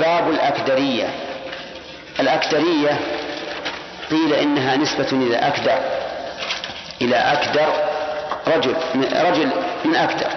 أسباب 0.00 0.30
الأكدرية. 0.30 1.08
الأكدرية 2.20 3.00
قيل 4.10 4.34
إنها 4.34 4.76
نسبة 4.76 5.08
إلى 5.12 5.36
أكدر 5.36 5.78
إلى 7.00 7.16
أكدر 7.16 7.68
رجل 8.56 8.74
من 8.94 9.04
رجل 9.04 9.50
من 9.84 9.96
أكدر. 9.96 10.30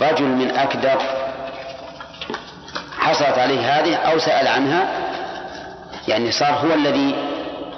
رجل 0.00 0.24
من 0.24 0.50
أكدر 0.50 0.98
حصلت 2.98 3.38
عليه 3.38 3.60
هذه 3.60 3.94
أو 3.96 4.18
سأل 4.18 4.48
عنها 4.48 4.88
يعني 6.08 6.32
صار 6.32 6.52
هو 6.52 6.74
الذي 6.74 7.14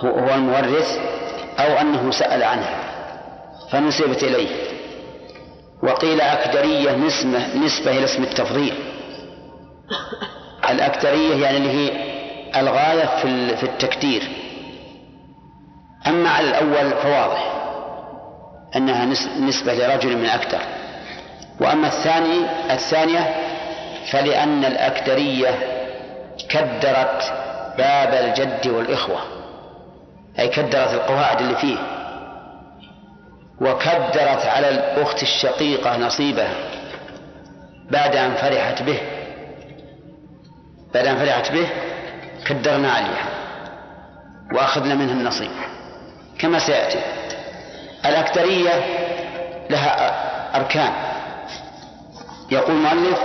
هو 0.05 0.35
المورث 0.35 0.99
أو 1.59 1.81
أنه 1.81 2.11
سأل 2.11 2.43
عنها 2.43 2.79
فنسبت 3.71 4.23
إليه. 4.23 4.49
وقيل 5.83 6.21
أكدرية 6.21 6.91
نسبة, 6.91 7.57
نسبة 7.57 7.91
إلى 7.91 8.05
اسم 8.05 8.23
التفضيل. 8.23 8.88
الأكدرية 10.71 11.45
يعني 11.45 11.57
اللي 11.57 11.71
هي 11.71 11.93
الغاية 12.61 13.07
في 13.23 13.57
في 13.57 13.63
التكدير. 13.63 14.23
أما 16.07 16.31
على 16.31 16.49
الأول 16.49 16.91
فواضح 16.91 17.53
أنها 18.77 19.05
نسبة 19.41 19.75
لرجل 19.75 20.17
من 20.17 20.27
أكدر 20.27 20.59
وأما 21.61 21.87
الثاني 21.87 22.41
الثانية 22.71 23.35
فلأن 24.13 24.65
الأكدرية 24.65 25.51
كدرت 26.49 27.33
باب 27.79 28.15
الجد 28.25 28.67
والإخوة. 28.67 29.19
أي 30.39 30.49
كدرت 30.49 30.95
القواعد 30.95 31.41
اللي 31.41 31.57
فيه. 31.57 31.77
وكدرت 33.61 34.47
على 34.47 34.69
الأخت 34.69 35.23
الشقيقة 35.23 35.97
نصيبها 35.97 36.55
بعد 37.91 38.17
أن 38.17 38.35
فرحت 38.35 38.83
به. 38.83 38.99
بعد 40.95 41.07
أن 41.07 41.17
فرحت 41.17 41.53
به 41.53 41.69
كدرنا 42.47 42.93
عليها 42.93 43.29
وأخذنا 44.53 44.95
منها 44.95 45.13
النصيب 45.13 45.51
كما 46.39 46.59
سيأتي 46.59 47.01
الأكثرية 48.07 48.73
لها 49.71 50.15
أركان. 50.57 50.93
يقول 52.51 52.77
المؤلف 52.77 53.19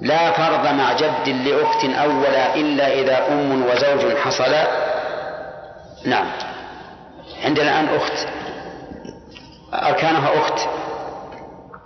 لا 0.00 0.32
فرض 0.32 0.66
مع 0.66 0.92
جد 0.92 1.28
لأخت 1.28 1.84
أولا 1.84 2.54
إلا 2.54 2.92
إذا 2.92 3.28
أم 3.28 3.62
وزوج 3.62 4.16
حصلا. 4.16 4.66
نعم. 6.04 6.26
عندنا 7.44 7.80
الآن 7.80 7.96
أخت 7.96 8.28
أركانها 9.74 10.38
أخت 10.38 10.68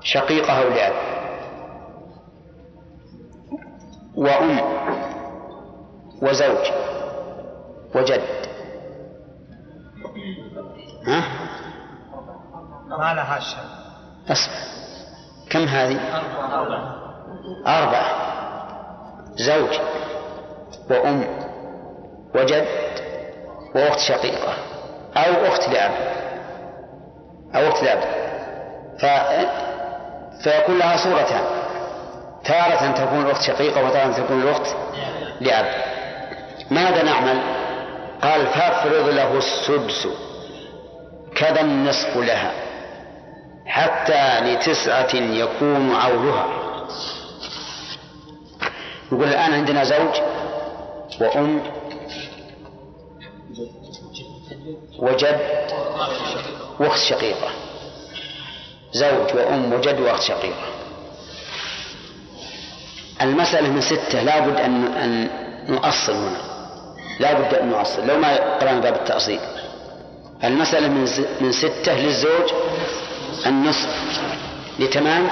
شقيقة 0.02 0.52
أو 0.62 0.68
لأب 0.68 1.21
وأم 4.16 4.60
وزوج 6.22 6.72
وجد. 7.94 8.22
ها؟ 11.06 11.22
ما 12.88 13.14
لها 13.14 13.40
شيء. 13.40 13.64
أصبر. 14.28 14.54
كم 15.50 15.64
هذه؟ 15.64 16.00
أربعة. 16.54 16.94
أربعة 17.66 18.06
زوج 19.34 19.80
وأم 20.90 21.24
وجد 22.34 22.66
وأخت 23.74 23.98
شقيقة 23.98 24.54
أو 25.16 25.46
أخت 25.46 25.68
لأب. 25.68 25.92
أو 27.54 27.68
أخت 27.68 27.82
لأب. 27.82 28.00
ف... 28.98 29.04
فيكون 30.44 30.78
لها 30.78 30.96
صورتان. 30.96 31.61
تارة 32.44 32.92
تكون 32.92 33.26
الأخت 33.26 33.42
شقيقة 33.42 33.84
وتارة 33.84 34.12
تكون 34.12 34.42
الأخت 34.42 34.76
لأب. 35.40 35.66
ماذا 36.70 37.02
نعمل؟ 37.02 37.42
قال 38.22 38.46
فافرض 38.46 39.08
له 39.08 39.38
السدس 39.38 40.08
كذا 41.34 41.60
النصف 41.60 42.16
لها 42.16 42.52
حتى 43.66 44.40
لتسعة 44.40 45.14
يكون 45.14 45.94
عولها 45.94 46.46
يقول 49.12 49.28
الآن 49.28 49.52
عندنا 49.52 49.84
زوج 49.84 50.20
وأم 51.20 51.62
وجد 54.98 55.40
وأخت 56.80 56.98
شقيقة. 56.98 57.50
زوج 58.92 59.34
وأم 59.34 59.72
وجد 59.72 60.00
وأخت 60.00 60.22
شقيقة. 60.22 60.81
المسألة 63.22 63.68
من 63.68 63.80
ستة 63.80 64.22
لابد 64.22 64.60
أن 64.60 64.84
أن 64.84 65.28
نؤصل 65.68 66.12
هنا. 66.12 66.40
لا 67.20 67.32
بد 67.32 67.54
أن 67.54 67.68
نؤصل. 67.68 68.06
لو 68.06 68.18
ما 68.18 68.56
قرأنا 68.58 68.80
باب 68.80 68.94
التأصيل. 68.94 69.40
المسألة 70.44 70.88
من 70.88 71.08
من 71.40 71.52
ستة 71.52 71.98
للزوج 71.98 72.52
النصف 73.46 73.88
لتمام 74.78 75.28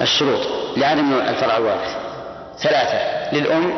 الشروط. 0.00 0.40
لعدم 0.76 1.12
الفرع 1.14 1.56
الوارث 1.56 1.96
ثلاثة 2.58 3.34
للأم. 3.34 3.72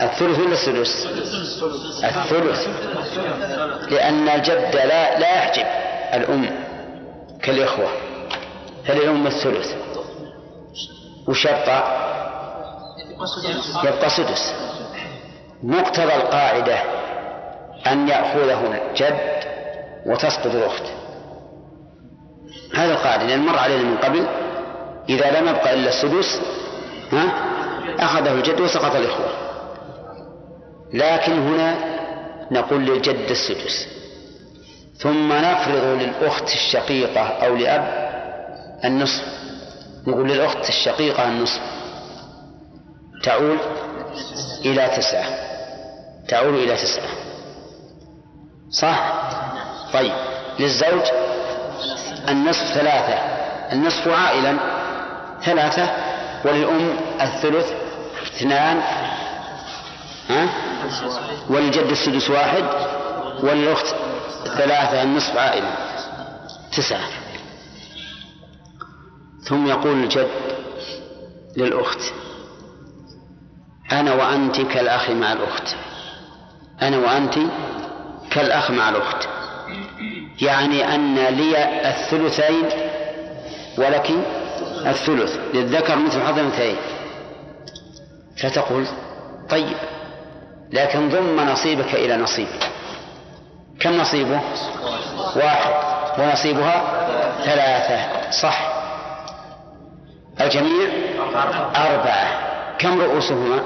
الثلث 0.00 0.38
ولا 0.38 0.52
السدس؟ 0.52 1.06
الثلث. 2.04 2.68
لأن 3.90 4.28
الجد 4.28 4.74
لا 4.74 5.18
لا 5.18 5.36
يحجب 5.36 5.66
الأم 6.14 6.50
كالإخوة. 7.42 7.88
فللأم 8.86 9.26
الثلث. 9.26 9.74
وش 11.28 11.44
يبقى؟ 11.44 12.04
يبقى 13.84 14.10
سدس 14.10 14.54
مقتضى 15.62 16.14
القاعدة 16.14 16.76
أن 17.86 18.08
يأخذه 18.08 18.80
الجد 18.90 19.18
وتسقط 20.06 20.46
الأخت. 20.46 20.82
هذا 22.74 22.92
القاعدة 22.92 23.24
لأن 23.26 23.40
مر 23.40 23.58
علينا 23.58 23.82
من 23.82 23.96
قبل 23.96 24.26
إذا 25.08 25.40
لم 25.40 25.48
يبقى 25.48 25.74
إلا 25.74 25.88
السدس 25.88 26.40
ها 27.12 27.32
أخذه 28.00 28.32
الجد 28.32 28.60
وسقط 28.60 28.96
الإخوة. 28.96 29.28
لكن 30.92 31.32
هنا 31.32 31.74
نقول 32.50 32.84
للجد 32.86 33.30
السدس. 33.30 33.88
ثم 34.98 35.32
نفرض 35.32 35.84
للأخت 35.84 36.48
الشقيقة 36.48 37.20
أو 37.20 37.56
لأب 37.56 38.10
النصف. 38.84 39.43
نقول 40.06 40.28
للأخت 40.28 40.68
الشقيقة 40.68 41.28
النصف. 41.28 41.60
تعول 43.22 43.58
إلى 44.64 44.88
تسعة. 44.96 45.24
تعول 46.28 46.54
إلى 46.54 46.76
تسعة. 46.76 47.08
صح؟ 48.70 49.12
طيب. 49.92 50.12
للزوج 50.58 51.02
النصف 52.28 52.74
ثلاثة. 52.74 53.14
النصف 53.72 54.08
عائلا 54.08 54.56
ثلاثة 55.44 55.90
وللأم 56.44 56.96
الثلث 57.20 57.72
اثنان. 58.22 58.82
ها؟ 60.30 60.48
وللجد 61.50 61.90
السدس 61.90 62.30
واحد 62.30 62.64
وللأخت 63.42 63.86
ثلاثة 64.44 65.02
النصف 65.02 65.36
عائلا. 65.36 65.70
تسعة. 66.76 67.23
ثم 69.48 69.66
يقول 69.66 70.02
الجد 70.02 70.28
للأخت 71.56 72.00
أنا 73.92 74.14
وأنت 74.14 74.60
كالأخ 74.60 75.10
مع 75.10 75.32
الأخت. 75.32 75.76
أنا 76.82 76.98
وأنت 76.98 77.34
كالأخ 78.30 78.70
مع 78.70 78.88
الأخت. 78.88 79.28
يعني 80.42 80.94
أن 80.94 81.14
لي 81.14 81.64
الثلثين 81.88 82.64
ولك 83.78 84.10
الثلث. 84.86 85.38
للذكر 85.54 85.96
مثل 85.96 86.22
حظ 86.22 86.38
الأنثيين. 86.38 86.76
فتقول 88.42 88.86
طيب 89.50 89.76
لكن 90.72 91.08
ضم 91.08 91.40
نصيبك 91.40 91.94
إلى 91.94 92.16
نصيبي 92.16 92.58
كم 93.80 93.96
نصيبه؟ 93.96 94.40
واحد. 95.36 95.74
ونصيبها 96.18 96.84
ثلاثة. 97.44 98.30
صح. 98.30 98.83
الجميع 100.40 100.88
أربعة. 101.76 102.28
كم 102.78 103.00
رؤوسهما؟ 103.00 103.60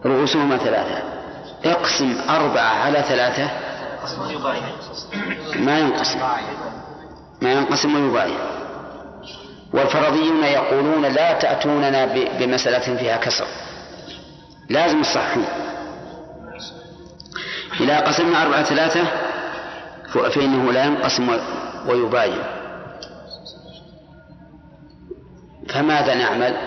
رؤوسهما 0.06 0.58
ثلاثة. 0.58 1.02
اقسم 1.66 2.22
أربعة 2.30 2.84
على 2.86 3.02
ثلاثة. 3.02 3.50
ما 5.56 5.80
ينقسم. 5.80 6.20
ما 7.42 7.52
ينقسم 7.52 7.96
ويباين 7.96 8.38
والفرضيون 9.74 10.44
يقولون 10.44 11.06
لا 11.06 11.34
تأتوننا 11.34 12.06
بمسألة 12.40 12.98
فيها 12.98 13.18
كسر. 13.18 13.48
لازم 14.70 15.00
الصحون 15.02 15.46
إذا 17.80 18.00
قسمنا 18.00 18.44
أربعة 18.44 18.64
ثلاثة 18.64 19.04
فإنه 20.14 20.72
لا 20.72 20.86
ينقسم 20.86 21.40
ويباين 21.88 22.44
فماذا 25.70 26.14
نعمل؟ 26.14 26.58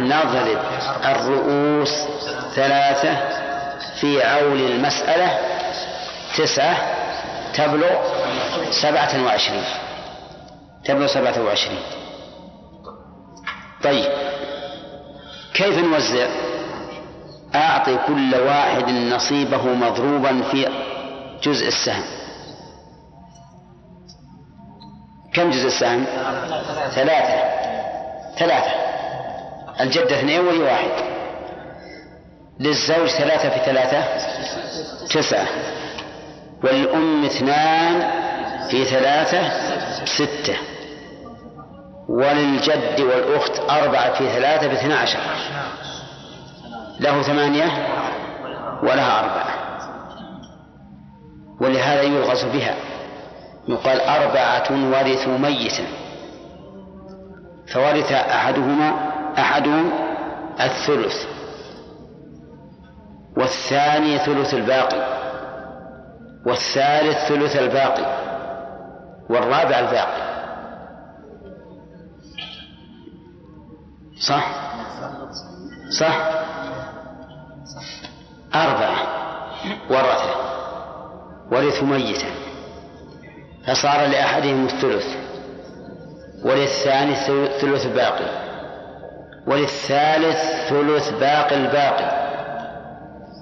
نضرب 0.00 0.58
الرؤوس 1.04 1.90
ثلاثة 2.54 3.16
في 4.00 4.22
عول 4.22 4.60
المسألة 4.60 5.38
تسعة 6.36 6.76
تبلغ 7.54 7.90
سبعة 8.70 9.24
وعشرين. 9.24 9.64
تبلغ 10.84 11.06
سبعة 11.06 11.42
وعشرين. 11.42 11.80
طيب 13.84 14.12
كيف 15.54 15.78
نوزع؟ 15.78 16.26
أعطي 17.54 17.98
كل 18.06 18.34
واحد 18.34 18.88
نصيبه 18.88 19.62
مضروبا 19.74 20.42
في 20.42 20.66
جزء 21.42 21.68
السهم. 21.68 22.04
كم 25.34 25.50
جزء 25.50 25.66
السهم؟ 25.66 26.04
ثلاثة. 26.90 27.42
ثلاثة. 28.38 28.70
الجدة 29.80 30.18
اثنين 30.18 30.40
ولي 30.40 30.58
واحد. 30.58 30.90
للزوج 32.60 33.08
ثلاثة 33.08 33.48
في 33.48 33.64
ثلاثة؟ 33.64 34.04
تسعة. 35.06 35.46
والأم 36.64 37.24
اثنان 37.24 38.10
في 38.70 38.84
ثلاثة؟ 38.84 39.50
ستة. 40.04 40.56
وللجد 42.08 43.00
والأخت 43.00 43.60
أربعة 43.70 44.14
في 44.14 44.28
ثلاثة 44.28 44.66
باثنى 44.66 44.94
عشر. 44.94 45.20
له 47.00 47.22
ثمانية 47.22 47.64
ولها 48.82 49.20
أربعة. 49.20 49.58
ولهذا 51.60 52.02
يلغز 52.02 52.44
بها. 52.44 52.74
يقال 53.68 54.00
أربعة 54.00 54.90
ورثوا 54.90 55.38
ميتا. 55.38 55.84
فورث 57.72 58.12
أحدهما 58.12 59.10
أحدهم 59.38 59.90
الثلث. 60.60 61.26
والثاني 63.36 64.18
ثلث 64.18 64.54
الباقي. 64.54 65.18
والثالث 66.46 67.18
ثلث 67.28 67.56
الباقي. 67.56 68.28
والرابع 69.30 69.78
الباقي. 69.78 70.28
صح؟ 74.28 74.46
صح؟ 76.00 76.47
أربعة 78.54 79.06
ورثة 79.90 80.34
ورثوا 81.52 81.86
ميتا 81.88 82.28
فصار 83.66 84.06
لأحدهم 84.06 84.66
الثلث 84.66 85.06
وللثاني 86.44 87.14
ثلث 87.60 87.86
باقي 87.86 88.48
وللثالث 89.46 90.68
ثلث 90.68 91.10
باقي 91.10 91.56
الباقي 91.56 92.28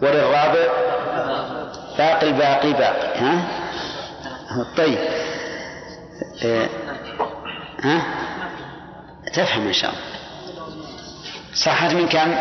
وللرابع 0.02 0.66
باقي 1.98 2.26
الباقي 2.26 2.72
باقي 2.72 3.18
ها؟ 3.18 3.44
طيب. 4.76 4.98
إيه. 6.44 6.68
ها؟ 7.82 8.02
تفهم 9.32 9.66
إن 9.66 9.72
شاء 9.72 9.90
الله. 9.90 10.02
صحت 11.54 11.92
من 11.94 12.08
كم؟ 12.08 12.34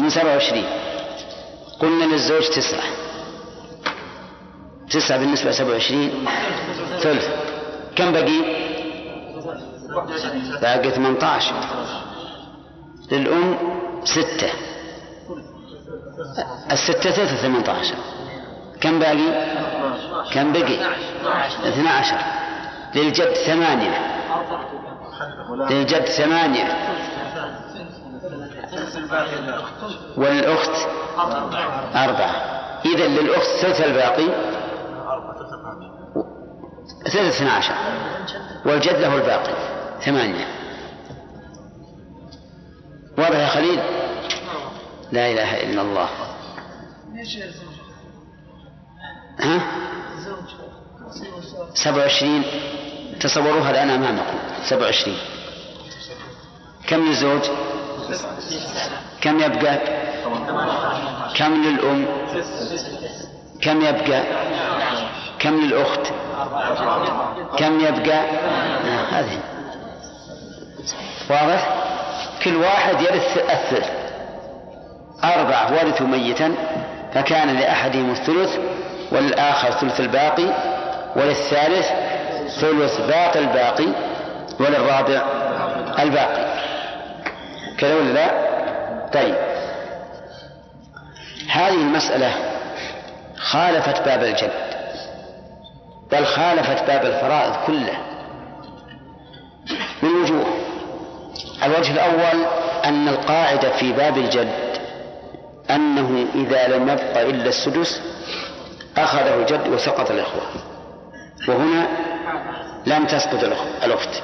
من 0.00 0.10
سبعة 0.10 0.32
وعشرين. 0.32 0.64
قلنا 1.80 2.04
للزوج 2.04 2.48
تسعة. 2.48 2.82
تسعة 4.90 5.18
بالنسبة 5.18 5.50
لسبعة 5.50 5.70
وعشرين. 5.70 6.10
ثلث. 7.00 7.28
كم 7.96 8.12
بقي؟ 8.12 8.40
باقي 10.62 10.90
ثمانية 10.90 11.24
عشر 11.24 11.54
للأم 13.12 13.58
ستة. 14.04 14.50
الستة 16.72 17.10
ثلاثة 17.10 17.36
ثمانية 17.36 17.70
عشر 17.70 17.94
كم 18.80 18.98
باقي 18.98 19.28
كم 20.32 20.52
بقي؟ 20.52 20.78
اثنى 21.68 21.88
عشر 21.88 22.18
للجد 22.94 23.34
ثمانية. 23.34 23.98
للجد 25.70 26.04
ثمانية. 26.04 26.78
والأخت 30.16 30.88
أربعة. 31.94 32.58
إذا 32.84 33.06
للأخت 33.06 33.46
ثلث 33.46 33.80
الباقي. 33.80 34.28
ثلث 37.04 37.16
اثنى 37.16 37.50
عشر. 37.50 37.74
والجد 38.64 38.96
له 38.96 39.14
الباقي. 39.14 39.54
ثمانية. 40.00 40.46
واضح 43.18 43.38
يا 43.38 43.46
خليل؟ 43.46 43.80
لا 45.12 45.32
إله 45.32 45.62
إلا 45.62 45.82
الله. 45.82 46.08
ها؟ 49.40 49.60
سبع 51.74 52.02
وعشرين. 52.02 52.42
تصوروها 53.20 53.70
الآن 53.70 53.90
أمامكم. 53.90 54.38
سبع 54.64 54.84
وعشرين. 54.86 55.18
كم 56.86 57.06
للزوج؟ 57.06 57.42
كم 59.20 59.40
يبقى؟ 59.40 59.78
كم 61.36 61.54
للأم؟ 61.64 62.06
كم 63.62 63.80
يبقى؟ 63.80 64.22
كم 65.38 65.60
للأخت؟ 65.60 66.06
كم 67.58 67.80
يبقى؟ 67.80 68.20
هذه. 69.10 69.38
واضح؟ 71.30 71.68
كل 72.44 72.56
واحد 72.56 73.00
يرث 73.00 73.38
الثلث. 73.50 73.90
أربعة 75.24 75.72
ورثوا 75.72 76.06
ميتا 76.06 76.54
فكان 77.14 77.56
لأحدهم 77.56 78.10
الثلث 78.10 78.58
وللآخر 79.12 79.70
ثلث 79.70 80.00
الباقي 80.00 80.48
وللثالث 81.16 81.86
ثلث 82.60 83.00
باقي 83.00 83.38
الباقي 83.38 83.86
وللرابع 84.60 85.22
الباقي. 85.98 86.58
كذا 87.78 87.94
ولا 87.94 88.12
لا؟ 88.12 88.48
طيب. 89.12 89.34
هذه 91.50 91.74
المسألة 91.74 92.32
خالفت 93.36 94.04
باب 94.04 94.22
الجد 94.22 94.50
بل 96.12 96.26
خالفت 96.26 96.84
باب 96.84 97.06
الفرائض 97.06 97.54
كله. 97.66 97.98
من 100.02 100.08
وجوه 100.22 100.46
الوجه 101.64 101.92
الأول 101.92 102.46
أن 102.84 103.08
القاعدة 103.08 103.70
في 103.70 103.92
باب 103.92 104.18
الجد 104.18 104.78
أنه 105.70 106.26
إذا 106.34 106.68
لم 106.68 106.88
يبق 106.88 107.20
إلا 107.20 107.48
السدس 107.48 108.00
أخذه 108.96 109.34
الجد 109.34 109.68
وسقط 109.68 110.10
الإخوة. 110.10 110.42
وهنا 111.48 111.86
لم 112.86 113.06
تسقط 113.06 113.44
الأخت. 113.84 114.22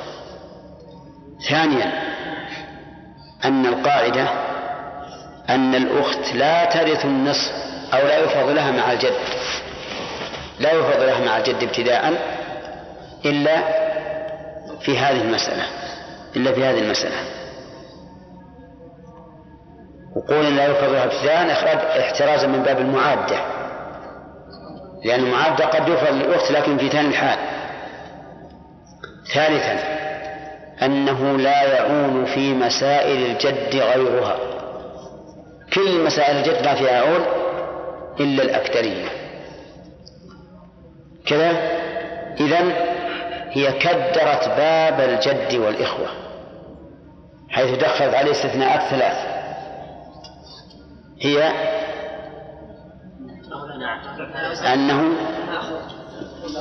ثانيا 1.48 2.13
أن 3.44 3.66
القاعدة 3.66 4.28
أن 5.50 5.74
الأخت 5.74 6.34
لا 6.34 6.64
ترث 6.64 7.04
النصف 7.04 7.52
أو 7.94 8.06
لا 8.06 8.18
يفرض 8.18 8.48
لها 8.48 8.70
مع 8.70 8.92
الجد. 8.92 9.14
لا 10.60 10.72
يفرض 10.72 11.02
لها 11.02 11.24
مع 11.24 11.36
الجد 11.36 11.62
ابتداء 11.62 12.12
إلا 13.24 13.56
في 14.80 14.98
هذه 14.98 15.20
المسألة 15.22 15.64
إلا 16.36 16.52
في 16.52 16.64
هذه 16.64 16.78
المسألة. 16.78 17.16
وقول 20.16 20.56
لا 20.56 20.66
يفرض 20.66 20.92
لها 20.92 21.04
ابتداء 21.04 21.52
إخراج 21.52 21.78
احترازا 22.00 22.46
من 22.46 22.62
باب 22.62 22.78
المعادة. 22.78 23.36
لأن 25.04 25.20
المعادة 25.20 25.64
قد 25.66 25.88
يفرض 25.88 26.14
للأخت 26.14 26.50
لكن 26.50 26.78
في 26.78 26.88
ثاني 26.88 27.08
الحال. 27.08 27.38
ثالثا 29.34 30.03
أنه 30.82 31.36
لا 31.36 31.62
يعون 31.62 32.24
في 32.24 32.54
مسائل 32.54 33.30
الجد 33.30 33.76
غيرها. 33.76 34.36
كل 35.74 36.04
مسائل 36.04 36.36
الجد 36.36 36.64
ما 36.66 36.74
فيها 36.74 37.00
عون 37.00 37.24
إلا 38.20 38.42
الأكثرية. 38.42 39.08
كذا؟ 41.26 41.50
إذن 42.40 42.72
هي 43.50 43.72
كدرت 43.72 44.48
باب 44.48 45.00
الجد 45.00 45.54
والإخوة 45.54 46.06
حيث 47.48 47.78
دخلت 47.78 48.14
عليه 48.14 48.30
استثناءات 48.30 48.90
ثلاث. 48.90 49.34
هي 51.20 51.52
أنه 54.74 55.12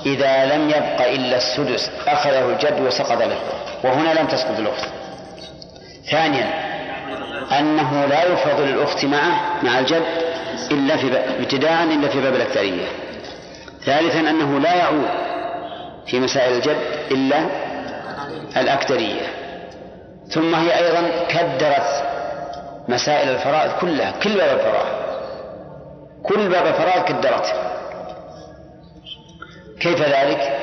إذا 0.05 0.45
لم 0.45 0.69
يبق 0.69 1.07
إلا 1.07 1.37
السدس 1.37 1.91
أخذه 2.07 2.49
الجد 2.49 2.81
وسقط 2.81 3.11
الإخوة 3.21 3.53
وهنا 3.83 4.19
لم 4.19 4.27
تسقط 4.27 4.59
الأخت. 4.59 4.89
ثانيا 6.11 6.73
أنه 7.59 8.05
لا 8.05 8.23
يفرض 8.23 8.61
للأخت 8.61 9.05
معه 9.05 9.63
مع 9.63 9.79
الجد 9.79 10.03
إلا 10.71 10.97
في 10.97 11.17
ابتداء 11.39 11.83
إلا 11.83 12.07
في 12.07 12.21
باب 12.21 12.35
الأكثرية. 12.35 12.85
ثالثا 13.85 14.19
أنه 14.19 14.59
لا 14.59 14.75
يعود 14.75 15.09
في 16.05 16.19
مسائل 16.19 16.53
الجد 16.53 16.77
إلا 17.11 17.45
الأكثرية. 18.57 19.21
ثم 20.29 20.55
هي 20.55 20.77
أيضا 20.77 21.09
كدرت 21.29 22.03
مسائل 22.87 23.29
الفرائض 23.29 23.71
كلها 23.81 24.11
كل 24.23 24.33
باب 24.33 24.59
الفرائض. 24.59 25.03
كل 26.23 26.49
باب 26.49 26.67
الفرائض 26.67 27.03
كدرته. 27.03 27.72
كيف 29.83 30.01
ذلك؟ 30.01 30.59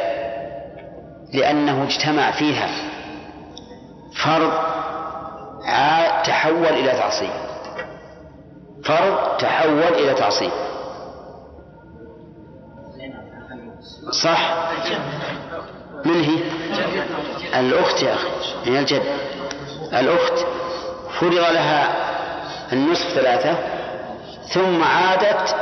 لأنه 1.32 1.84
اجتمع 1.84 2.30
فيها 2.30 2.68
فرض 4.24 4.52
تحول 6.24 6.66
إلى 6.66 6.92
تعصيب. 6.92 7.30
فرض 8.84 9.36
تحول 9.38 9.82
إلى 9.82 10.14
تعصيب. 10.14 10.50
صح؟ 14.22 14.70
من 16.04 16.20
هي؟ 16.24 16.38
الأخت 17.60 18.02
يا 18.02 18.14
أخي 18.14 18.28
هي 18.64 18.78
الجد. 18.78 19.02
الأخت 19.92 20.46
فرض 21.20 21.34
لها 21.34 21.88
النصف 22.72 23.08
ثلاثة 23.08 23.54
ثم 24.48 24.82
عادت 24.84 25.56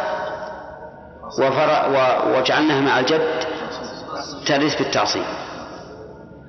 وجعلناها 2.27 2.81
مع 2.81 2.99
الجد 2.99 3.45
ترث 4.47 4.79
بالتعصيب. 4.79 5.25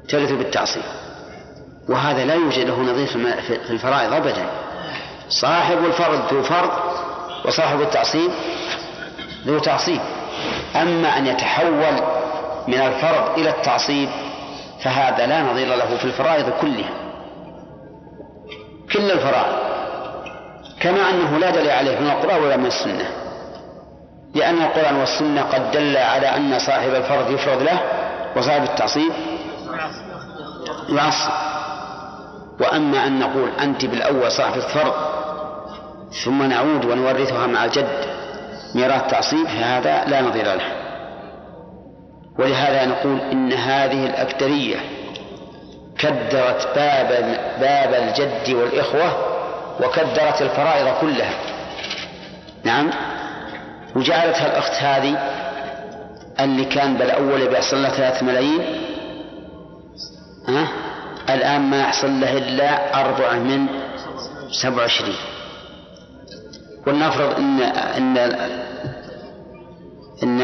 ترث 0.09 0.31
بالتعصيب. 0.31 0.83
وهذا 1.89 2.25
لا 2.25 2.33
يوجد 2.33 2.67
له 2.67 2.79
نظير 2.79 3.07
في 3.41 3.71
الفرائض 3.71 4.13
أبدا. 4.13 4.45
صاحب 5.29 5.86
الفرض 5.86 6.33
ذو 6.33 6.43
فرض 6.43 6.69
وصاحب 7.45 7.81
التعصيب 7.81 8.31
ذو 9.48 9.59
تعصيب. 9.59 10.01
أما 10.75 11.17
أن 11.17 11.27
يتحول 11.27 11.93
من 12.67 12.81
الفرض 12.81 13.39
إلى 13.39 13.50
التعصيب 13.50 14.09
فهذا 14.83 15.25
لا 15.25 15.43
نظير 15.43 15.67
له 15.67 15.98
في 15.98 16.05
الفرائض 16.05 16.50
كلها. 16.62 16.89
كل 18.93 19.12
الفرائض. 19.12 19.55
كما 20.79 21.09
أنه 21.09 21.38
لا 21.38 21.50
دليل 21.50 21.69
عليه 21.69 22.00
من 22.00 22.09
القرآن 22.09 22.43
ولا 22.43 22.57
من 22.57 22.65
السنة. 22.65 23.18
لأن 24.36 24.62
القرآن 24.62 24.95
والسنة 24.95 25.41
قد 25.41 25.71
دل 25.71 25.98
على 25.98 26.27
أن 26.27 26.59
صاحب 26.59 26.93
الفرض 26.93 27.31
يفرض 27.31 27.62
له 27.62 27.79
وصاحب 28.36 28.63
التعصيب 28.63 29.12
يعصب 30.89 31.31
وأما 32.59 33.07
أن 33.07 33.19
نقول 33.19 33.50
أنت 33.59 33.86
بالأول 33.86 34.31
صاحب 34.31 34.57
الفرض 34.57 34.93
ثم 36.25 36.43
نعود 36.43 36.86
ونورثها 36.86 37.48
مع 37.48 37.65
الجد 37.65 38.05
ميراث 38.75 39.12
تعصيب 39.12 39.48
فهذا 39.48 40.05
لا 40.05 40.21
نظير 40.21 40.45
له. 40.45 40.79
ولهذا 42.39 42.86
نقول 42.86 43.19
إن 43.19 43.53
هذه 43.53 44.05
الأكدرية 44.05 44.77
كدرت 46.00 46.67
باب 46.75 47.07
باب 47.59 47.93
الجد 47.93 48.55
والإخوة 48.55 49.12
وكدرت 49.79 50.41
الفرائض 50.41 50.93
كلها. 51.01 51.33
نعم؟ 52.63 52.91
وجعلتها 53.96 54.46
الأخت 54.48 54.74
هذه 54.84 55.17
اللي 56.39 56.65
كان 56.65 56.98
بالأول 56.98 57.48
بيحصل 57.48 57.81
لها 57.81 57.89
ثلاثة 57.89 58.25
ملايين. 58.25 58.62
ها؟ 60.48 60.67
الآن 61.29 61.62
ما 61.62 61.79
يحصل 61.79 62.22
له 62.22 62.38
إلا 62.38 63.00
أربعة 63.01 63.34
من 63.34 63.67
سبعة 64.51 64.77
وعشرين. 64.77 65.15
ولنفرض 66.88 67.36
إن 67.38 67.62
إن 67.98 68.17
إن 70.24 70.41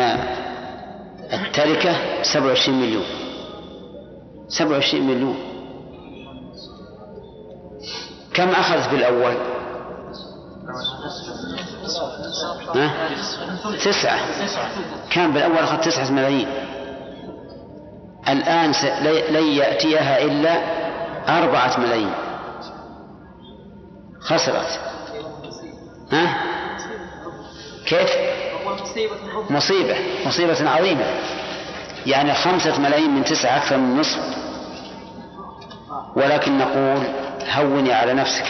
التركة 1.33 2.23
سبعة 2.23 2.47
وعشرين 2.47 2.81
مليون. 2.81 3.05
سبعة 4.47 4.71
وعشرين 4.71 5.07
مليون. 5.07 5.37
كم 8.33 8.49
أخذت 8.49 8.91
بالأول؟ 8.91 9.54
ها؟ 12.75 12.91
تسعة. 13.85 14.19
كان 15.09 15.31
بالأول 15.31 15.57
أخذ 15.57 15.77
تسعة 15.77 16.11
ملايين. 16.11 16.47
الآن 18.27 18.71
لن 19.29 19.43
يأتيها 19.43 20.21
إلا 20.21 20.57
أربعة 21.39 21.79
ملايين. 21.79 22.13
خسرت. 24.19 24.79
ها؟ 26.11 26.37
كيف؟ 27.85 28.09
مصيبة. 29.49 29.95
مصيبة 30.25 30.69
عظيمة. 30.69 31.05
يعني 32.05 32.33
خمسة 32.33 32.79
ملايين 32.79 33.15
من 33.15 33.23
تسعة 33.23 33.57
أكثر 33.57 33.77
من 33.77 33.99
نصف. 33.99 34.19
ولكن 36.15 36.57
نقول 36.57 37.07
هوني 37.55 37.93
على 37.93 38.13
نفسك. 38.13 38.45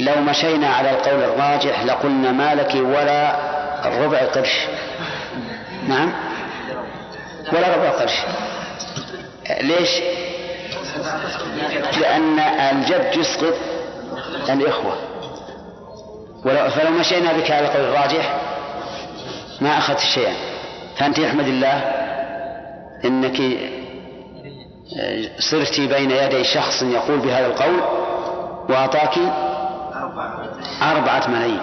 لو 0.00 0.16
مشينا 0.16 0.68
على 0.68 0.90
القول 0.90 1.22
الراجح 1.22 1.84
لقلنا 1.84 2.32
ما 2.32 2.54
لك 2.54 2.74
ولا 2.74 3.36
ربع 3.84 4.18
قرش. 4.18 4.66
نعم؟ 5.88 6.12
ولا 7.52 7.76
ربع 7.76 7.90
قرش. 7.90 8.16
ليش؟ 9.60 9.90
لأن 12.00 12.38
الجد 12.38 13.16
يسقط 13.16 13.54
الإخوة. 14.48 14.96
فلو 16.44 16.90
مشينا 16.90 17.32
بك 17.32 17.50
على 17.50 17.66
القول 17.66 17.84
الراجح 17.84 18.40
ما 19.60 19.78
أخذت 19.78 20.00
شيئا. 20.00 20.34
فأنت 20.96 21.18
أحمد 21.18 21.48
الله 21.48 21.82
إنك 23.04 23.42
صرت 25.38 25.80
بين 25.80 26.10
يدي 26.10 26.44
شخص 26.44 26.82
يقول 26.82 27.18
بهذا 27.18 27.46
القول 27.46 27.80
وأعطاك 28.68 29.18
أربعة 30.82 31.28
ملايين. 31.28 31.60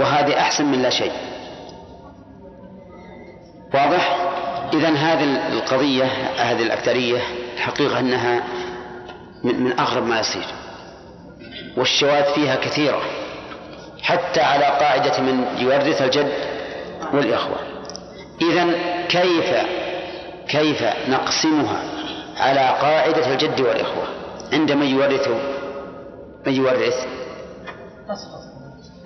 وهذه 0.00 0.40
أحسن 0.40 0.64
من 0.64 0.82
لا 0.82 0.90
شيء. 0.90 1.12
واضح؟ 3.74 4.16
إذا 4.72 4.88
هذه 4.88 5.48
القضية 5.52 6.04
هذه 6.36 6.62
الأكثرية 6.62 7.22
الحقيقة 7.54 7.98
أنها 8.00 8.42
من 9.44 9.80
أغرب 9.80 10.06
ما 10.06 10.20
يصير. 10.20 10.46
والشواذ 11.76 12.34
فيها 12.34 12.56
كثيرة 12.56 13.02
حتى 14.02 14.40
على 14.40 14.64
قاعدة 14.64 15.20
من 15.20 15.44
يورث 15.58 16.02
الجد 16.02 16.32
والإخوة. 17.12 17.56
إذا 18.42 18.66
كيف 19.08 19.54
كيف 20.48 20.82
نقسمها 21.08 21.82
على 22.36 22.60
قاعدة 22.60 23.32
الجد 23.32 23.60
والإخوة 23.60 24.04
عند 24.52 24.72
من 24.72 24.86
يورث 24.86 25.28
من 26.46 26.52
يورث 26.52 27.06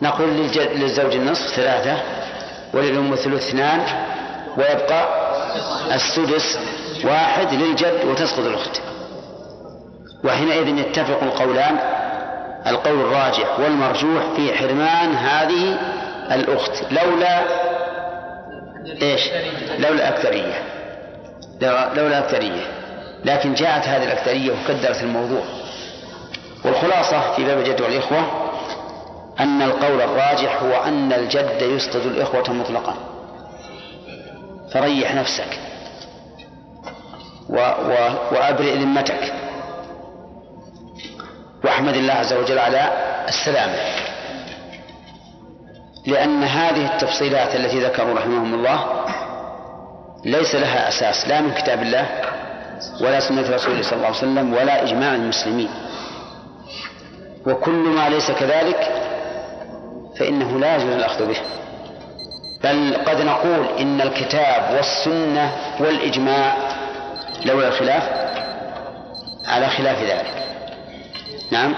نقول 0.02 0.28
للزوج 0.74 1.14
النصف 1.14 1.54
ثلاثة 1.56 1.96
وللأم 2.74 3.12
الثلث 3.12 3.48
اثنان 3.48 3.80
ويبقى 4.56 5.08
السدس 5.94 6.58
واحد 7.04 7.54
للجد 7.54 8.04
وتسقط 8.04 8.38
الأخت. 8.38 8.80
وحينئذ 10.24 10.78
يتفق 10.78 11.22
القولان 11.22 11.78
القول 12.66 13.00
الراجح 13.00 13.60
والمرجوح 13.60 14.22
في 14.36 14.54
حرمان 14.54 15.14
هذه 15.14 15.78
الأخت 16.32 16.72
لولا 16.90 17.42
إيش؟ 19.02 19.28
لولا 19.78 20.08
الأكثرية. 20.08 20.62
لولا 21.62 22.18
الأكثرية. 22.18 22.62
لكن 23.24 23.54
جاءت 23.54 23.88
هذه 23.88 24.04
الأكثرية 24.04 24.50
وكدرت 24.52 25.02
الموضوع. 25.02 25.42
والخلاصة 26.64 27.32
في 27.36 27.44
باب 27.44 27.58
الجد 27.58 27.80
والإخوة 27.80 28.47
أن 29.40 29.62
القول 29.62 30.00
الراجح 30.00 30.62
هو 30.62 30.72
أن 30.72 31.12
الجد 31.12 31.62
يسقط 31.62 32.06
الإخوة 32.06 32.52
مطلقا. 32.52 32.94
فريح 34.72 35.14
نفسك. 35.14 35.58
و 37.48 37.56
و 37.56 37.92
وأبرئ 38.32 38.76
ذمتك. 38.76 39.32
واحمد 41.64 41.94
الله 41.94 42.12
عز 42.12 42.32
وجل 42.32 42.58
على 42.58 42.92
السلامة 43.28 43.76
لأن 46.06 46.42
هذه 46.42 46.94
التفصيلات 46.94 47.54
التي 47.56 47.84
ذكروا 47.84 48.14
رحمهم 48.14 48.54
الله 48.54 49.04
ليس 50.24 50.54
لها 50.54 50.88
أساس 50.88 51.28
لا 51.28 51.40
من 51.40 51.54
كتاب 51.54 51.82
الله 51.82 52.06
ولا 53.00 53.20
سنة 53.20 53.54
رسوله 53.54 53.82
صلى 53.82 53.92
الله 53.92 54.06
عليه 54.06 54.16
وسلم 54.16 54.52
ولا 54.52 54.82
إجماع 54.82 55.14
المسلمين. 55.14 55.68
وكل 57.46 57.88
ما 57.88 58.08
ليس 58.08 58.30
كذلك 58.30 59.07
فإنه 60.18 60.60
لا 60.60 60.76
يجوز 60.76 60.92
الأخذ 60.92 61.26
به. 61.26 61.40
بل 62.64 62.96
قد 63.06 63.20
نقول 63.20 63.78
إن 63.78 64.00
الكتاب 64.00 64.74
والسنة 64.74 65.76
والإجماع 65.80 66.56
لولا 67.44 67.68
الخلاف 67.68 68.02
على 69.46 69.68
خلاف 69.68 70.02
ذلك. 70.02 70.44
نعم؟ 71.50 71.74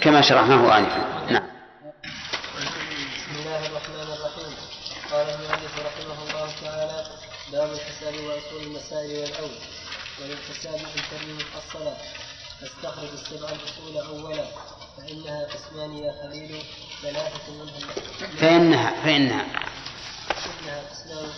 كما 0.00 0.20
شرحناه 0.20 0.78
آنفا. 0.78 1.04
نعم. 1.30 1.42
بسم 3.16 3.34
الله 3.38 3.66
الرحمن 3.66 4.12
الرحيم. 4.12 4.56
قال 5.12 5.26
المؤلف 5.28 5.74
رحمه 5.78 6.18
الله 6.24 6.48
تعالى 6.64 7.04
باب 7.52 7.70
الحساب 7.72 8.14
وأصول 8.14 8.62
المسائل 8.62 9.20
والأول 9.20 9.56
وللحساب 10.20 10.74
ان 10.74 11.02
ترمي 11.10 11.34
محصلا 11.34 11.94
فاستخرج 12.60 13.08
السبع 13.12 13.48
الأصول 13.48 13.94
اولا. 14.08 14.44
فإنها 14.96 15.44
قسمان 15.44 15.92
يا 15.96 16.12
خليل 16.22 16.62
ثلاثة 17.02 17.52
منها 17.52 17.78
فإنها 18.40 19.02
فإنها. 19.02 19.44
فإنها 20.28 20.82
قسمان 20.90 21.30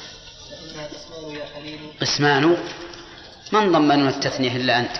فإنها 0.50 0.86
قسمان 0.86 1.30
يا 1.36 1.46
خليل 1.54 1.80
قسمان 2.00 2.56
من 3.52 3.72
ضمن 3.72 4.08
التثنية 4.08 4.56
إلا 4.56 4.78
أنت؟ 4.80 4.96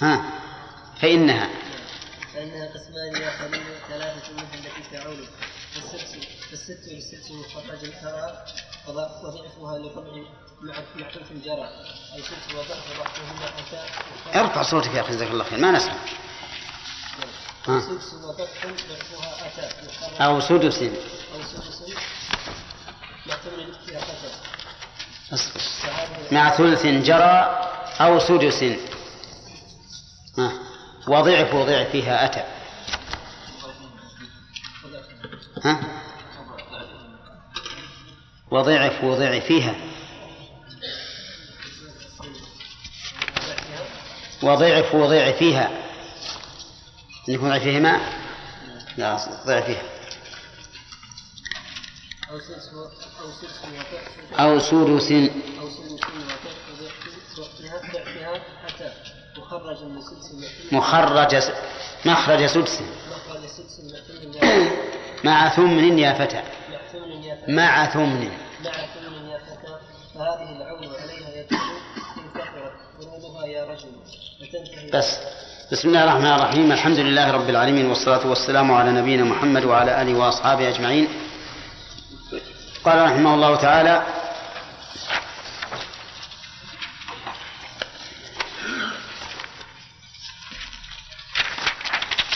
ها؟ 0.00 0.24
فإنها. 1.02 1.48
فإنها 2.34 2.66
قسمان 2.66 3.22
يا 3.22 3.30
خليل 3.30 3.62
ثلاثة 3.88 4.32
منها 4.32 4.54
التي 4.54 4.82
تعول 4.92 5.26
فالست 5.74 6.16
فالست 6.50 6.88
للست 6.88 7.30
مخرج 7.30 7.84
الثرى 7.84 8.22
وضع- 8.22 8.69
وضعفها 8.88 9.78
لطبع 9.78 10.12
مع 10.60 10.74
معطوف 10.96 11.32
جرى. 11.32 11.68
أي 12.14 12.22
ست 12.22 12.54
وضعف 12.54 12.98
ضعفهما 12.98 13.48
اتى 13.48 14.38
ارفع 14.38 14.62
صوتك 14.62 14.94
يا 14.94 15.00
أخي 15.00 15.12
جزاك 15.12 15.30
الله 15.30 15.44
خير. 15.44 15.58
ما 15.58 15.70
نسمع. 15.70 15.94
ها. 17.68 17.80
سدس 17.80 18.14
وضعف 18.14 18.38
ضعفها 18.64 19.46
أتى. 19.46 20.24
أو 20.24 20.40
سدس. 20.40 20.82
أو 20.82 21.42
سدس. 21.42 21.82
فيها 23.86 24.00
فتى 24.00 24.30
أصبر. 25.34 25.60
مع 26.32 26.56
ثلث 26.56 26.86
جرى 26.86 27.70
أو 28.00 28.18
سدس. 28.18 28.62
ها. 30.38 30.52
وضعف 31.08 31.54
ضعفها 31.54 32.24
أتى. 32.24 32.44
ها. 35.64 35.99
وضعف 38.50 39.04
ضعفها 39.04 39.74
وضعف 44.42 44.96
ضعفها 44.96 45.70
أن 47.28 47.34
يكون 47.34 47.48
ضعفهما؟ 47.48 48.00
لا 48.96 49.16
ضعفها. 49.46 49.82
أو 52.30 52.38
سدس 52.38 52.70
أو 54.38 54.58
سدس 54.60 55.20
مخرج 59.32 59.78
مخرج 60.72 61.42
مخرج 62.04 62.46
سدس. 62.46 62.80
مع 65.24 65.48
ثمن 65.48 65.98
يا 65.98 66.12
فتى 66.12 66.59
مع 67.48 67.86
ثمن 67.86 68.30
مع 68.64 68.72
ثمن. 68.72 69.28
يا 69.28 69.38
فتى 69.38 69.72
فهذه 70.14 70.50
العون 70.56 70.84
عليها 71.02 71.30
يدخل 71.36 71.56
إن 72.16 72.30
كثرت 72.34 73.48
يا 73.48 73.64
رجل. 73.64 73.90
بس. 74.92 75.18
بسم 75.72 75.88
الله 75.88 76.04
الرحمن 76.04 76.26
الرحيم. 76.26 76.72
الحمد 76.72 76.98
لله 76.98 77.30
رب 77.30 77.48
العالمين 77.50 77.86
والصلاة 77.86 78.26
والسلام 78.26 78.72
على 78.72 78.90
نبينا 78.90 79.24
محمد 79.24 79.64
وعلى 79.64 80.02
آله 80.02 80.18
وأصحابه 80.18 80.68
أجمعين. 80.68 81.08
قال 82.84 83.02
رحمه 83.02 83.34
الله 83.34 83.56
تعالى 83.56 84.02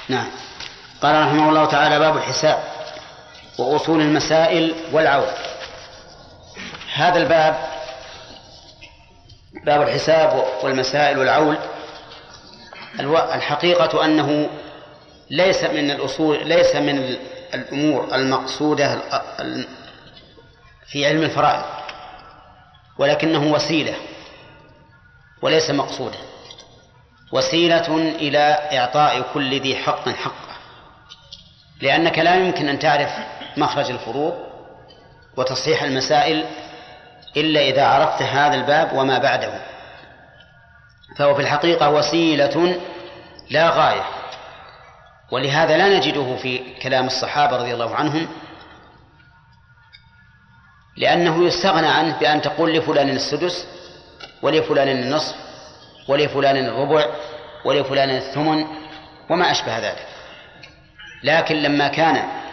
نعم. 0.08 0.26
قال 1.02 1.26
رحمه 1.26 1.48
الله 1.48 1.64
تعالى 1.64 1.98
باب 1.98 2.16
الحساب. 2.16 2.73
وأصول 3.58 4.00
المسائل 4.00 4.74
والعون 4.92 5.28
هذا 6.94 7.18
الباب 7.18 7.56
باب 9.66 9.82
الحساب 9.82 10.44
والمسائل 10.62 11.18
والعول. 11.18 11.58
الحقيقة 13.34 14.04
أنه 14.04 14.48
ليس 15.30 15.64
من 15.64 15.90
الأصول 15.90 16.48
ليس 16.48 16.76
من 16.76 16.98
ال- 16.98 17.18
الأمور 17.54 18.14
المقصودة 18.14 18.92
ال- 18.92 19.12
ال- 19.40 19.66
في 20.86 21.06
علم 21.06 21.22
الفرائض 21.22 21.62
ولكنه 22.98 23.52
وسيلة 23.52 23.94
وليس 25.42 25.70
مقصودا 25.70 26.18
وسيلة 27.32 27.96
إلى 27.96 28.38
إعطاء 28.78 29.22
كل 29.34 29.60
ذي 29.60 29.76
حق 29.76 30.08
حقه. 30.08 30.54
لأنك 31.82 32.18
لا 32.18 32.34
يمكن 32.36 32.68
أن 32.68 32.78
تعرف 32.78 33.10
مخرج 33.56 33.90
الفروض 33.90 34.34
وتصحيح 35.36 35.82
المسائل 35.82 36.44
إلا 37.36 37.60
إذا 37.60 37.86
عرفت 37.86 38.22
هذا 38.22 38.54
الباب 38.54 38.92
وما 38.92 39.18
بعده. 39.18 39.60
فهو 41.16 41.34
في 41.34 41.40
الحقيقة 41.40 41.90
وسيلة 41.90 42.80
لا 43.50 43.70
غاية 43.70 44.04
ولهذا 45.32 45.76
لا 45.76 45.98
نجده 45.98 46.36
في 46.36 46.74
كلام 46.82 47.06
الصحابة 47.06 47.56
رضي 47.56 47.74
الله 47.74 47.94
عنهم 47.94 48.28
لأنه 50.96 51.46
يستغنى 51.46 51.86
عنه 51.86 52.18
بأن 52.18 52.42
تقول 52.42 52.72
لفلان 52.74 53.08
السدس 53.08 53.66
ولفلان 54.42 54.88
النصف 54.88 55.36
ولفلان 56.08 56.56
الربع 56.56 57.06
ولفلان 57.64 58.10
الثمن 58.10 58.66
وما 59.30 59.50
أشبه 59.50 59.78
ذلك. 59.78 60.06
لكن 61.24 61.56
لما 61.56 61.88
كان 61.88 62.43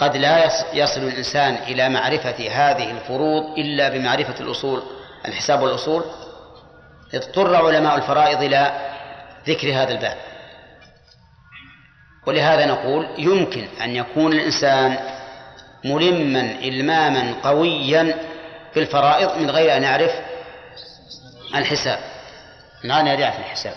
قد 0.00 0.16
لا 0.16 0.44
يص- 0.44 0.64
يصل 0.72 1.00
الإنسان 1.00 1.54
إلى 1.54 1.88
معرفة 1.88 2.48
هذه 2.50 2.90
الفروض 2.90 3.58
إلا 3.58 3.88
بمعرفة 3.88 4.40
الأصول. 4.40 4.82
الحساب 5.28 5.62
والأصول. 5.62 6.04
اضطر 7.14 7.56
علماء 7.66 7.96
الفرائض 7.96 8.42
إلى 8.42 8.90
ذكر 9.48 9.68
هذا 9.82 9.92
الباب. 9.92 10.16
ولهذا 12.26 12.66
نقول 12.66 13.08
يمكن 13.18 13.68
أن 13.82 13.96
يكون 13.96 14.32
الإنسان 14.32 14.98
ملما 15.84 16.40
إلماما 16.40 17.34
قويا 17.44 18.14
في 18.74 18.80
الفرائض 18.80 19.38
من 19.38 19.50
غير 19.50 19.76
أن 19.76 19.82
يعرف 19.82 20.12
الحساب. 21.54 21.98
أن 22.84 23.20
يعرف 23.20 23.38
الحساب. 23.38 23.74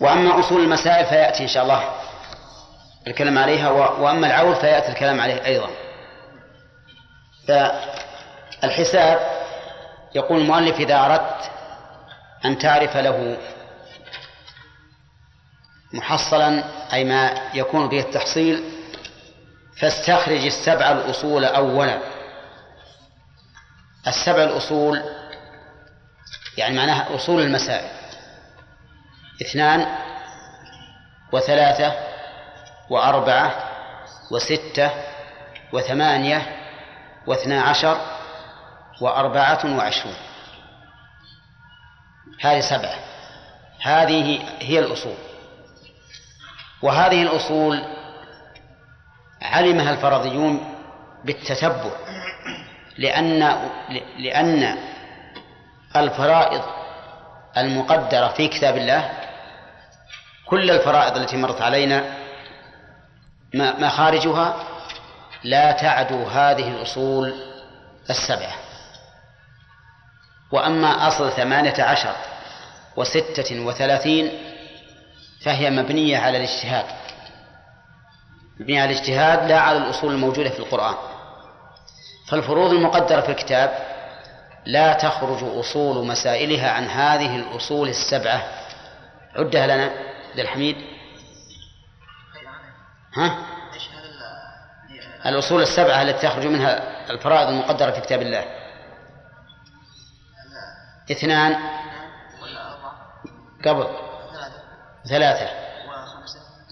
وأما 0.00 0.40
أصول 0.40 0.60
المسائل 0.62 1.06
فيأتي 1.06 1.42
إن 1.42 1.48
شاء 1.48 1.62
الله. 1.62 1.92
الكلام 3.06 3.38
عليها 3.38 3.70
وأما 3.70 4.26
العول 4.26 4.56
فيأتي 4.56 4.88
الكلام 4.88 5.20
عليه 5.20 5.44
أيضا. 5.44 5.70
فالحساب 7.48 9.38
يقول 10.14 10.40
المؤلف 10.40 10.76
إذا 10.76 11.04
أردت 11.04 11.50
أن 12.44 12.58
تعرف 12.58 12.96
له 12.96 13.38
محصلا 15.92 16.64
أي 16.92 17.04
ما 17.04 17.50
يكون 17.54 17.88
به 17.88 18.00
التحصيل 18.00 18.62
فاستخرج 19.80 20.44
السبع 20.44 20.92
الأصول 20.92 21.44
أولا. 21.44 21.98
السبع 24.06 24.42
الأصول 24.42 25.02
يعني 26.56 26.76
معناها 26.76 27.14
أصول 27.14 27.42
المسائل. 27.42 27.90
اثنان 29.42 29.86
وثلاثة 31.32 32.07
وأربعة 32.90 33.54
وستة 34.30 34.90
وثمانية 35.72 36.56
واثنا 37.26 37.62
عشر 37.62 38.00
وأربعة 39.00 39.76
وعشرون. 39.78 40.16
هذه 42.40 42.60
سبعة. 42.60 42.98
هذه 43.82 44.40
هي 44.60 44.78
الأصول. 44.78 45.16
وهذه 46.82 47.22
الأصول 47.22 47.84
علمها 49.42 49.90
الفرضيون 49.90 50.74
بالتتبع 51.24 51.90
لأن 52.98 53.58
لأن 54.18 54.78
الفرائض 55.96 56.62
المقدرة 57.56 58.28
في 58.28 58.48
كتاب 58.48 58.76
الله 58.76 59.10
كل 60.46 60.70
الفرائض 60.70 61.16
التي 61.16 61.36
مرت 61.36 61.60
علينا 61.62 62.17
مخارجها 63.54 64.56
لا 65.44 65.72
تعدو 65.72 66.24
هذه 66.24 66.68
الأصول 66.68 67.34
السبعة. 68.10 68.54
وأما 70.52 71.08
أصل 71.08 71.32
ثمانية 71.32 71.82
عشر 71.82 72.14
وستة 72.96 73.60
وثلاثين 73.60 74.30
فهي 75.44 75.70
مبنية 75.70 76.18
على 76.18 76.36
الاجتهاد. 76.38 76.84
مبنية 78.60 78.82
على 78.82 78.92
الاجتهاد 78.92 79.48
لا 79.48 79.60
على 79.60 79.78
الأصول 79.78 80.12
الموجودة 80.12 80.50
في 80.50 80.58
القرآن. 80.58 80.94
فالفروض 82.28 82.70
المقدرة 82.70 83.20
في 83.20 83.28
الكتاب 83.28 83.78
لا 84.66 84.92
تخرج 84.92 85.58
أصول 85.58 86.06
مسائلها 86.06 86.70
عن 86.70 86.84
هذه 86.84 87.36
الأصول 87.36 87.88
السبعة. 87.88 88.42
عدها 89.36 89.66
لنا 89.66 89.90
عبد 90.30 90.38
الحميد 90.38 90.76
ها؟ 93.18 93.38
الأصول 95.26 95.62
السبعة 95.62 96.02
التي 96.02 96.28
تخرج 96.28 96.46
منها 96.46 97.10
الفرائض 97.10 97.48
المقدرة 97.48 97.90
في 97.90 98.00
كتاب 98.00 98.22
الله. 98.22 98.44
اثنان. 101.10 101.78
قبل. 103.64 103.86
ثلاثة. 105.08 105.50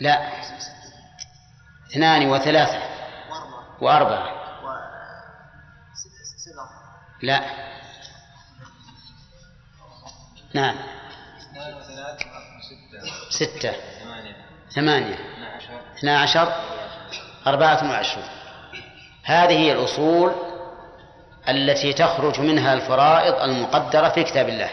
لا. 0.01 0.33
اثنان 1.91 2.29
وثلاثة. 2.29 2.83
وأربعة. 3.81 4.37
لا. 7.23 7.41
نعم. 10.55 10.77
ستة. 13.31 13.73
ثمانية. 14.75 15.36
اثنا 15.99 16.21
عشر 16.21 16.53
أربعة 17.47 17.91
وعشرون. 17.91 18.25
هذه 19.25 19.53
هي 19.53 19.73
الأصول 19.73 20.33
التي 21.49 21.93
تخرج 21.93 22.41
منها 22.41 22.75
الفرائض 22.75 23.35
المقدرة 23.35 24.09
في 24.09 24.25
كتاب 24.25 24.49
الله. 24.49 24.71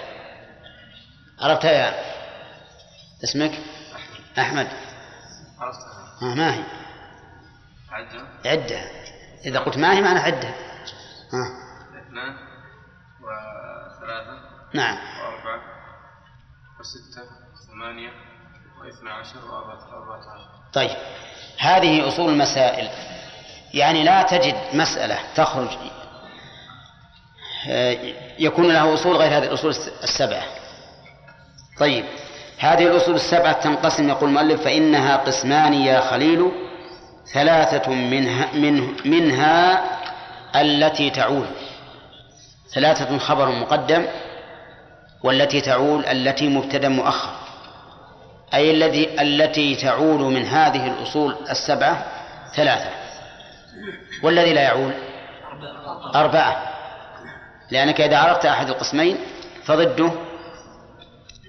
عرفتها 1.41 1.71
يا 1.71 1.93
اسمك؟ 3.23 3.51
أحمد. 4.39 4.67
آه 6.21 6.35
ما 6.35 6.53
هي. 6.53 6.63
عدها 8.45 8.89
إذا 9.45 9.59
قلت 9.59 9.77
ما 9.77 9.93
هي 9.93 10.01
معنى 10.01 10.19
عدها 10.19 10.53
ها 11.33 11.63
اثنان 12.07 12.35
وثلاثة 13.21 14.39
نعم. 14.73 14.97
وأربعة 14.97 15.61
وستة 16.79 17.21
وثمانية 17.53 18.11
واثنى 18.79 19.09
عشر 19.09 19.45
وأربعة 19.45 20.19
عشر. 20.19 20.62
طيب. 20.73 20.97
هذه 21.57 22.07
أصول 22.07 22.29
المسائل. 22.29 22.89
يعني 23.73 24.03
لا 24.03 24.21
تجد 24.21 24.55
مسألة 24.73 25.19
تخرج 25.35 25.69
آه، 27.69 27.97
يكون 28.39 28.67
لها 28.67 28.93
أصول 28.93 29.15
غير 29.15 29.37
هذه 29.37 29.43
الأصول 29.43 29.71
السبعة. 30.03 30.43
طيب. 31.79 32.05
هذه 32.57 32.83
الأصول 32.83 33.15
السبعة 33.15 33.53
تنقسم 33.53 34.09
يقول 34.09 34.29
المؤلف 34.29 34.63
فإنها 34.63 35.17
قسمان 35.17 35.73
يا 35.73 35.99
خليل 35.99 36.51
ثلاثة 37.33 37.91
منها, 37.91 38.53
من 38.53 38.95
منها 39.05 39.83
التي 40.55 41.09
تعول. 41.09 41.45
ثلاثة 42.73 43.17
خبر 43.17 43.49
مقدم 43.49 44.05
والتي 45.23 45.61
تعول 45.61 46.05
التي 46.05 46.47
مبتدأ 46.47 46.89
مؤخر. 46.89 47.42
أي 48.53 48.71
الذي 48.71 49.21
التي 49.21 49.75
تعول 49.75 50.19
من 50.19 50.45
هذه 50.45 50.87
الأصول 50.87 51.37
السبعة 51.49 52.05
ثلاثة. 52.55 52.89
والذي 54.23 54.53
لا 54.53 54.61
يعول 54.61 54.93
أربعة. 56.15 56.73
لأنك 57.71 58.01
إذا 58.01 58.17
عرفت 58.17 58.45
أحد 58.45 58.69
القسمين 58.69 59.17
فضده 59.65 60.11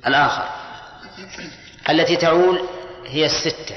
الآخر. 0.07 0.49
التي 1.91 2.17
تعول 2.17 2.69
هي 3.07 3.27
الستة. 3.27 3.77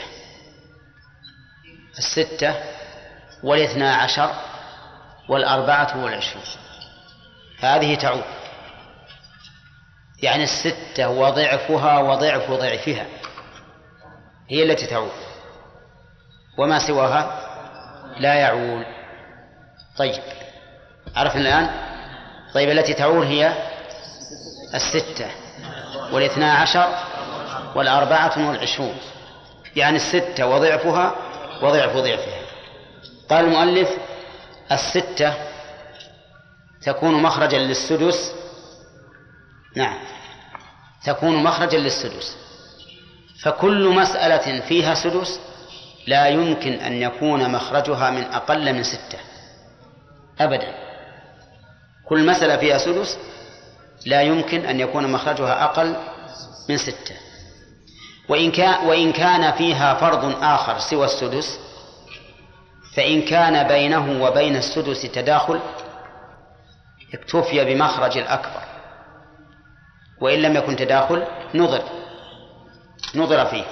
الستة 1.98 2.56
والاثنا 3.44 3.96
عشر 3.96 4.32
والأربعة 5.30 6.04
والعشرون. 6.04 6.44
هذه 7.60 7.96
تعود. 7.96 8.24
يعني 10.24 10.44
الستة 10.44 11.10
وضعفها 11.10 12.00
وضعف 12.00 12.52
ضعفها 12.52 13.06
هي 14.50 14.64
التي 14.64 14.86
تعود. 14.86 15.12
وما 16.58 16.80
سواها؟ 16.80 17.42
لا 18.20 18.34
يعول. 18.34 18.86
طيب 19.98 20.22
عرفنا 21.16 21.42
الآن؟ 21.42 21.70
طيب 22.54 22.70
التي 22.70 22.94
تعول 22.94 23.26
هي 23.26 23.54
الستة 24.76 25.28
والاثنا 26.12 26.54
عشر 26.54 26.88
والأربعة 27.76 28.50
والعشرون. 28.50 28.98
يعني 29.76 29.96
الستة 29.96 30.48
وضعفها 30.48 31.16
وضعف 31.62 31.98
ضعفها. 31.98 32.42
قال 33.30 33.46
المؤلف 33.46 33.90
الستة 34.72 35.34
تكون 36.82 37.14
مخرجا 37.14 37.58
للسدس 37.58 38.34
نعم. 39.78 39.98
تكون 41.04 41.44
مخرجا 41.44 41.78
للسدس 41.78 42.38
فكل 43.42 43.88
مسألة 43.88 44.60
فيها 44.60 44.94
سدس 44.94 45.40
لا 46.08 46.28
يمكن 46.28 46.74
أن 46.74 46.94
يكون 46.94 47.52
مخرجها 47.52 48.10
من 48.10 48.24
أقل 48.24 48.74
من 48.74 48.84
ستة. 48.84 49.20
أبدا. 50.40 50.76
كل 52.06 52.26
مسألة 52.26 52.58
فيها 52.58 52.78
سدس 52.78 53.18
لا 54.06 54.22
يمكن 54.22 54.66
أن 54.66 54.80
يكون 54.80 55.12
مخرجها 55.12 55.64
أقل 55.64 55.96
من 56.70 56.78
ستة. 56.78 57.16
وإن 58.30 58.52
كان 58.52 58.88
وإن 58.88 59.12
كان 59.12 59.52
فيها 59.52 59.94
فرض 59.94 60.44
آخر 60.44 60.80
سوى 60.80 61.06
السدس 61.06 61.60
فإن 62.96 63.22
كان 63.22 63.68
بينه 63.68 64.24
وبين 64.24 64.56
السدس 64.56 65.02
تداخل 65.02 65.60
اكتفي 67.14 67.66
بمخرج 67.66 68.18
الأكبر. 68.18 68.67
وإن 70.22 70.42
لم 70.42 70.56
يكن 70.56 70.76
تداخل 70.76 71.28
نظر. 71.56 71.84
نظر 73.16 73.46
فيه. 73.46 73.66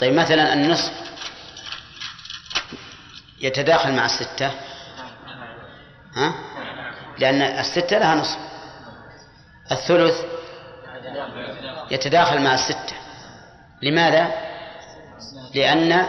طيب 0.00 0.14
مثلا 0.14 0.52
النصف 0.52 0.92
يتداخل 3.40 3.92
مع 3.92 4.04
الستة. 4.04 4.50
ها؟ 6.16 6.34
لأن 7.18 7.42
الستة 7.42 7.98
لها 7.98 8.14
نصف. 8.14 8.38
الثلث 9.72 10.24
يتداخل 11.90 12.42
مع 12.42 12.54
الستة. 12.54 12.96
لماذا؟ 13.82 14.32
لأن 15.54 16.06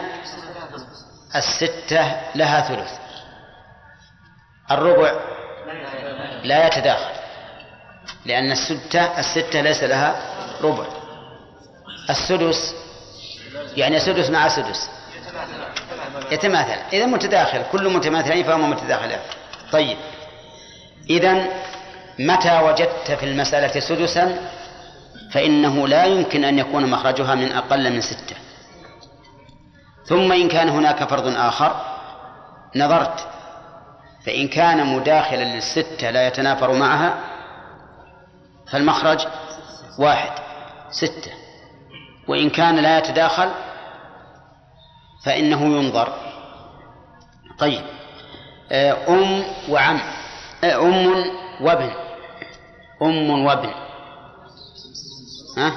الستة 1.36 2.20
لها 2.34 2.60
ثلث. 2.60 2.98
الربع 4.70 5.12
لا 6.42 6.66
يتداخل. 6.66 7.15
لأن 8.26 8.52
الستة 8.52 9.00
الستة 9.00 9.60
ليس 9.60 9.82
لها 9.82 10.16
ربع. 10.62 10.84
السدس 12.10 12.74
يعني 13.76 13.98
سدس 14.00 14.30
مع 14.30 14.48
سدس 14.48 14.90
يتماثل. 16.30 16.80
إذا 16.92 17.06
متداخل. 17.06 17.62
كل 17.72 17.92
متماثلين 17.92 18.44
فهما 18.44 18.66
متداخلان. 18.66 19.20
طيب. 19.72 19.96
إذا 21.10 21.44
متى 22.18 22.58
وجدت 22.58 23.10
في 23.10 23.26
المسألة 23.26 23.80
سدسا؟ 23.80 24.50
فإنه 25.32 25.88
لا 25.88 26.04
يمكن 26.04 26.44
أن 26.44 26.58
يكون 26.58 26.90
مخرجها 26.90 27.34
من 27.34 27.52
أقل 27.52 27.92
من 27.92 28.00
ستة. 28.00 28.36
ثم 30.06 30.32
إن 30.32 30.48
كان 30.48 30.68
هناك 30.68 31.04
فرض 31.04 31.36
آخر 31.36 31.76
نظرت. 32.76 33.28
فإن 34.26 34.48
كان 34.48 34.86
مداخلا 34.86 35.44
للستة 35.44 36.10
لا 36.10 36.26
يتنافر 36.26 36.72
معها 36.72 37.14
فالمخرج 38.70 39.26
واحد 39.98 40.30
ستة. 40.90 41.32
وإن 42.28 42.50
كان 42.50 42.76
لا 42.76 42.98
يتداخل 42.98 43.50
فإنه 45.24 45.62
ينظر. 45.62 46.12
طيب. 47.58 47.84
آه، 48.72 49.08
أم 49.08 49.44
وعم. 49.68 50.00
آه، 50.64 50.82
أم 50.82 51.06
وابن. 51.60 51.90
أم 53.02 53.30
وابن. 53.30 53.74
ها؟ 55.56 55.76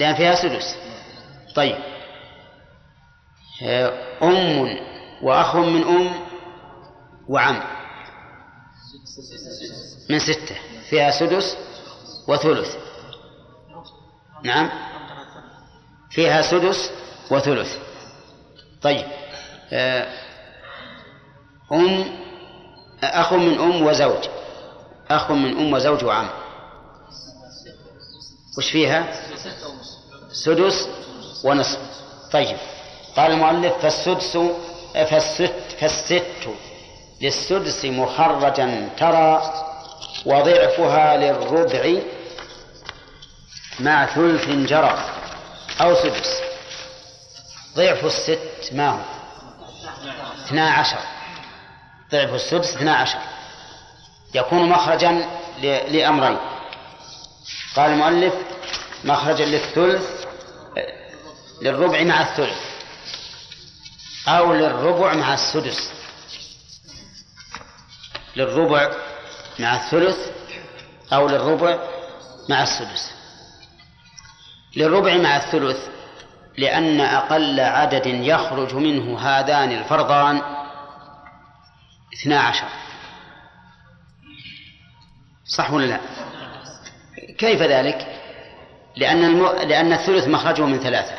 لأن 0.00 0.14
فيها 0.14 0.34
سدس. 0.34 0.76
طيب. 1.54 1.76
آه، 3.62 3.92
أم 4.22 4.78
وأخ 5.22 5.56
من 5.56 5.82
أم 5.82 6.10
وعم. 7.28 7.62
من 10.10 10.18
ستة. 10.18 10.56
فيها 10.90 11.10
سدس 11.10 11.56
وثلث. 12.28 12.76
نعم. 14.42 14.70
فيها 16.10 16.42
سدس 16.42 16.90
وثلث. 17.30 17.78
طيب. 18.82 19.04
آه، 19.72 20.06
أم 21.72 22.04
أخ 23.02 23.32
من 23.32 23.58
أم 23.58 23.86
وزوج. 23.86 24.28
أخ 25.10 25.30
من 25.30 25.58
أم 25.58 25.72
وزوج 25.72 26.04
وعم. 26.04 26.28
وش 28.58 28.70
فيها؟ 28.70 29.12
سدس 30.32 30.88
ونصف. 31.44 31.78
طيب. 32.32 32.56
قال 33.16 33.32
المؤلف 33.32 33.72
فالسدس 33.82 34.38
فالست 34.94 35.76
فالست 35.80 36.48
للسدس 37.20 37.84
مخرجا 37.84 38.88
ترى 38.98 39.42
وضعفها 40.26 41.16
للربع 41.16 42.02
مع 43.80 44.06
ثلث 44.06 44.48
جرى 44.48 45.10
أو 45.80 45.94
سدس. 45.94 46.40
ضعف 47.76 48.04
الست 48.04 48.70
ما 48.72 48.88
هو؟ 48.90 49.00
اثنا 50.46 50.70
عشر. 50.70 50.98
ضعف 52.12 52.34
السدس 52.34 52.74
اثنا 52.74 52.96
عشر. 52.96 53.18
يكون 54.34 54.68
مخرجا 54.68 55.28
لأمرين. 55.62 56.38
قال 57.76 57.90
المؤلف 57.90 58.34
مخرجا 59.04 59.44
للثلث 59.44 60.26
للربع 61.62 62.02
مع 62.02 62.22
الثلث 62.22 62.58
أو 64.28 64.54
للربع 64.54 65.14
مع 65.14 65.34
السدس. 65.34 65.90
للربع 68.36 69.05
مع 69.58 69.76
الثلث 69.76 70.16
أو 71.12 71.28
للربع 71.28 71.78
مع 72.48 72.62
السدس. 72.62 73.12
للربع 74.76 75.16
مع 75.16 75.36
الثلث 75.36 75.88
لأن 76.58 77.00
أقل 77.00 77.60
عدد 77.60 78.06
يخرج 78.06 78.74
منه 78.74 79.18
هذان 79.18 79.72
الفرضان 79.72 80.42
اثنا 82.14 82.40
عشر. 82.40 82.68
صح 85.44 85.70
ولا 85.70 85.84
لا؟ 85.86 86.00
كيف 87.38 87.62
ذلك؟ 87.62 88.22
لأن, 88.96 89.24
الم... 89.24 89.46
لأن 89.46 89.92
الثلث 89.92 90.28
مخرجه 90.28 90.62
من 90.62 90.78
ثلاثة 90.78 91.14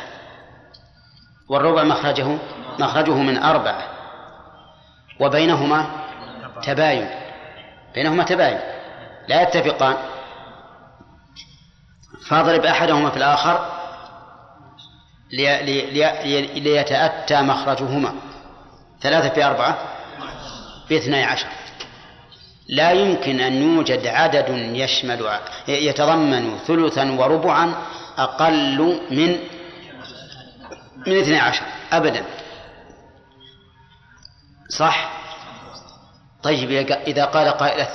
والربع 1.48 1.84
مخرجه 1.84 2.38
مخرجه 2.78 3.14
من 3.14 3.38
أربعة 3.38 3.82
وبينهما 5.20 5.86
تباين. 6.62 7.17
بينهما 7.94 8.24
تباين 8.24 8.58
لا 9.28 9.42
يتفقان. 9.42 9.96
فاضرب 12.28 12.64
أحدهما 12.64 13.10
في 13.10 13.16
الآخر 13.16 13.70
لي... 15.32 15.62
لي... 15.62 16.60
ليتأتى 16.60 17.42
مخرجهما. 17.42 18.14
ثلاثة 19.00 19.28
في 19.28 19.44
أربعة 19.44 19.78
باثني 20.90 21.24
عشر. 21.24 21.48
لا 22.68 22.90
يمكن 22.90 23.40
أن 23.40 23.62
يوجد 23.62 24.06
عدد 24.06 24.48
يشمل 24.50 25.38
يتضمن 25.68 26.58
ثلثا 26.58 27.10
وربعا 27.10 27.74
أقل 28.18 29.00
من 29.10 29.38
من 31.06 31.20
اثني 31.20 31.38
عشر 31.38 31.62
أبدا. 31.92 32.24
صح؟ 34.68 35.17
طيب 36.42 36.70
إذا 37.06 37.24
قال 37.24 37.48
قائل 37.48 37.86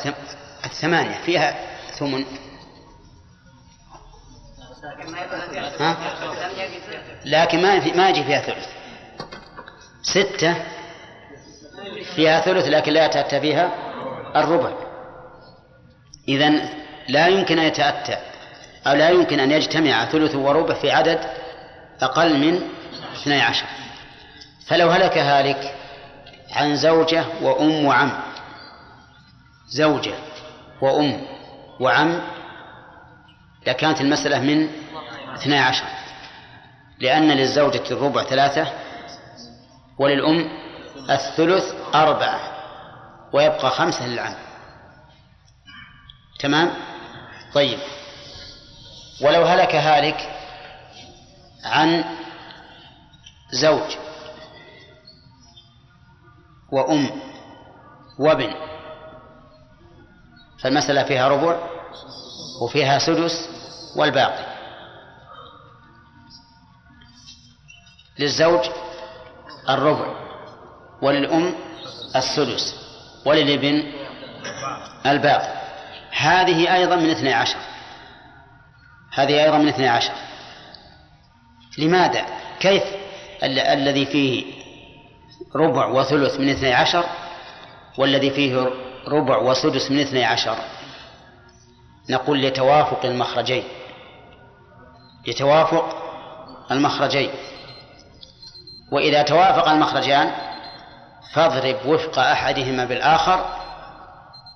الثمانية 0.65 1.17
فيها 1.25 1.55
ثمن؟ 1.99 2.25
ها؟ 5.79 5.97
لكن 7.25 7.61
ما 7.61 7.95
ما 7.95 8.09
يجي 8.09 8.23
فيها 8.23 8.41
ثلث. 8.41 8.67
ستة 10.01 10.55
فيها 12.15 12.41
ثلث 12.41 12.65
لكن 12.67 12.93
لا 12.93 13.05
يتأتى 13.05 13.41
فيها 13.41 13.71
الربع. 14.35 14.71
إذن 16.27 16.69
لا 17.09 17.27
يمكن 17.27 17.59
أن 17.59 17.65
يتأتى 17.65 18.17
أو 18.87 18.93
لا 18.93 19.09
يمكن 19.09 19.39
أن 19.39 19.51
يجتمع 19.51 20.05
ثلث 20.05 20.35
وربع 20.35 20.73
في 20.73 20.91
عدد 20.91 21.19
أقل 22.01 22.37
من 22.37 22.61
اثني 23.15 23.41
عشر. 23.41 23.65
فلو 24.67 24.89
هلك 24.89 25.17
هالك 25.17 25.75
عن 26.51 26.75
زوجة 26.75 27.25
وأم 27.41 27.85
وعم 27.85 28.32
زوجة 29.73 30.13
وأم 30.81 31.27
وعم 31.79 32.21
لكانت 33.67 34.01
المسألة 34.01 34.39
من 34.39 34.69
اثني 35.33 35.59
عشر. 35.59 35.85
لأن 36.99 37.31
للزوجة 37.31 37.83
الربع 37.91 38.23
ثلاثة 38.23 38.73
وللأم 39.99 40.49
الثلث 41.09 41.73
أربعة 41.95 42.39
ويبقى 43.33 43.69
خمسة 43.71 44.07
للعم. 44.07 44.33
تمام؟ 46.39 46.73
طيب. 47.53 47.79
ولو 49.21 49.43
هلك 49.45 49.75
هالك 49.75 50.29
عن 51.65 52.03
زوج 53.51 53.95
وأم 56.71 57.09
وابن 58.19 58.53
فالمسألة 60.63 61.03
فيها 61.03 61.27
ربع 61.27 61.57
وفيها 62.61 62.99
سدس 62.99 63.49
والباقي. 63.95 64.45
للزوج 68.19 68.65
الربع 69.69 70.15
وللأم 71.01 71.55
السدس 72.15 72.75
وللابن 73.25 73.91
الباقي. 75.05 75.53
هذه 76.11 76.75
أيضا 76.75 76.95
من 76.95 77.09
اثني 77.09 77.33
عشر. 77.33 77.57
هذه 79.13 79.43
أيضا 79.43 79.57
من 79.57 79.67
اثني 79.67 79.87
عشر. 79.87 80.13
لماذا؟ 81.77 82.25
كيف 82.59 82.83
ال- 83.43 83.59
الذي 83.59 84.05
فيه 84.05 84.45
ربع 85.55 85.85
وثلث 85.85 86.39
من 86.39 86.49
اثني 86.49 86.73
عشر 86.73 87.03
والذي 87.97 88.31
فيه 88.31 88.69
ربع 89.07 89.37
وسدس 89.37 89.91
من 89.91 89.99
اثني 89.99 90.25
عشر. 90.25 90.57
نقول 92.09 92.41
لتوافق 92.41 93.05
المخرجين. 93.05 93.63
لتوافق 95.27 95.97
المخرجين. 96.71 97.29
وإذا 98.91 99.21
توافق 99.21 99.69
المخرجان 99.69 100.31
فاضرب 101.33 101.85
وفق 101.85 102.19
أحدهما 102.19 102.85
بالآخر 102.85 103.45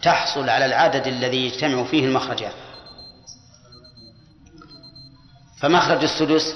تحصل 0.02 0.50
على 0.50 0.66
العدد 0.66 1.08
الذي 1.08 1.46
يجتمع 1.46 1.84
فيه 1.84 2.06
المخرجان. 2.06 2.52
فمخرج 5.62 6.04
السدس 6.04 6.56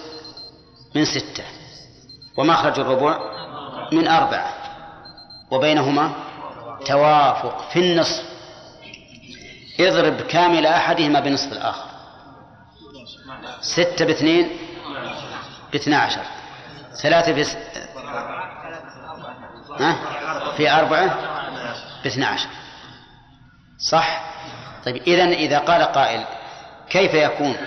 من 0.95 1.05
ستة 1.05 1.43
ومخرج 2.37 2.79
الربع 2.79 3.19
من 3.91 4.07
أربعة 4.07 4.53
وبينهما 5.51 6.11
توافق 6.85 7.69
في 7.69 7.79
النصف. 7.79 8.23
اضرب 9.79 10.21
كامل 10.21 10.65
أحدهما 10.65 11.19
بنصف 11.19 11.51
الآخر. 11.51 11.91
ستة 13.61 14.05
باثنين 14.05 14.49
باثنى 15.71 15.95
عشر 15.95 16.21
ثلاثة 17.01 17.33
في 17.33 17.43
س... 17.43 17.57
ها؟ 19.79 19.95
في 20.57 20.71
أربعة 20.71 21.19
باثنى 22.03 22.25
عشر 22.25 22.49
صح؟ 23.79 24.23
طيب 24.85 24.95
إذن 24.95 25.31
إذا 25.31 25.59
قال 25.59 25.83
قائل 25.83 26.25
كيف 26.89 27.13
يكون 27.13 27.57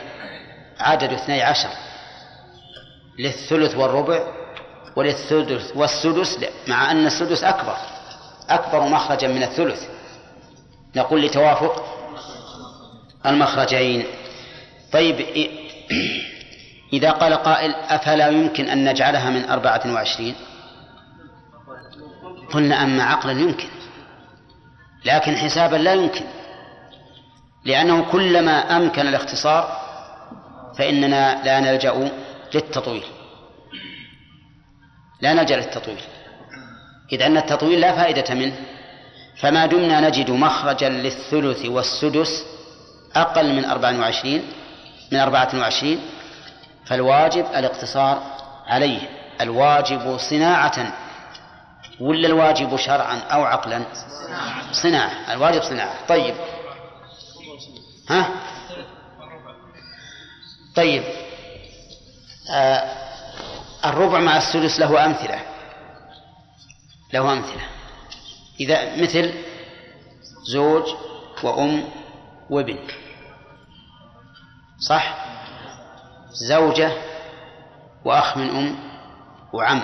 عدد 0.81 1.12
اثني 1.12 1.42
عشر 1.42 1.70
للثلث 3.18 3.74
والربع 3.77 4.22
وللثلث 4.96 5.77
والسدس؟ 5.77 6.38
مع 6.68 6.90
أن 6.90 7.07
السدس 7.07 7.44
أكبر. 7.44 7.77
أكبر 8.50 8.88
مخرجا 8.88 9.28
من 9.28 9.42
الثلث. 9.42 9.88
نقول 10.96 11.22
لتوافق 11.22 11.85
المخرجين. 13.26 14.04
طيب 14.92 15.26
إذا 16.92 17.11
قال 17.11 17.35
قائل 17.35 17.74
أفلا 17.74 18.28
يمكن 18.28 18.68
أن 18.68 18.88
نجعلها 18.88 19.30
من 19.30 19.50
أربعة 19.50 19.92
وعشرين؟ 19.92 20.35
قلنا 22.52 22.83
أما 22.83 23.04
عقلا 23.04 23.33
يمكن 23.33 23.68
لكن 25.04 25.37
حسابا 25.37 25.76
لا 25.76 25.94
يمكن 25.94 26.24
لأنه 27.64 28.12
كلما 28.12 28.76
أمكن 28.76 29.09
الاختصار 29.09 29.85
فإننا 30.78 31.44
لا 31.44 31.61
نلجأ 31.61 32.11
للتطويل. 32.54 33.04
لا 35.20 35.33
نلجأ 35.33 35.57
للتطويل. 35.57 36.00
إذ 37.12 37.23
أن 37.23 37.37
التطويل 37.37 37.81
لا 37.81 37.93
فائدة 37.93 38.35
منه. 38.35 38.55
فما 39.37 39.67
دمنا 39.67 40.01
نجد 40.01 40.31
مخرجا 40.31 40.88
للثلث 40.88 41.67
والسدس 41.67 42.45
أقل 43.17 43.53
من 43.53 43.64
أربعة 43.64 44.01
وعشرين 44.01 44.43
من 45.12 45.19
أربعة 45.19 45.51
وعشرين. 45.55 46.01
فالواجب 46.87 47.47
الاقتصار 47.57 48.23
عليه. 48.67 49.01
الواجب 49.40 50.17
صناعة. 50.17 50.93
ولا 52.01 52.29
الواجب 52.29 52.77
شرعا 52.77 53.19
أو 53.19 53.45
عقلا؟ 53.45 53.83
صناعة. 54.73 55.33
الواجب 55.33 55.62
صناعة. 55.62 55.95
طيب. 56.09 56.35
ها؟ 58.11 58.29
طيب. 60.77 61.03
آه 62.51 62.85
الربع 63.85 64.21
مع 64.21 64.37
السدس 64.37 64.81
له 64.81 65.05
أمثلة. 65.07 65.54
له 67.14 67.33
أمثلة. 67.33 67.66
إذا 68.61 69.03
مثل 69.03 69.35
زوج 70.53 70.85
وأم 71.42 71.88
وابن. 72.50 72.79
صح؟ 74.88 75.24
زوجة 76.48 76.92
وأخ 78.05 78.37
من 78.37 78.48
أم 78.50 78.79
وعم. 79.53 79.83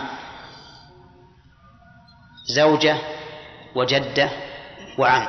زوجة 2.47 2.99
وجدة 3.75 4.31
وعم. 4.99 5.27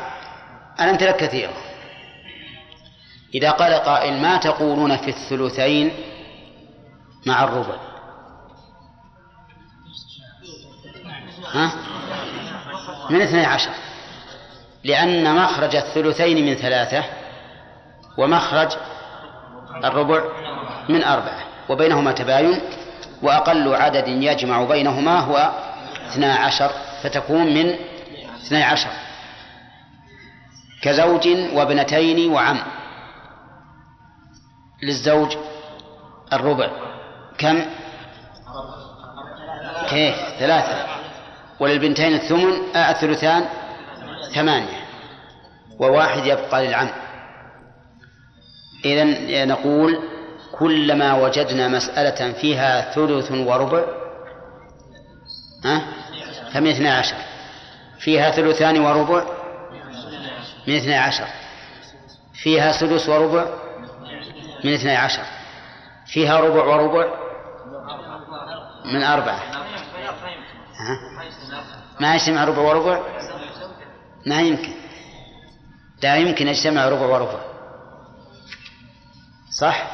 الأمثلة 0.80 1.12
كثيرة 1.12 1.54
إذا 3.36 3.52
قال 3.52 3.74
قائل 3.74 4.22
ما 4.22 4.38
تقولون 4.38 4.98
في 4.98 5.08
الثلثين 5.08 5.92
مع 7.26 7.44
الربع؟ 7.44 7.76
ها؟ 11.54 11.91
من 13.12 13.22
اثني 13.22 13.46
عشر. 13.46 13.72
لأن 14.84 15.36
مخرج 15.36 15.76
الثلثين 15.76 16.46
من 16.46 16.56
ثلاثة 16.56 17.04
ومخرج 18.18 18.72
الربع 19.84 20.24
من 20.90 21.04
أربعة 21.04 21.40
وبينهما 21.70 22.12
تباين 22.12 22.60
وأقل 23.22 23.76
عدد 23.76 24.08
يجمع 24.08 24.64
بينهما 24.64 25.20
هو 25.20 25.52
اثنا 26.10 26.36
عشر 26.36 26.72
فتكون 27.04 27.54
من 27.54 27.76
اثني 28.46 28.64
عشر. 28.64 28.90
كزوج 30.82 31.28
وابنتين 31.54 32.32
وعم. 32.32 32.60
للزوج 34.84 35.38
الربع. 36.34 36.70
كم؟ 37.38 37.66
كيف 39.90 40.16
ثلاثة. 40.40 40.91
وللبنتين 41.62 42.14
الثمن 42.14 42.76
آه 42.76 42.92
الثلثان 42.92 43.46
ثمانية 44.36 44.82
وواحد 45.80 46.26
يبقى 46.26 46.68
للعم. 46.68 46.90
إذن 48.86 49.48
نقول 49.48 50.00
كلما 50.60 51.14
وجدنا 51.14 51.68
مسألة 51.68 52.34
فيها 52.34 52.92
ثلث 52.92 53.32
وربع 53.32 53.84
ها؟ 55.66 55.82
فمن 56.54 56.68
اثنى 56.68 56.90
عشر. 56.90 57.16
فيها 58.00 58.32
ثلثان 58.32 58.80
وربع 58.80 59.24
من 60.68 60.76
اثنى 60.76 60.96
عشر. 60.96 61.28
فيها 62.34 62.72
سدس 62.72 63.10
وربع 63.10 63.46
من 64.64 64.74
اثنى 64.74 64.96
عشر. 64.96 65.24
فيها 66.06 66.40
ربع 66.40 66.64
وربع 66.66 67.08
من 68.86 69.04
أربعة؟ 69.04 69.61
ما 72.02 72.16
يجتمع 72.16 72.44
ربع 72.44 72.62
وربع؟ 72.62 73.00
ما 74.26 74.42
يمكن. 74.42 74.74
لا 76.04 76.16
يمكن 76.16 76.48
يجتمع 76.48 76.90
ربع 76.90 77.06
وربع. 77.06 77.40
صح؟ 79.60 79.88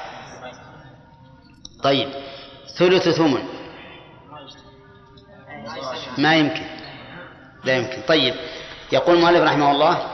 طيب. 1.84 2.10
ثلث 2.78 3.10
ثمن. 3.10 3.44
ما 6.18 6.36
يمكن. 6.36 6.64
لا 7.64 7.78
يمكن. 7.78 8.02
طيب. 8.08 8.36
يقول 8.92 9.16
المؤلف 9.16 9.44
رحمه 9.44 9.72
الله 9.72 10.08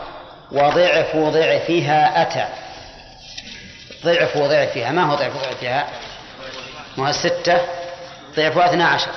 وضعف 0.51 1.15
ضعفها 1.15 2.21
أتى. 2.21 2.47
ضعف 4.03 4.37
ضعفها 4.37 4.91
ما 4.91 5.03
هو 5.03 5.15
ضعف 5.15 5.33
ضعفها 5.33 5.89
ما 6.97 7.03
هو 7.03 7.09
الستة 7.09 7.61
ضعفها 8.35 8.65
اثنا 8.65 8.87
عشر. 8.87 9.11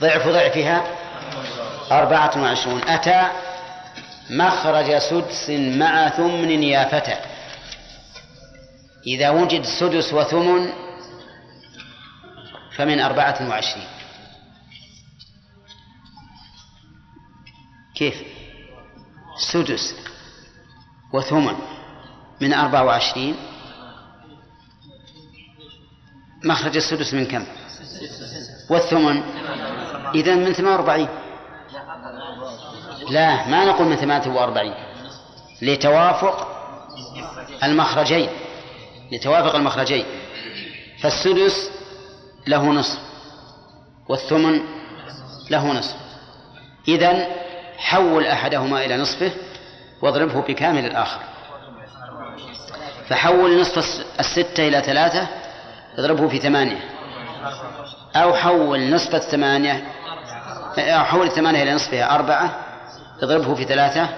ضعف 0.00 0.28
ضعفها 0.28 0.96
أربعة 1.92 2.42
وعشرون. 2.42 2.82
أتى 2.82 3.30
مخرج 4.30 4.98
سدس 4.98 5.50
مع 5.50 6.08
ثمن 6.08 6.62
يا 6.62 6.84
فتى 6.84 7.18
إذا 9.06 9.30
وجد 9.30 9.62
سدس 9.64 10.12
وثمن 10.12 10.72
فمن 12.76 13.00
أربعة 13.00 13.48
وعشرين. 13.48 13.86
كيف؟ 17.94 18.22
سدس 19.38 19.94
وثمن 21.12 21.56
من 22.40 22.52
أربعة 22.52 22.84
وعشرين. 22.84 23.36
مخرج 26.44 26.76
السدس 26.76 27.14
من 27.14 27.26
كم؟ 27.26 27.46
والثمن. 28.70 29.22
إذا 30.14 30.34
من 30.34 30.52
ثمان 30.52 30.72
وأربعين 30.72 31.08
لا 33.10 33.48
ما 33.48 33.64
نقول 33.64 33.86
من 33.86 33.96
ثمانية 33.96 34.28
وأربعين 34.28 34.74
لتوافق 35.62 36.48
المخرجين. 37.64 38.28
لتوافق 39.12 39.54
المخرجين. 39.54 40.04
فالسدس 41.02 41.70
له 42.46 42.72
نصف 42.72 42.98
والثمن 44.08 44.60
له 45.50 45.72
نصف. 45.72 45.96
إذن 46.88 47.26
حول 47.78 48.26
أحدهما 48.26 48.84
إلى 48.84 48.96
نصفه 48.96 49.30
واضربه 50.02 50.40
بكامل 50.40 50.84
الآخر. 50.84 51.20
فحول 53.08 53.60
نصف 53.60 54.04
الستة 54.20 54.68
إلى 54.68 54.80
ثلاثة 54.80 55.28
اضربه 55.98 56.28
في 56.28 56.38
ثمانية. 56.38 56.80
أو 58.16 58.34
حول 58.34 58.90
نصف 58.94 59.14
الثمانية 59.14 59.84
أو 60.78 61.04
حول 61.04 61.26
الثمانية 61.26 61.62
إلى 61.62 61.74
نصفها 61.74 62.14
أربعة 62.14 62.65
اضربه 63.22 63.54
في 63.54 63.64
ثلاثة 63.64 64.08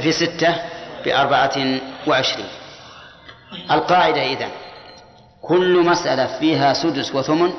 في 0.00 0.12
ستة 0.12 0.54
بأربعة 1.04 1.80
وعشرين. 2.06 2.46
القاعدة 3.70 4.22
إذا 4.22 4.48
كل 5.42 5.82
مسألة 5.86 6.38
فيها 6.38 6.72
سدس 6.72 7.14
وثمن 7.14 7.52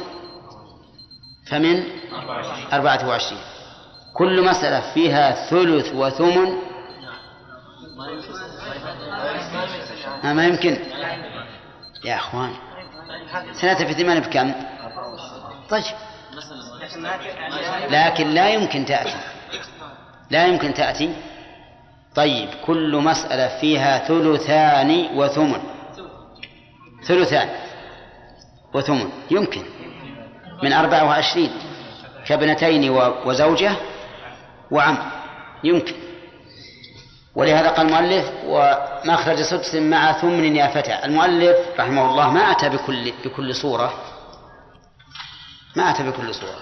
فمن 1.47 1.83
أربعة 2.73 3.07
وعشرين. 3.07 3.41
كل 4.13 4.41
مسألة 4.45 4.93
فيها 4.93 5.49
ثلث 5.49 5.93
وثمن 5.95 6.57
ما 10.23 10.45
يمكن. 10.45 10.77
يا 12.05 12.15
أخوان 12.15 12.53
ثلاثة 13.61 13.85
في 13.85 13.93
ثمانية 13.93 14.19
بكم؟ 14.19 14.53
طيب. 15.69 15.83
لكن 17.89 18.29
لا 18.29 18.49
يمكن 18.49 18.85
تأتي. 18.85 19.17
لا 20.31 20.47
يمكن 20.47 20.73
تأتي؟ 20.73 21.13
طيب 22.15 22.49
كل 22.65 22.95
مسألة 22.95 23.59
فيها 23.61 23.97
ثلثان 24.07 25.09
وثمن. 25.15 25.61
ثلثان 27.03 27.49
وثمن. 28.73 29.09
يمكن. 29.31 29.63
من 30.63 30.73
أربعة 30.73 31.05
وعشرين. 31.05 31.51
كابنتين 32.25 32.89
وزوجة 33.25 33.71
وعم. 34.71 34.97
يمكن. 35.63 35.95
ولهذا 37.35 37.69
قال 37.69 37.87
المؤلف 37.87 38.31
ومخرج 38.45 39.41
سدس 39.41 39.75
مع 39.75 40.11
ثمن 40.11 40.55
يا 40.55 40.67
فتى. 40.67 41.05
المؤلف 41.05 41.57
رحمه 41.79 42.09
الله 42.09 42.29
ما 42.29 42.51
أتى 42.51 42.69
بكل 42.69 43.13
بكل 43.25 43.55
صورة. 43.55 43.93
ما 45.75 45.89
أتى 45.89 46.03
بكل 46.03 46.35
صورة. 46.35 46.59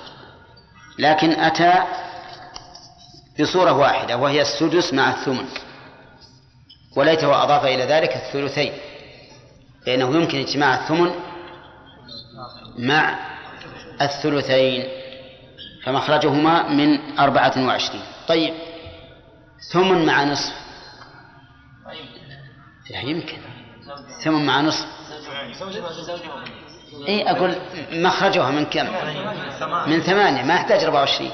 لكن 0.99 1.31
أتى 1.31 1.73
بصورة 3.39 3.71
واحدة 3.71 4.17
وهي 4.17 4.41
السدس 4.41 4.93
مع 4.93 5.09
الثمن. 5.09 5.45
وليته 6.95 7.43
أضاف 7.43 7.65
إلى 7.65 7.83
ذلك 7.83 8.15
الثلثين 8.15 8.73
لأنه 9.87 10.15
يمكن 10.15 10.39
اجتماع 10.39 10.75
الثمن 10.75 11.11
مع 12.77 13.19
الثلثين 14.01 14.87
فمخرجهما 15.83 16.69
من 16.69 17.19
أربعة 17.19 17.65
وعشرين. 17.65 18.01
طيب 18.27 18.53
ثمن 19.71 20.05
مع 20.05 20.23
نصف. 20.23 20.53
لا 22.89 23.01
يمكن. 23.01 23.37
ثمن 24.23 24.45
مع 24.45 24.61
نصف. 24.61 24.85
اي 27.07 27.31
أقول 27.31 27.55
مخرجها 27.91 28.51
من 28.51 28.65
كم؟ 28.65 28.87
من 29.87 30.01
ثمانية. 30.01 30.43
ما 30.43 30.55
يحتاج 30.55 30.83
24 30.83 31.31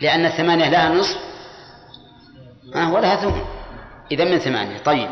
لأن 0.00 0.26
الثمانية 0.26 0.68
لها 0.68 0.88
نصف. 0.88 1.18
آه 2.74 2.92
ولها 2.92 3.16
ثمن. 3.16 3.44
إذا 4.12 4.24
من 4.24 4.38
ثمانية. 4.38 4.78
طيب. 4.78 5.10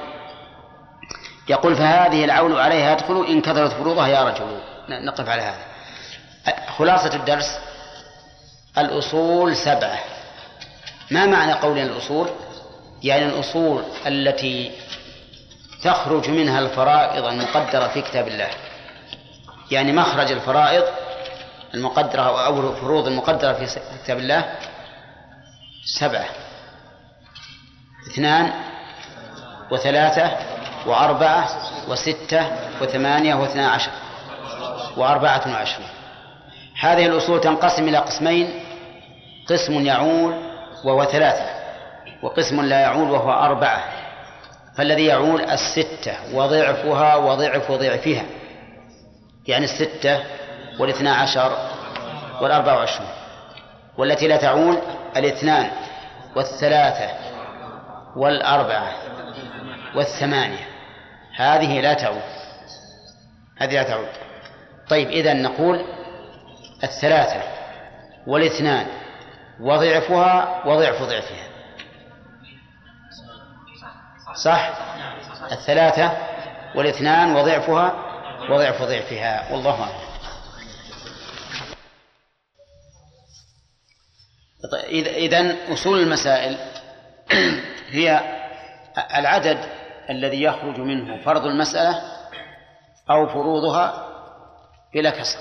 يقول 1.49 1.77
فهذه 1.77 2.25
العول 2.25 2.61
عليها 2.61 2.93
يدخل 2.93 3.27
إن 3.29 3.41
كثرت 3.41 3.73
فروضها 3.73 4.09
يا 4.09 4.25
رجل. 4.25 4.61
نقف 4.89 5.29
على 5.29 5.43
هذا. 5.43 5.65
خلاصة 6.79 7.15
الدرس. 7.15 7.59
الأصول 8.79 9.57
سبعة. 9.57 9.99
ما 11.11 11.27
معنى 11.27 11.53
قولنا 11.53 11.83
الأصول؟ 11.83 12.29
يعني 13.03 13.25
الأصول 13.25 13.83
التي 14.07 14.71
تخرج 15.85 16.31
منها 16.31 16.59
الفرائض 16.59 17.25
المقدرة 17.25 17.89
في 17.89 18.03
كتاب 18.03 18.29
الله. 18.29 18.49
يعني 19.71 19.93
مخرج 19.93 20.33
الفرائض 20.33 20.85
المقدرة 21.75 22.47
أو 22.47 22.71
الفروض 22.71 23.07
المقدرة 23.07 23.53
في 23.53 23.81
كتاب 24.05 24.19
الله 24.19 24.55
سبعة. 25.85 26.29
اثنان 28.13 28.53
وثلاثة 29.71 30.31
وأربعة 30.87 31.49
وستة 31.89 32.47
وثمانية 32.83 33.35
واثنا 33.35 33.71
عشر 33.71 33.91
وأربعة 34.97 35.53
وعشرون. 35.53 35.89
هذه 36.81 37.07
الأصول 37.07 37.41
تنقسم 37.41 37.89
إلى 37.89 37.99
قسمين 37.99 38.65
قسم 39.49 39.87
يعول 39.87 40.35
وهو 40.85 41.05
ثلاثة 41.05 41.47
وقسم 42.23 42.61
لا 42.61 42.81
يعول 42.81 43.11
وهو 43.11 43.33
أربعة. 43.33 43.85
فالذي 44.77 45.07
يعول 45.07 45.41
الستة 45.41 46.17
وضعفها 46.35 47.17
وضعف 47.17 47.73
ضعفها 47.73 48.25
يعني 49.47 49.65
الستة 49.65 50.25
والاثنى 50.79 51.11
عشر 51.11 51.69
والأربع 52.41 52.75
وعشرون. 52.75 53.09
والتي 53.99 54.29
لا 54.29 54.37
تعول 54.37 54.79
الاثنان 55.17 55.71
والثلاثة 56.37 57.11
والأربعة 58.17 58.93
والثمانية. 59.95 60.69
هذه 61.37 61.81
لا 61.81 61.95
تعود. 61.95 62.23
هذه 63.59 63.73
لا 63.73 63.83
تعود. 63.83 64.09
طيب 64.89 65.09
إذا 65.09 65.33
نقول 65.33 65.85
الثلاثة 66.85 67.43
والاثنان 68.27 68.87
وضعفها 69.61 70.63
وضعف 70.67 71.03
ضعفها. 71.03 71.49
صح؟ 74.35 74.71
الثلاثة 75.53 76.13
والاثنان 76.75 77.37
وضعفها 77.37 77.93
وضعف 78.51 78.83
ضعفها. 78.83 79.53
والله 79.53 79.83
أعلم. 79.83 80.12
إذا 84.95 85.57
أصول 85.73 86.01
المسائل 86.01 86.57
هي 87.97 88.21
العدد 89.15 89.59
الذي 90.11 90.43
يخرج 90.43 90.81
منه 90.81 91.25
فرض 91.25 91.47
المسألة 91.47 92.03
أو 93.11 93.27
فروضها 93.27 94.09
بلا 94.95 95.11
كسر. 95.11 95.39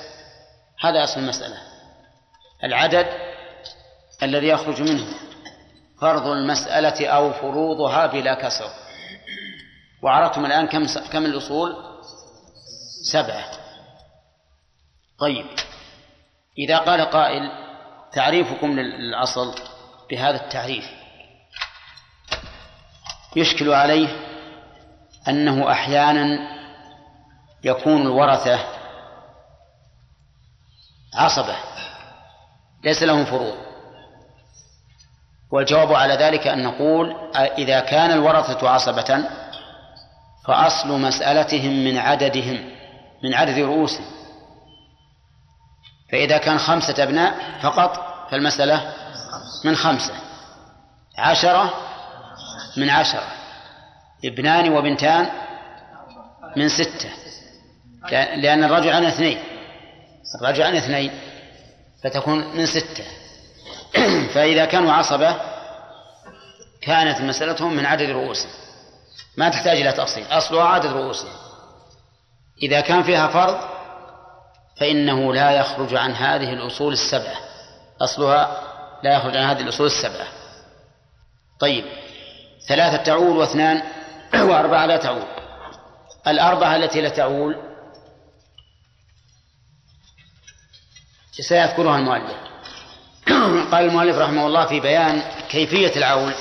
هذا 0.79 1.03
أصل 1.03 1.19
المسألة. 1.19 1.57
العدد 2.63 3.07
الذي 4.23 4.47
يخرج 4.47 4.81
منه 4.81 5.05
فرض 6.01 6.27
المسألة 6.27 7.07
أو 7.07 7.33
فروضها 7.33 8.05
بلا 8.05 8.33
كسر. 8.33 8.69
وعرفتم 10.03 10.45
الآن 10.45 10.67
كم 10.67 10.85
كم 11.11 11.25
الأصول؟ 11.25 11.75
سبعة. 13.11 13.45
طيب. 15.19 15.45
إذا 16.57 16.77
قال 16.77 17.01
قائل 17.01 17.41
تعريفكم 18.13 18.79
للأصل 18.79 19.55
بهذا 20.09 20.45
التعريف. 20.45 20.89
يشكل 23.35 23.73
عليه 23.73 24.07
أنه 25.27 25.71
أحيانا 25.71 26.39
يكون 27.63 28.01
الورثة 28.01 28.59
عصبة 31.15 31.55
ليس 32.83 33.03
لهم 33.03 33.25
فروض. 33.25 33.57
والجواب 35.51 35.93
على 35.93 36.13
ذلك 36.13 36.47
أن 36.47 36.63
نقول 36.63 37.15
إذا 37.35 37.79
كان 37.79 38.11
الورثة 38.11 38.69
عصبة 38.69 39.29
فأصل 40.47 40.99
مسألتهم 41.01 41.83
من 41.83 41.97
عددهم 41.97 42.75
من 43.23 43.33
عدد 43.33 43.59
رؤوسهم. 43.59 44.20
فإذا 46.11 46.37
كان 46.37 46.57
خمسة 46.59 47.03
أبناء 47.03 47.59
فقط 47.61 48.11
فالمسألة 48.31 48.93
من 49.65 49.75
خمسة. 49.75 50.13
عشرة 51.17 51.73
من 52.77 52.89
عشرة. 52.89 53.27
ابنان 54.25 54.73
وبنتان 54.73 55.29
من 56.57 56.69
ستة. 56.69 57.09
لأن 58.11 58.63
الرجل 58.63 58.89
عن 58.89 59.05
اثنين. 59.05 59.39
الرجل 60.41 60.63
عن 60.63 60.75
اثنين 60.75 61.11
فتكون 62.03 62.57
من 62.57 62.65
ستة. 62.65 63.03
فإذا 64.33 64.65
كانوا 64.65 64.93
عصبة 64.93 65.35
كانت 66.81 67.21
مسألتهم 67.21 67.73
من 67.73 67.85
عدد 67.85 68.09
رؤوسهم. 68.09 68.51
ما 69.37 69.49
تحتاج 69.49 69.77
إلى 69.77 69.91
تأصيل 69.91 70.23
أصلها 70.29 70.63
عدد 70.63 70.91
رؤوسهم. 70.91 71.33
إذا 72.63 72.81
كان 72.81 73.03
فيها 73.03 73.27
فرض 73.27 73.80
فإنه 74.79 75.33
لا 75.33 75.51
يخرج 75.51 75.95
عن 75.95 76.11
هذه 76.11 76.53
الأصول 76.53 76.93
السبعة. 76.93 77.37
أصلها 78.01 78.61
لا 79.03 79.15
يخرج 79.15 79.37
عن 79.37 79.43
هذه 79.43 79.61
الأصول 79.61 79.87
السبعة. 79.87 80.27
طيب 81.59 81.85
ثلاثة 82.67 82.97
تعول 83.03 83.37
واثنان 83.37 83.83
وأربعة 84.49 84.85
لا 84.85 84.97
تعول. 84.97 85.27
الأربعة 86.27 86.75
التي 86.75 87.01
لا 87.01 87.09
تعول 87.09 87.55
سيذكرها 91.31 91.97
المؤلف. 91.99 92.37
قال 93.71 93.85
المؤلف 93.85 94.17
رحمه 94.17 94.47
الله 94.47 94.65
في 94.65 94.79
بيان 94.79 95.21
كيفية 95.49 95.95
العول. 95.95 96.33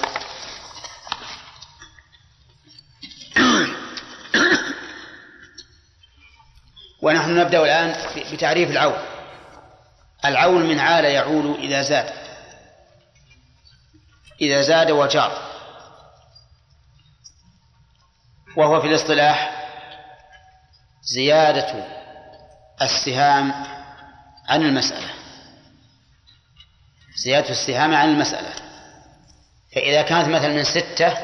ونحن 7.31 7.41
نبدأ 7.41 7.62
الآن 7.62 7.97
بتعريف 8.33 8.70
العول 8.70 8.99
العول 10.24 10.64
من 10.64 10.78
عال 10.78 11.05
يعول 11.05 11.55
إذا 11.59 11.83
زاد. 11.83 12.12
إذا 14.41 14.62
زاد 14.62 14.91
وجار. 14.91 15.51
وهو 18.57 18.81
في 18.81 18.87
الاصطلاح 18.87 19.66
زيادة 21.03 21.85
السهام 22.83 23.53
عن 24.49 24.62
المسألة. 24.62 25.11
زيادة 27.24 27.51
السهام 27.51 27.95
عن 27.95 28.09
المسألة. 28.09 28.53
فإذا 29.74 30.03
كانت 30.03 30.28
مثلا 30.28 30.53
من 30.53 30.64
ستة 30.64 31.16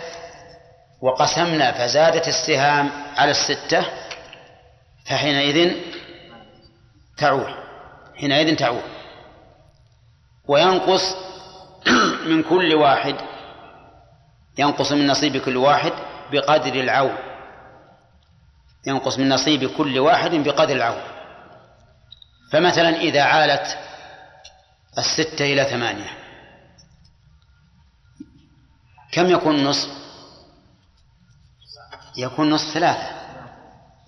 وقسمنا 1.01 1.73
فزادت 1.73 2.29
السهام 2.29 2.91
على 3.17 3.31
الستة 3.31 4.06
فحينئذ 5.09 5.77
تعول 7.17 7.67
حينئذ 8.17 8.57
تعول. 8.57 8.83
وينقص 10.49 11.17
من 12.31 12.43
كل 12.43 12.75
واحد 12.75 13.17
ينقص 14.59 14.93
من 14.93 15.07
نصيب 15.07 15.37
كل 15.37 15.57
واحد 15.57 15.93
بقدر 16.33 16.75
العول. 16.75 17.19
ينقص 18.87 19.19
من 19.19 19.29
نصيب 19.29 19.71
كل 19.77 19.99
واحد 19.99 20.31
بقدر 20.31 20.77
العول. 20.77 21.03
فمثلا 22.53 22.89
إذا 22.89 23.23
عالت 23.23 23.79
الستة 24.99 25.45
إلى 25.53 25.65
ثمانية 25.65 26.11
كم 29.13 29.31
يكون 29.31 29.65
نصف 29.65 29.91
يكون 32.17 32.51
نصف 32.51 32.75
ثلاثة. 32.75 33.16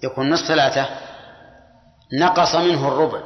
يكون 0.03 0.31
نصف 0.31 0.47
ثلاثة 0.47 0.89
نقص 2.13 2.55
منه 2.55 2.89
الربع 2.89 3.21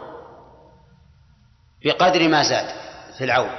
بقدر 1.84 2.28
ما 2.28 2.42
زاد 2.42 2.66
في 3.18 3.24
العول. 3.24 3.50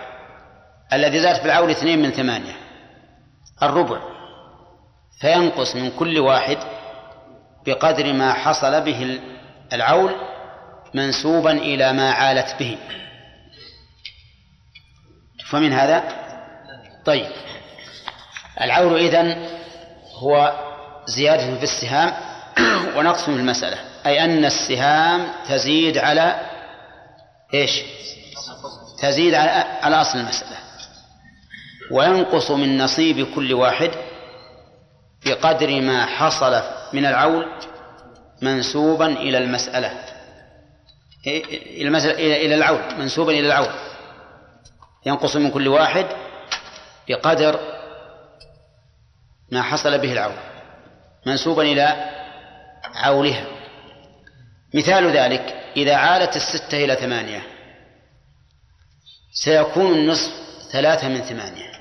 الذي 0.94 1.20
زاد 1.20 1.36
في 1.36 1.46
العول 1.46 1.70
اثنين 1.70 2.02
من 2.02 2.12
ثمانية 2.12 2.56
الربع. 3.64 4.02
فينقص 5.20 5.76
من 5.76 5.92
كل 5.92 6.20
واحد 6.20 6.58
بقدر 7.66 8.14
ما 8.14 8.34
حصل 8.34 8.82
به 8.82 9.20
العول 9.74 10.16
منسوبا 10.94 11.52
إلى 11.52 11.94
ما 11.94 12.12
عالت 12.12 12.60
به. 12.60 12.78
فمن 15.50 15.74
هذا؟ 15.74 16.04
طيب. 17.06 17.32
العول 18.62 18.98
إذن 18.98 19.50
هو 20.20 20.54
زيادة 21.06 21.58
في 21.58 21.64
السهام. 21.64 22.33
ونقص 22.98 23.24
في 23.24 23.30
المسألة. 23.32 23.78
أي 24.06 24.24
أن 24.24 24.46
السهام 24.46 25.28
تزيد 25.50 25.98
على 25.98 26.40
إيش؟ 27.54 27.84
تزيد 29.00 29.34
على, 29.34 29.50
على 29.82 30.02
أصل 30.02 30.20
المسألة. 30.20 30.58
وينقص 31.92 32.52
من 32.52 32.78
نصيب 32.78 33.36
كل 33.36 33.54
واحد 33.54 33.92
بقدر 35.26 35.82
ما 35.82 36.06
حصل 36.06 36.62
من 36.94 37.06
العول 37.06 37.46
منسوبا 38.42 39.08
إلى 39.08 39.38
المسألة. 39.38 39.92
إلى 41.28 41.88
المسألة 41.88 42.14
إلى 42.18 42.56
العول 42.56 42.82
منسوبا 42.98 43.32
إلى 43.32 43.48
العول. 43.48 43.74
ينقص 45.06 45.36
من 45.36 45.52
كل 45.52 45.68
واحد 45.68 46.06
بقدر 47.10 47.60
ما 49.52 49.62
حصل 49.62 49.98
به 49.98 50.14
العول. 50.14 50.38
منسوبا 51.26 51.62
إلى 51.62 52.10
عولها. 52.94 53.46
مثال 54.76 55.18
ذلك 55.18 55.42
إذا 55.78 55.96
عالت 55.96 56.36
الستة 56.36 56.84
إلى 56.86 56.96
ثمانية 56.96 57.42
سيكون 59.32 59.94
النصف 59.94 60.32
ثلاثة 60.72 61.08
من 61.08 61.22
ثمانية. 61.22 61.72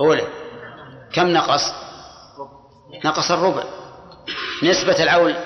أولى 0.00 0.28
كم 1.12 1.26
نقص؟ 1.28 1.72
نقص 3.04 3.30
الربع. 3.30 3.64
نسبة 4.62 5.02
العول 5.02 5.36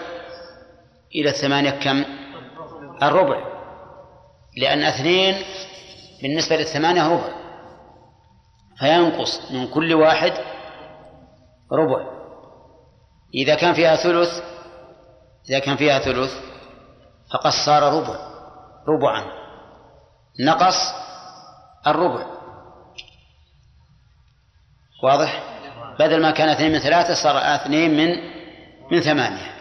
إلى 1.15 1.29
الثمانية 1.29 1.71
كم؟ 1.71 2.05
الربع. 3.03 3.59
لأن 4.57 4.83
اثنين 4.83 5.43
بالنسبة 6.23 6.57
للثمانية 6.57 7.09
ربع. 7.09 7.39
فينقص 8.79 9.51
من 9.51 9.67
كل 9.67 9.95
واحد 9.95 10.33
ربع. 11.73 12.18
إذا 13.35 13.55
كان 13.55 13.75
فيها 13.75 13.97
ثلث 13.97 14.43
إذا 15.51 15.59
كان 15.59 15.77
فيها 15.77 15.99
ثلث 15.99 16.33
فقد 17.33 17.51
صار 17.51 17.83
ربع 17.83 18.29
ربعا. 18.89 19.25
نقص 20.41 20.95
الربع. 21.87 22.27
واضح؟ 25.03 25.43
بدل 25.99 26.23
ما 26.23 26.31
كان 26.31 26.49
اثنين 26.49 26.73
من 26.73 26.79
ثلاثة 26.79 27.15
صار 27.15 27.37
اثنين 27.37 27.97
من 27.97 28.17
من 28.93 29.01
ثمانية. 29.01 29.55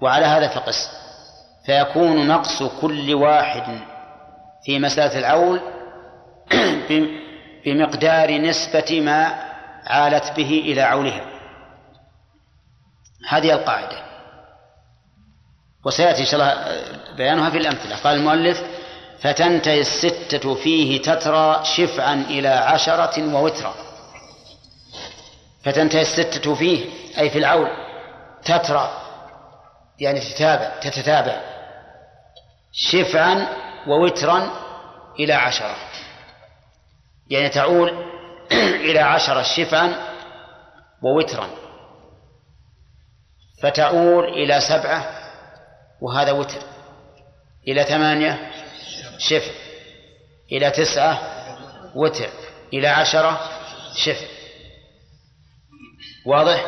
وعلى 0.00 0.26
هذا 0.26 0.48
فقس. 0.48 0.90
فيكون 1.66 2.28
نقص 2.28 2.62
كل 2.62 3.14
واحد 3.14 3.80
في 4.64 4.78
مسألة 4.78 5.18
العول 5.18 5.60
بمقدار 7.66 8.38
نسبة 8.38 9.00
ما 9.00 9.50
عالت 9.86 10.36
به 10.36 10.62
إلى 10.66 10.82
عولها. 10.82 11.39
هذه 13.28 13.52
القاعدة. 13.52 14.02
وسيأتي 15.86 16.20
إن 16.20 16.26
شاء 16.26 16.40
الله 16.40 16.82
بيانها 17.16 17.50
في 17.50 17.58
الأمثلة. 17.58 17.96
قال 17.96 18.16
المؤلف 18.16 18.62
فتنتهي 19.20 19.80
الستة 19.80 20.54
فيه 20.54 21.02
تترى 21.02 21.60
شفعا 21.64 22.14
إلى 22.14 22.48
عشرة 22.48 23.34
ووترا. 23.34 23.74
فتنتهي 25.64 26.00
الستة 26.00 26.54
فيه 26.54 26.86
أي 27.18 27.30
في 27.30 27.38
العول 27.38 27.68
تترى 28.44 28.90
يعني 29.98 30.20
تتابع 30.20 30.78
تتتابع. 30.80 31.40
شفعا 32.72 33.46
ووترا 33.86 34.50
إلى 35.20 35.32
عشرة. 35.32 35.76
يعني 37.30 37.48
تعول 37.48 38.06
إلى 38.88 39.00
عشرة 39.00 39.42
شفعا 39.42 39.94
ووترا. 41.02 41.69
فتعول 43.62 44.24
إلى 44.24 44.60
سبعة 44.60 45.10
وهذا 46.00 46.32
وتر. 46.32 46.62
إلى 47.68 47.84
ثمانية 47.84 48.50
شفع 49.18 49.52
إلى 50.52 50.70
تسعة 50.70 51.20
وتر. 51.94 52.28
إلى 52.72 52.88
عشرة 52.88 53.40
شفع 53.94 54.26
واضح؟ 56.26 56.66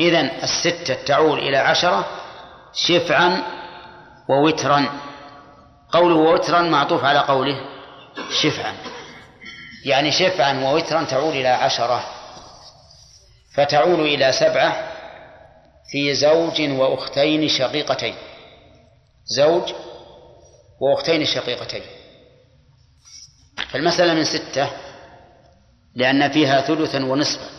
إذن 0.00 0.30
الستة 0.42 0.94
تعول 0.94 1.38
إلى 1.38 1.56
عشرة 1.56 2.06
شفعا 2.74 3.42
ووترا. 4.28 4.88
قوله 5.92 6.14
وترا 6.14 6.62
معطوف 6.62 7.04
على 7.04 7.18
قوله 7.18 7.56
شفعا. 8.42 8.74
يعني 9.84 10.12
شفعا 10.12 10.64
ووترا 10.64 11.04
تعول 11.04 11.32
إلى 11.32 11.48
عشرة. 11.48 12.04
فتعول 13.54 14.00
إلى 14.00 14.32
سبعة 14.32 14.89
في 15.90 16.14
زوج 16.14 16.60
وأختين 16.60 17.48
شقيقتين. 17.48 18.14
زوج 19.24 19.72
وأختين 20.80 21.24
شقيقتين. 21.24 21.82
فالمسألة 23.70 24.14
من 24.14 24.24
ستة 24.24 24.70
لأن 25.94 26.30
فيها 26.30 26.60
ثلثا 26.60 27.04
ونصفا. 27.04 27.50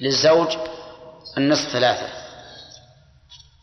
للزوج 0.00 0.56
النصف 1.38 1.68
ثلاثة. 1.72 2.08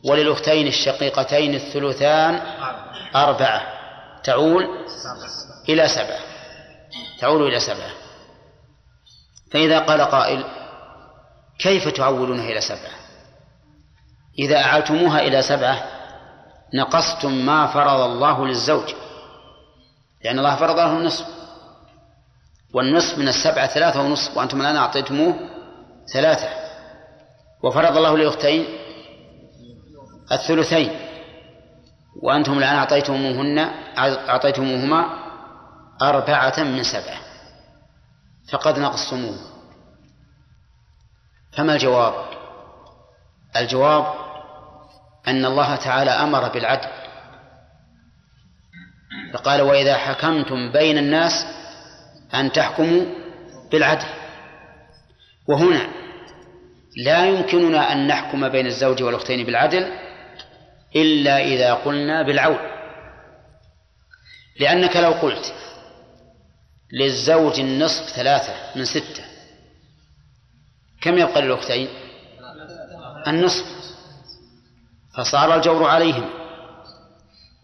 وللأختين 0.06 0.68
الشقيقتين 0.68 1.56
الثلثان 1.56 2.36
أربعة. 3.16 3.62
تعول 4.24 4.64
إلى 5.70 5.88
سبعة. 5.88 6.20
تعول 7.20 7.48
إلى 7.48 7.60
سبعة. 7.60 7.92
فإذا 9.52 9.80
قال 9.80 10.02
قائل 10.02 10.61
كيف 11.62 11.88
تعولونها 11.88 12.50
إلى 12.50 12.62
سبعة؟ 12.62 13.02
إذا 14.40 14.58
أعلتموها 14.58 15.22
إلى 15.22 15.42
سبعة 15.42 15.84
نقصتم 16.74 17.32
ما 17.46 17.68
فرض 17.68 18.00
الله 18.02 18.48
للزوج 18.48 18.94
لأن 20.24 20.40
الله 20.40 20.56
فرض 20.56 20.76
له 20.76 20.98
النصف. 20.98 21.26
والنصف 22.74 23.18
من 23.18 23.28
السبعة 23.28 23.68
ثلاثة 23.68 24.02
ونصف 24.02 24.38
وأنتم 24.38 24.62
الآن 24.62 24.76
أعطيتموه 24.76 25.36
ثلاثة. 26.14 26.50
وفرض 27.64 27.98
الله 27.98 28.18
لأختين 28.18 28.66
الثلثين. 30.32 30.92
وأنتم 32.24 32.58
الآن 32.58 32.76
أعطيتموهن 32.76 33.60
أعطيتموهما 34.30 35.06
أربعة 36.02 36.60
من 36.60 36.84
سبعة. 36.84 37.20
فقد 38.52 38.80
نقصتموه. 38.80 39.38
فما 41.58 41.74
الجواب؟ 41.74 42.14
الجواب 43.56 44.14
أن 45.28 45.46
الله 45.46 45.76
تعالى 45.76 46.12
أمر 46.12 46.50
بالعدل. 46.50 46.90
فقال 49.34 49.62
وإذا 49.62 49.98
حكمتم 49.98 50.72
بين 50.72 50.98
الناس 50.98 51.46
أن 52.34 52.52
تحكموا 52.52 53.06
بالعدل. 53.72 54.08
وهنا 55.48 55.88
لا 56.98 57.26
يمكننا 57.26 57.92
أن 57.92 58.08
نحكم 58.08 58.50
بين 58.50 58.66
الزوج 58.66 59.04
والأختين 59.04 59.46
بالعدل 59.46 59.92
إلا 60.96 61.40
إذا 61.42 61.74
قلنا 61.74 62.22
بالعول 62.22 62.72
لأنك 64.60 64.98
لو 64.98 65.12
قلت 65.12 65.54
للزوج 66.94 67.60
النصف 67.60 68.10
ثلاثة 68.16 68.54
من 68.76 68.86
ستة 68.86 69.24
كم 71.02 71.18
يبقى 71.18 71.42
للأختين 71.42 71.90
النصف. 73.28 73.66
فصار 75.18 75.56
الجور 75.56 75.86
عليهم. 75.90 76.30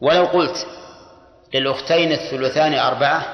ولو 0.01 0.25
قلت 0.25 0.67
للأختين 1.53 2.11
الثلثان 2.11 2.73
أربعة 2.73 3.25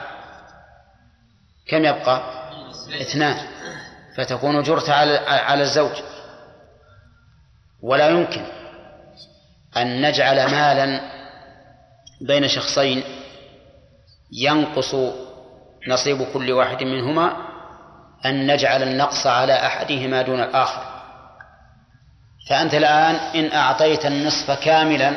كم 1.68 1.86
يبقى؟ 1.86 2.22
اثنان. 3.01 3.47
فتكون 4.18 4.64
جرت 4.64 4.89
على 4.89 5.18
على 5.28 5.64
الزوج. 5.64 6.01
ولا 7.82 8.10
يمكن 8.10 8.45
أن 9.78 10.01
نجعل 10.01 10.51
مالا 10.51 11.01
بين 12.22 12.47
شخصين 12.47 13.04
ينقص 14.32 14.95
نصيب 15.88 16.24
كل 16.34 16.51
واحد 16.51 16.84
منهما 16.84 17.53
أن 18.26 18.51
نجعل 18.51 18.84
النقص 18.84 19.28
على 19.28 19.53
أحدهما 19.53 20.21
دون 20.21 20.43
الآخر. 20.43 20.84
فأنت 22.49 22.74
الآن 22.74 23.15
إن 23.15 23.51
أعطيت 23.53 24.05
النصف 24.05 24.51
كاملا 24.51 25.09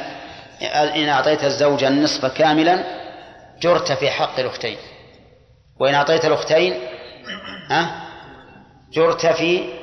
إن 0.96 1.08
أعطيت 1.08 1.44
الزوج 1.44 1.84
النصف 1.84 2.26
كاملا 2.26 2.84
جرت 3.60 3.92
في 3.92 4.10
حق 4.10 4.40
الأختين. 4.40 4.78
وإن 5.80 5.94
أعطيت 5.94 6.24
الأختين 6.24 6.74
ها 7.70 8.06
جرت 8.92 9.26
في 9.26 9.74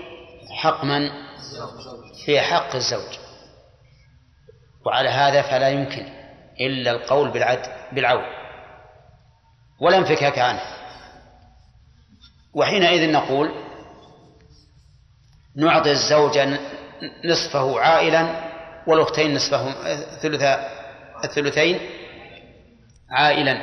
حق 0.51 0.83
من؟ 0.83 1.09
في 2.25 2.41
حق 2.41 2.75
الزوج. 2.75 3.17
وعلى 4.85 5.09
هذا 5.09 5.41
فلا 5.41 5.69
يمكن 5.69 6.05
إلا 6.61 6.91
القول 6.91 7.31
بالعد 7.31 7.65
بالعون. 7.91 8.25
ولا 9.81 9.97
انفكاك 9.97 10.39
عنه. 10.39 10.61
وحينئذ 12.53 13.11
نقول 13.11 13.51
نعطي 15.55 15.91
الزوج 15.91 16.39
نصفه 17.25 17.79
عائلا 17.79 18.53
والأختين 18.87 19.35
نصفه 19.35 19.71
ثلث 20.21 20.43
الثلثين 21.23 21.79
عائلا 23.11 23.57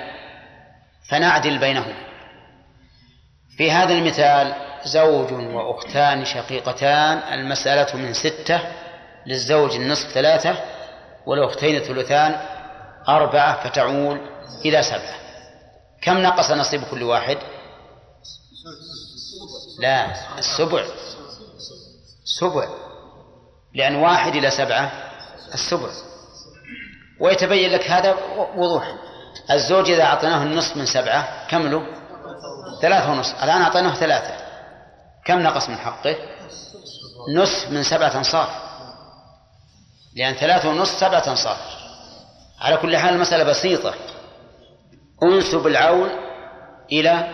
فنعدل 1.08 1.58
بينهما. 1.58 1.94
في 3.56 3.70
هذا 3.70 3.92
المثال 3.92 4.54
زوج 4.84 5.32
وأختان 5.32 6.24
شقيقتان 6.24 7.18
المسألة 7.18 7.96
من 7.96 8.12
ستة 8.12 8.60
للزوج 9.26 9.74
النصف 9.74 10.08
ثلاثة 10.08 10.56
والأختين 11.26 11.76
الثلثان 11.76 12.40
أربعة 13.08 13.68
فتعول 13.68 14.20
إلى 14.64 14.82
سبعة. 14.82 15.14
كم 16.02 16.18
نقص 16.18 16.50
نصيب 16.50 16.82
كل 16.90 17.02
واحد؟ 17.02 17.38
لا 19.78 20.38
السبع. 20.38 20.84
سبع 22.24 22.68
لأن 23.74 23.94
واحد 23.94 24.36
إلى 24.36 24.50
سبعة 24.50 24.92
السبع. 25.54 25.90
ويتبين 27.20 27.70
لك 27.70 27.90
هذا 27.90 28.16
وضوحا 28.56 28.98
الزوج 29.50 29.90
إذا 29.90 30.02
أعطيناه 30.02 30.42
النصف 30.42 30.76
من 30.76 30.86
سبعة 30.86 31.48
كم 31.48 31.68
له؟ 31.68 31.86
ثلاثة 32.82 33.12
ونصف. 33.12 33.44
الآن 33.44 33.62
أعطيناه 33.62 33.94
ثلاثة. 33.94 34.34
كم 35.24 35.38
نقص 35.38 35.68
من 35.68 35.76
حقه؟ 35.76 36.16
نصف 37.34 37.70
من 37.70 37.82
سبعة 37.82 38.16
أنصاف. 38.16 38.48
لأن 40.16 40.34
ثلاثة 40.34 40.68
ونصف 40.68 40.98
سبعة 40.98 41.28
أنصاف. 41.28 41.58
على 42.60 42.76
كل 42.76 42.96
حال 42.96 43.14
المسألة 43.14 43.44
بسيطة. 43.44 43.94
أنسب 45.22 45.66
العول 45.66 46.10
إلى 46.92 47.28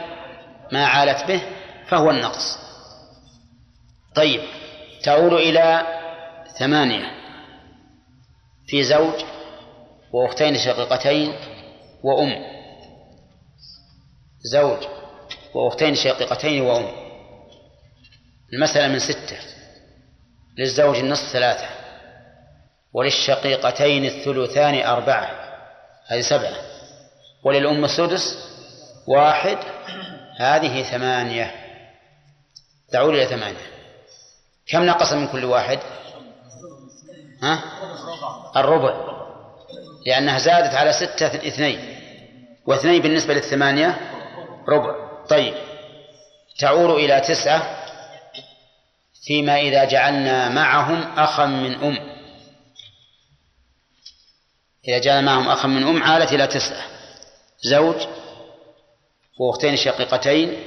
ما 0.73 0.87
عالت 0.87 1.25
به 1.29 1.43
فهو 1.89 2.11
النقص. 2.11 2.59
طيب 4.15 4.41
تعود 5.03 5.33
إلى 5.33 5.87
ثمانية. 6.59 7.11
في 8.67 8.85
زوج 8.85 9.25
وأختين 10.13 10.59
شقيقتين 10.59 11.35
وأم. 12.03 12.45
زوج 14.53 14.79
وأختين 15.55 15.95
شقيقتين 15.95 16.63
وأم. 16.63 16.89
المسألة 18.53 18.89
من 18.89 18.99
ستة. 18.99 19.39
للزوج 20.59 20.97
النصف 20.97 21.33
ثلاثة. 21.33 21.69
وللشقيقتين 22.93 24.05
الثلثان 24.05 24.87
أربعة. 24.87 25.31
هذه 26.07 26.21
سبعة. 26.21 26.55
وللأم 27.45 27.85
السدس 27.85 28.49
واحد. 29.09 29.59
هذه 30.37 30.83
ثمانية. 30.83 31.55
تعود 32.93 33.15
إلى 33.15 33.27
ثمانية. 33.27 33.67
كم 34.69 34.85
نقص 34.85 35.13
من 35.13 35.29
كل 35.29 35.45
واحد؟ 35.45 35.79
ها؟ 37.43 37.63
الربع. 38.57 39.17
لأنها 40.07 40.39
زادت 40.39 40.75
على 40.75 40.93
ستة 40.93 41.27
اثنين. 41.27 41.97
واثنين 42.67 43.03
بالنسبة 43.03 43.35
للثمانية 43.35 44.13
ربع. 44.69 45.25
طيب. 45.29 45.55
تعود 46.59 46.91
إلى 46.91 47.21
تسعة 47.21 47.87
فيما 49.27 49.61
إذا 49.61 49.85
جعلنا 49.85 50.49
معهم 50.49 51.19
أخا 51.19 51.47
من 51.47 51.75
أم. 51.75 51.99
إذا 54.89 54.99
جعلنا 54.99 55.23
معهم 55.23 55.49
أخا 55.49 55.69
من 55.69 55.83
أم 55.83 56.03
عالت 56.03 56.33
إلى 56.33 56.47
تسعة. 56.47 56.83
زوج. 57.61 57.97
وأختين 59.39 59.77
شقيقتين 59.77 60.63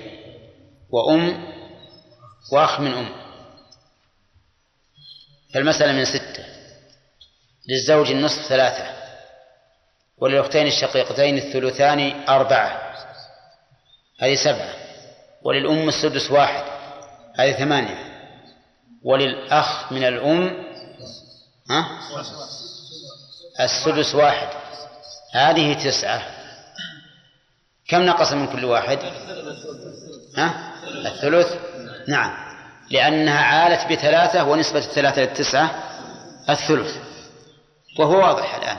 وأم 0.90 1.54
وأخ 2.52 2.80
من 2.80 2.94
أم. 2.94 3.10
فالمسألة 5.54 5.92
من 5.92 6.06
ستة. 6.06 6.46
للزوج 7.70 8.12
النصف 8.12 8.48
ثلاثة. 8.50 9.00
وللأختين 10.18 10.68
الشقيقتين 10.68 11.38
الثلثان 11.38 12.30
أربعة. 12.30 12.96
هذه 14.20 14.36
سبعة. 14.36 14.74
وللأم 15.42 15.90
السدس 15.90 16.32
واحد. 16.32 16.64
هذه 17.40 17.52
ثمانية. 17.52 18.10
وللأخ 19.04 19.94
من 19.94 20.04
الأم 20.04 20.66
ها؟ 21.70 22.00
السدس 23.60 24.16
واحد. 24.16 24.48
هذه 25.34 25.74
تسعة. 25.90 26.39
كم 27.90 28.02
نقص 28.02 28.34
من 28.34 28.48
كل 28.48 28.66
واحد؟ 28.66 29.00
ها؟ 30.38 30.74
الثلث. 31.06 31.54
نعم. 32.08 32.50
لأنها 32.90 33.42
عالت 33.42 33.92
بثلاثة 33.92 34.44
ونسبة 34.44 34.80
الثلاثة 34.80 35.22
للتسعة 35.22 35.84
الثلث. 36.50 36.98
وهو 38.00 38.18
واضح 38.20 38.56
الآن. 38.56 38.78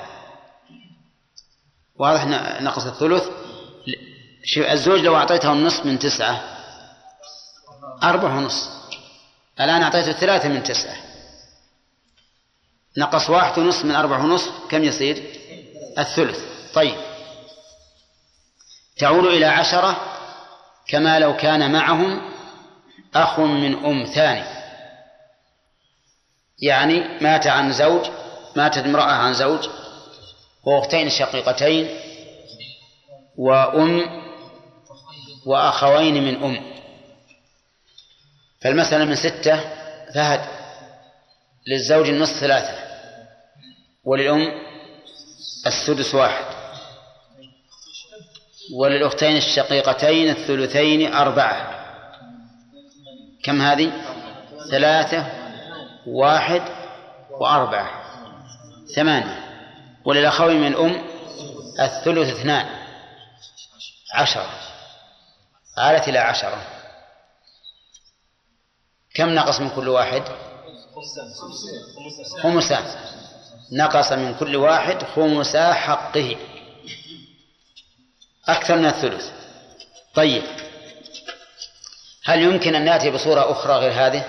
واضح 1.96 2.24
نقص 2.60 2.86
الثلث. 2.86 3.24
الزوج 4.56 5.00
لو 5.00 5.16
أعطيته 5.16 5.52
النصف 5.52 5.86
من 5.86 5.98
تسعة 5.98 6.40
أربعة 8.02 8.36
ونصف. 8.36 8.68
الآن 9.60 9.82
أعطيته 9.82 10.12
ثلاثة 10.12 10.48
من 10.48 10.62
تسعة. 10.62 10.96
نقص 12.98 13.30
واحد 13.30 13.58
ونصف 13.58 13.84
من 13.84 13.94
أربعة 13.94 14.24
ونصف 14.24 14.52
كم 14.70 14.84
يصير؟ 14.84 15.22
الثلث. 15.98 16.38
طيب. 16.74 17.09
تعود 19.00 19.24
إلى 19.24 19.46
عشرة 19.46 19.96
كما 20.88 21.18
لو 21.18 21.36
كان 21.36 21.72
معهم 21.72 22.20
أخ 23.14 23.40
من 23.40 23.84
أم 23.84 24.04
ثاني. 24.04 24.44
يعني 26.58 27.18
مات 27.20 27.46
عن 27.46 27.72
زوج 27.72 28.06
ماتت 28.56 28.78
امرأة 28.78 29.12
عن 29.12 29.34
زوج 29.34 29.68
وأختين 30.64 31.10
شقيقتين 31.10 31.88
وأم 33.36 34.22
وأخوين 35.46 36.24
من 36.24 36.42
أم. 36.42 36.72
فالمسألة 38.62 39.04
من 39.04 39.14
ستة 39.14 39.60
فهد 40.14 40.40
للزوج 41.66 42.08
النصف 42.08 42.40
ثلاثة 42.40 42.74
وللأم 44.04 44.52
السدس 45.66 46.14
واحد. 46.14 46.49
وللأختين 48.74 49.36
الشقيقتين 49.36 50.30
الثلثين 50.30 51.14
أربعة. 51.14 51.80
كم 53.42 53.62
هذه؟ 53.62 53.92
ثلاثة 54.70 55.26
واحد 56.06 56.62
وأربعة. 57.30 57.90
ثمانية. 58.96 59.44
وللأخوين 60.04 60.60
من 60.60 60.66
الأم 60.66 61.04
الثلث 61.80 62.38
اثنان. 62.38 62.66
عشرة. 64.14 64.50
عالت 65.78 66.08
إلى 66.08 66.18
عشرة. 66.18 66.62
كم 69.14 69.28
نقص 69.34 69.60
من 69.60 69.70
كل 69.70 69.88
واحد؟ 69.88 70.22
خمسان 72.42 72.84
نقص 73.72 74.12
من 74.12 74.34
كل 74.34 74.56
واحد 74.56 75.02
خمسا 75.02 75.72
حقه. 75.72 76.36
أكثر 78.52 78.76
من 78.76 78.86
الثلث. 78.86 79.30
طيب. 80.14 80.42
هل 82.24 82.42
يمكن 82.42 82.74
أن 82.74 82.84
نأتي 82.84 83.10
بصورة 83.10 83.52
أخرى 83.52 83.72
غير 83.72 83.92
هذه؟ 83.92 84.24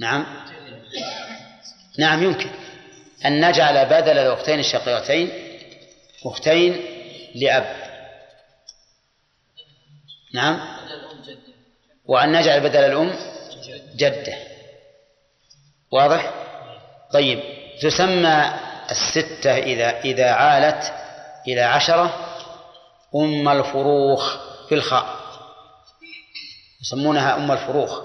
نعم. 0.00 0.26
نعم 1.98 2.22
يمكن. 2.22 2.50
أن 3.24 3.48
نجعل 3.48 3.86
بدل 3.86 4.18
الأختين 4.18 4.58
الشقيقتين 4.58 5.30
أختين 6.26 6.84
لأب. 7.34 7.76
نعم. 10.34 10.76
وأن 12.04 12.32
نجعل 12.32 12.60
بدل 12.60 12.80
الأم 12.80 13.16
جدة. 13.96 14.34
واضح؟ 15.92 16.34
طيب. 17.12 17.40
تسمى 17.82 18.65
الستة 18.90 19.58
إذا 19.58 20.00
إذا 20.00 20.30
عالت 20.30 20.92
إلى 21.48 21.62
عشرة 21.62 22.14
أم 23.14 23.48
الفروخ 23.48 24.36
في 24.68 24.74
الخاء. 24.74 25.06
يسمونها 26.82 27.36
أم 27.36 27.52
الفروخ 27.52 28.00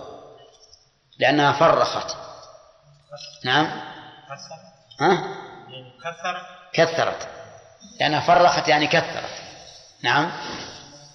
لأنها 1.19 1.51
فرخت. 1.51 2.15
نعم. 3.45 3.81
ها؟ 5.01 5.23
كثر 6.03 6.41
كثرت. 6.73 7.27
لأنها 7.99 8.19
فرخت 8.19 8.67
يعني 8.67 8.87
كثرت. 8.87 9.41
نعم. 10.03 10.31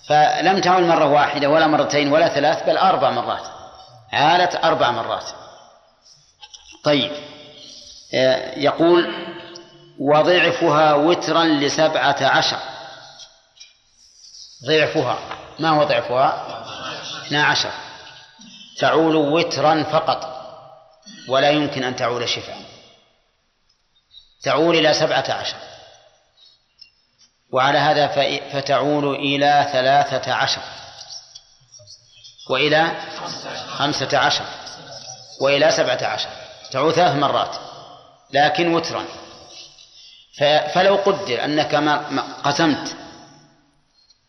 فلم 0.08 0.60
تعل 0.60 0.84
مرة 0.84 1.06
واحدة 1.06 1.48
ولا 1.48 1.66
مرتين 1.66 2.12
ولا 2.12 2.28
ثلاث 2.28 2.66
بل 2.66 2.76
أربع 2.78 3.10
مرات. 3.10 3.46
عالت 4.12 4.54
أربع 4.64 4.90
مرات. 4.90 5.24
طيب. 6.84 7.12
آه، 8.14 8.58
يقول 8.58 9.14
وضعفها 10.00 10.94
وترا 10.94 11.44
لسبعة 11.44 12.16
عشر. 12.20 12.58
ضعفها 14.66 15.18
ما 15.58 15.68
هو 15.68 15.84
ضعفها؟ 15.84 16.46
اثنا 17.26 17.44
عشر. 17.44 17.70
تعول 18.78 19.16
وترا 19.16 19.82
فقط 19.82 20.36
ولا 21.28 21.50
يمكن 21.50 21.84
أن 21.84 21.96
تعول 21.96 22.28
شفعا 22.28 22.64
تعول 24.42 24.76
إلى 24.76 24.94
سبعة 24.94 25.32
عشر. 25.32 25.56
وعلى 27.52 27.78
هذا 27.78 28.06
فتعول 28.52 29.14
إلى 29.14 29.68
ثلاثة 29.72 30.32
عشر. 30.32 30.62
وإلى 32.50 32.90
خمسة 33.68 34.18
عشر. 34.18 34.44
وإلى 35.40 35.70
سبعة 35.70 36.04
عشر. 36.06 36.28
تعود 36.70 36.94
ثلاث 36.94 37.14
مرات 37.14 37.56
لكن 38.32 38.74
وترا. 38.74 39.04
فلو 40.74 40.96
قدر 40.96 41.44
أنك 41.44 41.74
ما 41.74 42.22
قسمت 42.44 42.96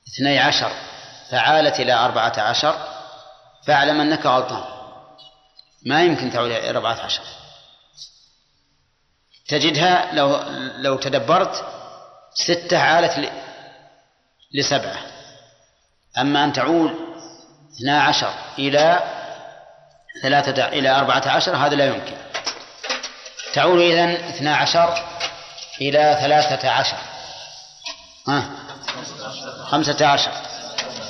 اثني 0.08 0.40
عشر 0.40 0.72
فعالت 1.32 1.80
إلى 1.80 1.94
أربعة 1.94 2.34
عشر 2.40 2.76
فاعلم 3.66 4.02
أنك 4.02 4.26
غلطان. 4.26 4.64
ما 5.86 6.04
يمكن 6.04 6.32
تعود 6.32 6.52
إلى 6.52 6.70
أربعة 6.70 7.02
عشر. 7.02 7.22
تجدها 9.48 10.14
لو 10.14 10.40
لو 10.78 10.98
تدبرت 10.98 11.66
ستة 12.34 12.78
عالت 12.78 13.32
لسبعة. 14.54 14.98
أما 16.18 16.44
أن 16.44 16.54
تعود 16.54 16.92
اثنا 17.76 18.02
عشر 18.02 18.34
إلى 18.60 19.00
ثلاثة 20.22 20.68
إلى 20.68 20.90
أربعة 20.90 21.28
عشر 21.28 21.56
هذا 21.56 21.76
لا 21.76 21.86
يمكن. 21.86 22.18
تعود 23.54 23.80
إذن 23.80 24.10
اثنا 24.10 24.56
عشر 24.56 25.17
إلى 25.82 26.18
ثلاثة 26.22 26.70
عشر. 26.70 26.98
ها؟ 28.28 28.50
خمسة 29.66 30.06
عشر. 30.06 30.32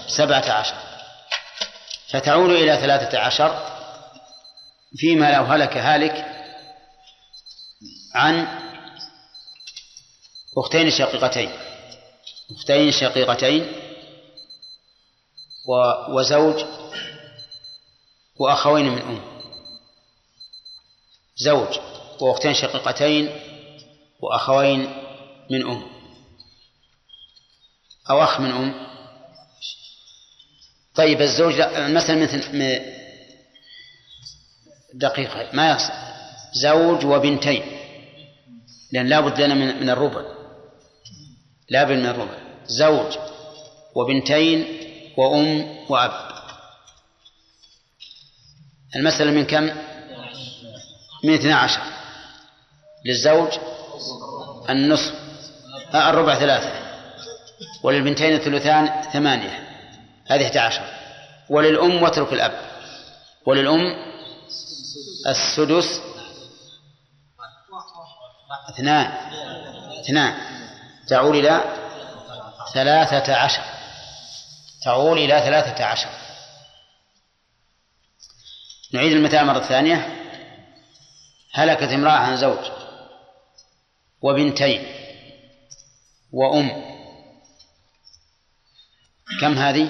سبعة 0.07 0.51
عشر. 0.51 0.75
فتعود 2.09 2.49
إلى 2.49 2.77
ثلاثة 2.77 3.19
عشر 3.19 3.77
فيما 4.97 5.31
لو 5.31 5.43
هلك 5.43 5.77
هالك 5.77 6.25
عن 8.15 8.47
أختين 10.57 10.91
شقيقتين. 10.91 11.51
أختين 12.51 12.91
شقيقتين 12.91 13.81
وزوج 16.09 16.65
وأخوين 18.39 18.89
من 18.89 19.01
أم. 19.01 19.41
زوج 21.37 21.79
وأختين 22.21 22.53
شقيقتين 22.53 23.46
وأخوين 24.19 24.93
من 25.51 25.67
أم. 25.67 25.83
أو 28.09 28.23
أخ 28.23 28.39
من 28.39 28.51
أم. 28.51 28.87
طيب 30.95 31.21
الزوج 31.21 31.53
مثلا 31.77 32.15
مثل 32.15 32.81
دقيقة 34.93 35.49
ما 35.53 35.71
يصل 35.71 35.93
زوج 36.53 37.05
وبنتين. 37.05 37.63
لأن 38.91 39.07
لابد 39.07 39.41
لنا 39.41 39.53
من 39.53 39.81
من 39.81 39.89
الربع. 39.89 40.21
لابد 41.69 41.97
من 41.97 42.05
الربع. 42.05 42.37
زوج 42.65 43.17
وبنتين 43.95 44.65
وأم 45.17 45.77
وأب. 45.89 46.27
المسألة 48.95 49.31
من 49.31 49.45
كم؟ 49.45 49.63
من 51.23 51.33
اثنى 51.33 51.53
عشر. 51.53 51.81
للزوج 53.05 53.51
النصف 54.69 55.13
آه، 55.93 56.09
الربع 56.09 56.39
ثلاثة. 56.39 56.71
وللبنتين 57.83 58.33
الثلثان 58.35 59.11
ثمانية. 59.13 59.67
هذه 60.27 60.45
11 60.45 60.81
وللأم 61.49 62.03
واترك 62.03 62.33
الأب. 62.33 62.61
وللأم 63.45 63.81
السدس 65.27 66.01
اثنان. 68.69 69.11
اثنان. 69.99 70.35
تعول 71.07 71.37
إلى 71.37 71.63
ثلاثة 72.73 73.35
عشر. 73.35 73.61
تعول 74.83 75.17
إلى 75.17 75.39
ثلاثة 75.39 75.85
عشر. 75.85 76.09
نعيد 78.93 79.11
المثال 79.11 79.45
مرة 79.45 79.59
ثانية. 79.59 80.23
هلكت 81.53 81.91
امرأة 81.91 82.11
عن 82.11 82.37
زوج. 82.37 82.76
وبنتين 84.21 84.85
وأم. 86.33 86.97
كم 89.41 89.53
هذه؟ 89.57 89.89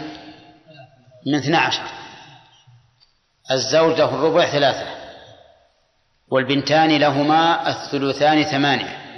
من 1.25 1.35
اثنى 1.35 1.57
عشر. 1.57 1.83
الزوج 3.51 3.97
له 3.97 4.15
الربع 4.15 4.51
ثلاثة 4.51 4.87
والبنتان 6.31 6.97
لهما 6.97 7.69
الثلثان 7.69 8.43
ثمانية. 8.43 9.17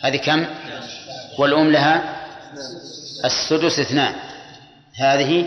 هذه 0.00 0.16
كم؟ 0.16 0.46
والأم 1.38 1.70
لها 1.70 2.26
السدس 3.24 3.78
اثنان. 3.78 4.14
هذه 4.94 5.46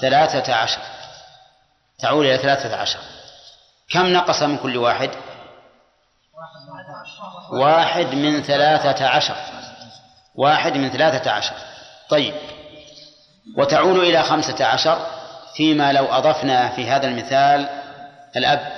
ثلاثة 0.00 0.54
عشر. 0.54 0.80
تعود 1.98 2.26
إلى 2.26 2.38
ثلاثة 2.38 2.76
عشر. 2.76 2.98
كم 3.90 4.06
نقص 4.06 4.42
من 4.42 4.58
كل 4.58 4.76
واحد؟ 4.76 5.10
واحد 7.52 8.14
من 8.14 8.42
ثلاثة 8.42 9.06
عشر. 9.06 9.36
واحد 10.34 10.76
من 10.76 10.90
ثلاثة 10.90 11.30
عشر. 11.30 11.54
طيب. 12.08 12.34
وتعود 13.56 13.96
إلى 13.96 14.22
خمسة 14.22 14.64
عشر 14.64 15.06
فيما 15.56 15.92
لو 15.92 16.04
أضفنا 16.04 16.68
في 16.68 16.90
هذا 16.90 17.06
المثال 17.06 17.68
الأب. 18.36 18.72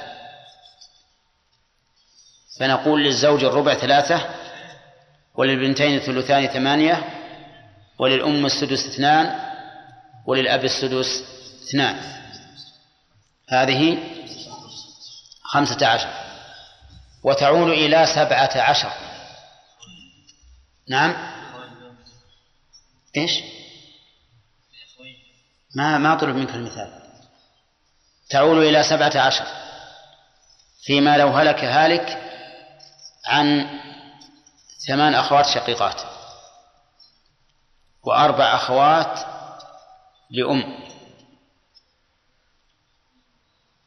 فنقول 2.59 3.05
للزوج 3.05 3.45
الربع 3.45 3.75
ثلاثة 3.75 4.21
وللبنتين 5.35 5.97
الثلثان 5.97 6.47
ثمانية 6.47 7.05
وللأم 7.99 8.47
السدس 8.47 8.87
اثنان 8.87 9.39
وللأب 10.27 10.65
السدس 10.65 11.25
اثنان. 11.69 11.97
هذه 13.49 13.99
خمسة 15.45 15.87
عشر. 15.87 16.24
وتعود 17.25 17.69
إلى 17.69 18.07
سبعة 18.07 18.51
عشر. 18.57 18.93
نعم. 20.89 21.35
إيش؟ 23.17 23.43
ما 25.77 25.99
ما 25.99 26.15
طلب 26.15 26.37
منك 26.37 26.55
المثال. 26.55 27.03
تعود 28.31 28.59
إلى 28.59 28.83
سبعة 28.83 29.19
عشر. 29.21 29.47
فيما 30.83 31.17
لو 31.17 31.29
هلك 31.29 31.65
هالك 31.65 32.31
عن 33.27 33.81
ثمان 34.87 35.15
أخوات 35.15 35.47
شقيقات 35.47 36.03
وأربع 38.03 38.55
أخوات 38.55 39.19
لأم 40.31 40.85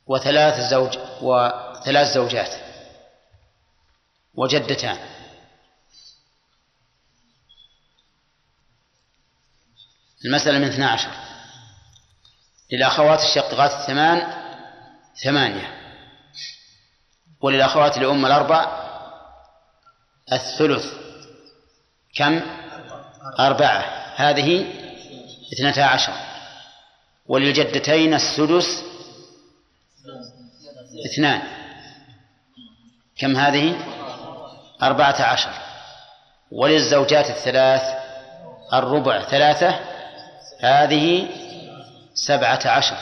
وثلاث 0.07 0.59
زوج 0.59 0.97
وثلاث 1.21 2.13
زوجات. 2.13 2.66
وجدتان. 4.37 4.97
المسألة 10.25 10.59
من 10.59 10.67
12 10.67 11.09
للأخوات 12.71 13.19
الشقيقات 13.19 13.71
الثمان 13.71 14.43
ثمانية. 15.23 15.77
وللأخوات 17.41 17.97
الأم 17.97 18.25
الأربع 18.25 18.87
الثلث. 20.33 20.85
كم؟ 22.15 22.41
أربعة. 23.39 23.79
هذه 24.15 24.73
اثنتا 25.53 25.81
عشر. 25.81 26.13
وللجدتين 27.25 28.13
السدس 28.13 28.83
اثنان. 31.05 31.41
كم 33.17 33.37
هذه؟ 33.37 33.96
أربعة 34.83 35.21
عشر. 35.21 35.49
وللزوجات 36.51 37.29
الثلاث 37.29 37.81
الربع 38.73 39.21
ثلاثة 39.21 39.79
هذه 40.59 41.27
سبعة 42.13 42.59
عشر. 42.65 42.97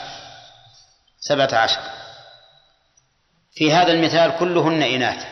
سبعة 1.20 1.54
عشر. 1.54 1.80
في 3.54 3.72
هذا 3.72 3.92
المثال 3.92 4.36
كلهن 4.38 4.82
إناث. 4.82 5.26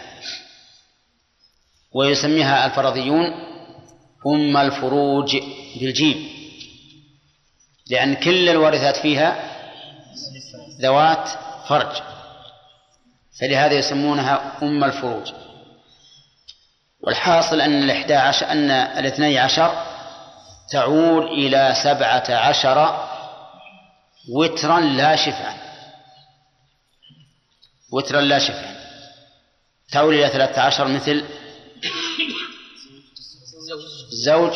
ويسميها 1.92 2.66
الفرضيون 2.66 3.26
أم 4.26 4.56
الفروج 4.56 5.36
بالجيم. 5.80 6.28
لأن 7.90 8.14
كل 8.14 8.48
الوارثات 8.48 8.96
فيها 8.96 9.36
ذوات 10.80 11.28
فرج. 11.68 12.02
فلهذا 13.40 13.74
يسمونها 13.74 14.52
أم 14.62 14.84
الفروج. 14.84 15.32
والحاصل 17.06 17.60
أن 17.60 17.82
الإحدى 17.82 18.14
عشر 18.14 18.50
أن 18.50 18.70
الاثني 18.70 19.38
عشر 19.38 19.84
تعود 20.70 21.22
إلى 21.22 21.74
سبعة 21.84 22.24
عشر 22.30 23.08
وترا 24.34 24.80
لا 24.80 25.16
شفعا 25.16 25.54
وترا 27.92 28.20
لا 28.20 28.38
شفعا 28.38 28.74
تعود 29.92 30.14
إلى 30.14 30.28
ثلاثة 30.28 30.60
عشر 30.62 30.88
مثل 30.88 31.24
زوج 34.24 34.52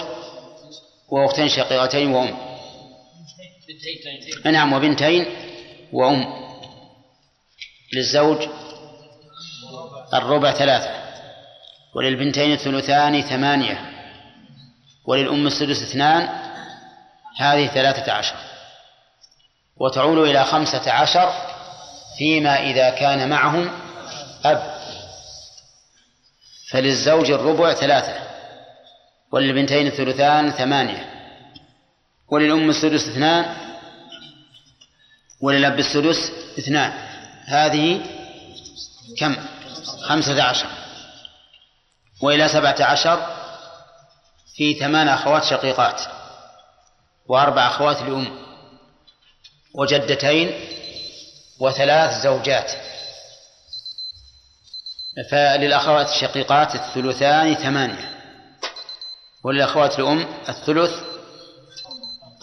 وأختين 1.09 1.49
شقيقتين 1.49 2.11
وأم. 2.14 2.36
نعم 4.44 4.72
وبنتين 4.72 5.26
وأم. 5.92 6.24
للزوج 7.92 8.49
الربع 10.14 10.53
ثلاثة. 10.53 10.97
وللبنتين 11.99 12.53
الثلثان 12.53 13.22
ثمانية 13.22 13.90
وللأم 15.05 15.46
السدس 15.46 15.82
اثنان 15.82 16.28
هذه 17.36 17.66
ثلاثة 17.66 18.12
عشر. 18.12 18.34
وتعول 19.76 20.30
إلى 20.30 20.44
خمسة 20.44 20.92
عشر 20.92 21.32
فيما 22.18 22.61
إذا 22.61 22.90
كان 22.90 23.28
معهم 23.28 23.70
أب. 24.44 24.78
فللزوج 26.70 27.30
الربع 27.30 27.74
ثلاثة 27.74 28.14
وللبنتين 29.32 29.86
الثلثان 29.86 30.51
ثمانية 30.51 31.11
وللأم 32.28 32.70
السدس 32.70 33.09
اثنان 33.09 33.55
وللأب 35.40 35.78
السدس 35.78 36.32
اثنان. 36.59 36.92
هذه 37.44 38.01
كم؟ 39.18 39.36
خمسة 40.03 40.42
عشر. 40.42 40.88
وإلى 42.23 42.49
سبعة 42.49 42.77
عشر 42.81 43.27
في 44.57 44.75
ثمان 44.75 45.09
أخوات 45.09 45.45
شقيقات 45.45 46.01
وأربع 47.29 47.66
أخوات 47.66 48.03
لأم 48.03 48.39
وجدتين 49.75 50.61
وثلاث 51.61 52.23
زوجات. 52.23 52.73
فللأخوات 55.31 56.09
الشقيقات 56.09 56.75
الثلثان 56.75 57.55
ثمانية 57.55 58.19
وللأخوات 59.45 59.99
الأم 59.99 60.27
الثلث 60.49 60.91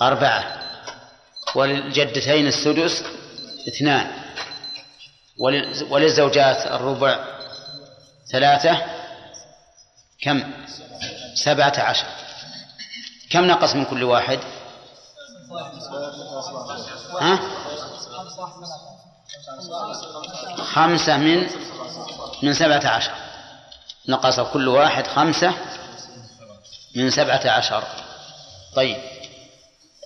أربعة 0.01 0.61
وللجدتين 1.55 2.47
السدس 2.47 3.03
اثنان 3.67 4.11
وللزوجات 5.89 6.67
الربع 6.67 7.25
ثلاثة 8.31 8.94
كم؟ 10.21 10.43
سبعة 11.33 11.73
عشر. 11.77 12.05
كم 13.29 13.45
نقص 13.45 13.75
من 13.75 13.85
كل 13.85 14.03
واحد؟ 14.03 14.39
ها؟ 17.21 17.39
خمسة 20.57 21.17
من 21.17 21.47
من 22.43 22.53
سبعة 22.53 22.87
عشر. 22.87 23.11
نقص 24.07 24.39
كل 24.39 24.67
واحد 24.67 25.07
خمسة 25.07 25.53
من 26.95 27.09
سبعة 27.09 27.49
عشر. 27.51 27.83
طيب. 28.75 28.97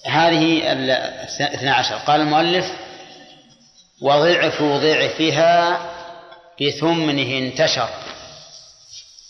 هذه 0.05 0.72
الاثنى 0.72 1.70
عشر. 1.70 1.95
قال 1.95 2.22
المؤلف 2.22 2.72
وضعف 4.01 4.62
ضعفها 4.64 5.80
بثمنه 6.62 7.38
انتشر. 7.38 7.89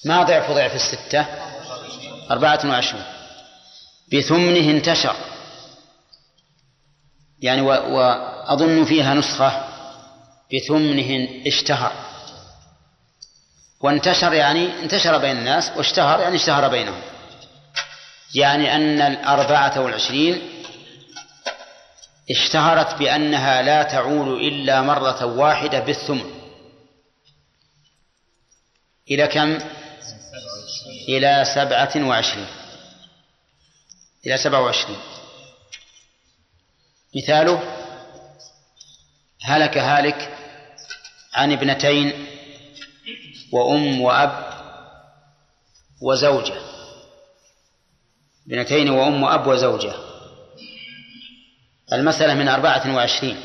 ما 0.06 0.24
ضعف 0.24 0.52
ضعف 0.52 0.76
الستة؟ 0.76 1.26
أربعة 2.32 2.60
وعشرون. 2.66 3.04
بثمنه 4.14 4.72
انتشر. 4.72 5.16
يعني 7.40 7.62
وأظن 7.62 8.86
فيها 8.86 9.14
نسخة. 9.14 9.66
بثمنه 10.54 11.28
اشتهر. 11.48 11.92
وانتشر 13.82 14.34
يعني 14.34 14.84
انتشر 14.84 15.18
بين 15.18 15.38
الناس 15.38 15.72
واشتهر 15.78 16.20
يعني 16.20 16.36
اشتهر 16.36 16.68
بينهم. 16.68 17.02
يعني 18.36 18.76
أن 18.76 19.02
الأربعة 19.02 19.82
والعشرين 19.82 20.42
اشتهرت 22.32 23.00
بأنها 23.00 23.62
لا 23.62 23.84
تعول 23.84 24.42
إلا 24.42 24.82
مرة 24.82 25.26
واحدة 25.26 25.80
بالثمن. 25.80 26.32
إلى 29.12 29.28
كم؟ 29.28 29.60
إلى 31.10 31.46
سبعة 31.56 32.08
وعشرين. 32.08 32.48
إلى 34.26 34.38
سبعة 34.38 34.62
وعشرين. 34.62 35.00
مثاله 37.16 37.76
هلك 39.42 39.78
هالك 39.78 40.38
عن 41.34 41.52
ابنتين 41.52 42.28
وأم 43.52 44.02
وأب 44.02 44.50
وزوجة. 46.02 46.62
ابنتين 48.48 48.90
وأم 48.90 49.24
وأب 49.24 49.48
وزوجة. 49.48 49.94
المسألة 51.94 52.34
من 52.34 52.48
أربعة 52.48 52.96
وعشرين. 52.96 53.42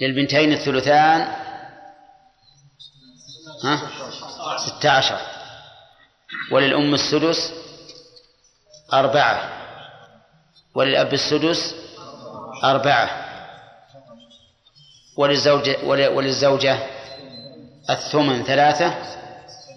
للبنتين 0.00 0.52
الثلثان. 0.52 1.20
ها؟ 3.64 3.99
ستة 4.56 4.90
عشر. 4.90 5.18
وللأم 6.52 6.94
السدس 6.94 7.52
أربعة. 8.92 9.50
وللأب 10.74 11.12
السدس 11.12 11.74
أربعة. 12.64 13.26
وللزوجة 15.16 15.76
وللزوجة 15.84 16.78
الثمن 17.90 18.44
ثلاثة. 18.44 18.94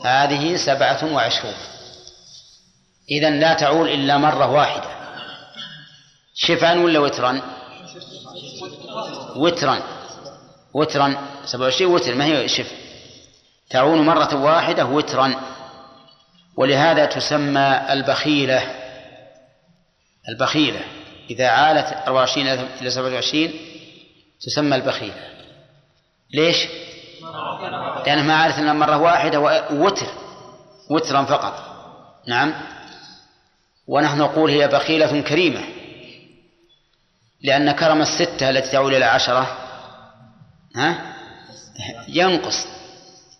هذه 0.05 0.55
سبعة 0.55 1.13
وعشرون. 1.13 1.53
إذا 3.11 3.29
لا 3.29 3.53
تعول 3.53 3.89
إلا 3.89 4.17
مرة 4.17 4.51
واحدة. 4.51 4.89
شفعا 6.35 6.75
ولا 6.75 6.99
وترا؟ 6.99 7.41
وترا. 9.35 9.81
وترا. 10.73 11.15
سبعة 11.45 11.65
وعشرين 11.65 11.91
وتر 11.91 12.15
ما 12.15 12.25
هي 12.25 12.47
شف 12.47 12.82
تعول 13.73 14.01
مرة 14.01 14.35
واحدة 14.35 14.85
وترا. 14.85 15.35
ولهذا 16.57 17.05
تسمى 17.05 17.81
البخيلة. 17.89 18.61
البخيلة. 20.29 20.79
إذا 21.29 21.47
عالت 21.47 22.07
24 22.07 22.47
إلى 22.81 22.89
27 22.89 23.51
تسمى 24.41 24.75
البخيلة. 24.75 25.29
ليش؟ 26.33 26.67
لأنها 28.05 28.23
ما 28.23 28.33
عالت 28.33 28.59
إلا 28.59 28.73
مرة 28.73 28.97
واحدة 28.97 29.39
ووتر 29.39 30.07
وترا 30.89 31.23
فقط. 31.23 31.53
نعم. 32.27 32.53
ونحن 33.87 34.17
نقول 34.17 34.51
هي 34.51 34.67
بخيلة 34.67 35.21
كريمة. 35.21 35.61
لأن 37.41 37.71
كرم 37.71 38.01
الستة 38.01 38.49
التي 38.49 38.71
تعول 38.71 38.95
إلى 38.95 39.05
عشرة 39.05 39.57
ها؟ 40.75 41.13
ينقص. 42.07 42.72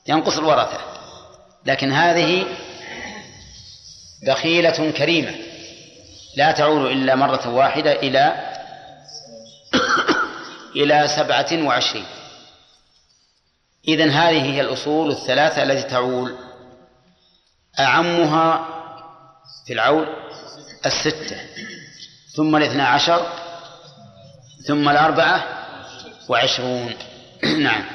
ينقص 0.08 0.38
الورثة. 0.38 0.78
لكن 1.66 1.92
هذه 1.92 2.46
بخيلة 4.28 4.92
كريمة. 4.92 5.36
لا 6.38 6.52
تعول 6.52 6.92
إلا 6.92 7.16
مرة 7.16 7.50
واحدة 7.50 7.92
إلى 7.92 8.54
إلى 10.76 11.08
سبعة 11.08 11.66
وعشرين. 11.68 12.06
إذن 13.88 14.10
هذه 14.10 14.54
هي 14.54 14.62
الأصول 14.62 15.12
الثلاثة 15.12 15.64
التي 15.64 15.90
تعول. 15.90 16.36
أعمها 17.80 18.68
في 19.66 19.74
العول 19.74 20.08
الستة 20.86 21.38
ثم 22.36 22.56
الاثنى 22.56 22.82
عشر 22.82 23.28
ثم 24.68 24.90
الأربعة 24.90 25.44
وعشرون. 26.30 26.94
نعم. 27.66 27.86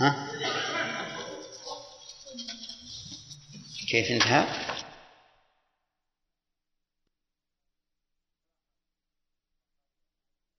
ها؟ 0.00 0.23
كيف 3.94 4.10
انتهى؟ 4.10 4.44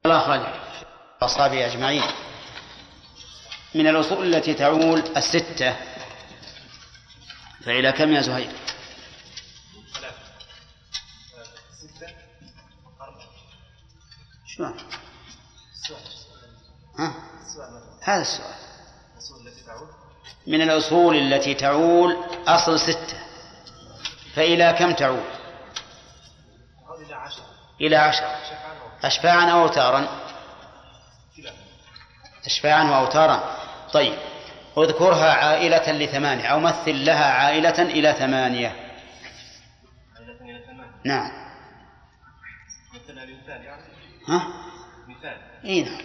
الله 0.06 0.20
خالق 0.20 0.78
أصحابه 1.22 1.66
أجمعين 1.66 2.04
من 3.76 3.88
الأصول 3.88 4.36
التي 4.36 4.54
تعول 4.54 5.00
الستة 5.18 5.76
فإلى 7.66 7.92
كم 7.92 8.12
يا 8.12 8.22
زهير؟ 8.22 8.52
شو 14.46 14.64
ها؟ 17.00 17.14
هذا 18.02 18.22
السؤال 18.22 18.66
من 20.48 20.62
الأصول 20.62 21.16
التي 21.16 21.54
تعول 21.54 22.18
أصل 22.48 22.80
ستة 22.80 23.25
فإلى 24.36 24.76
كم 24.80 24.92
تعود؟ 24.92 25.24
إلى 27.02 27.16
عشرة 27.16 27.46
إلى 27.82 28.12
أشفاعا 29.04 29.52
أو 29.52 29.62
أوتارا؟ 29.62 30.08
أشفاعا 32.46 32.84
وأوتارا. 32.84 33.58
طيب 33.94 34.18
اذكرها 34.78 35.34
عائلة 35.34 35.92
لثمانية 35.92 36.48
أو 36.48 36.60
مثل 36.60 37.06
لها 37.06 37.26
عائلة 37.26 37.82
إلى 37.82 38.14
ثمانية. 38.14 38.68
عائلة 40.16 40.42
إلى 40.42 40.66
ثمانية 40.66 41.02
نعم. 41.06 41.32
مثلها 42.94 43.56
يعني 43.56 43.84
ها؟ 44.28 44.48
مثال 45.08 45.38
إي 45.66 45.84
نعم. 45.84 46.02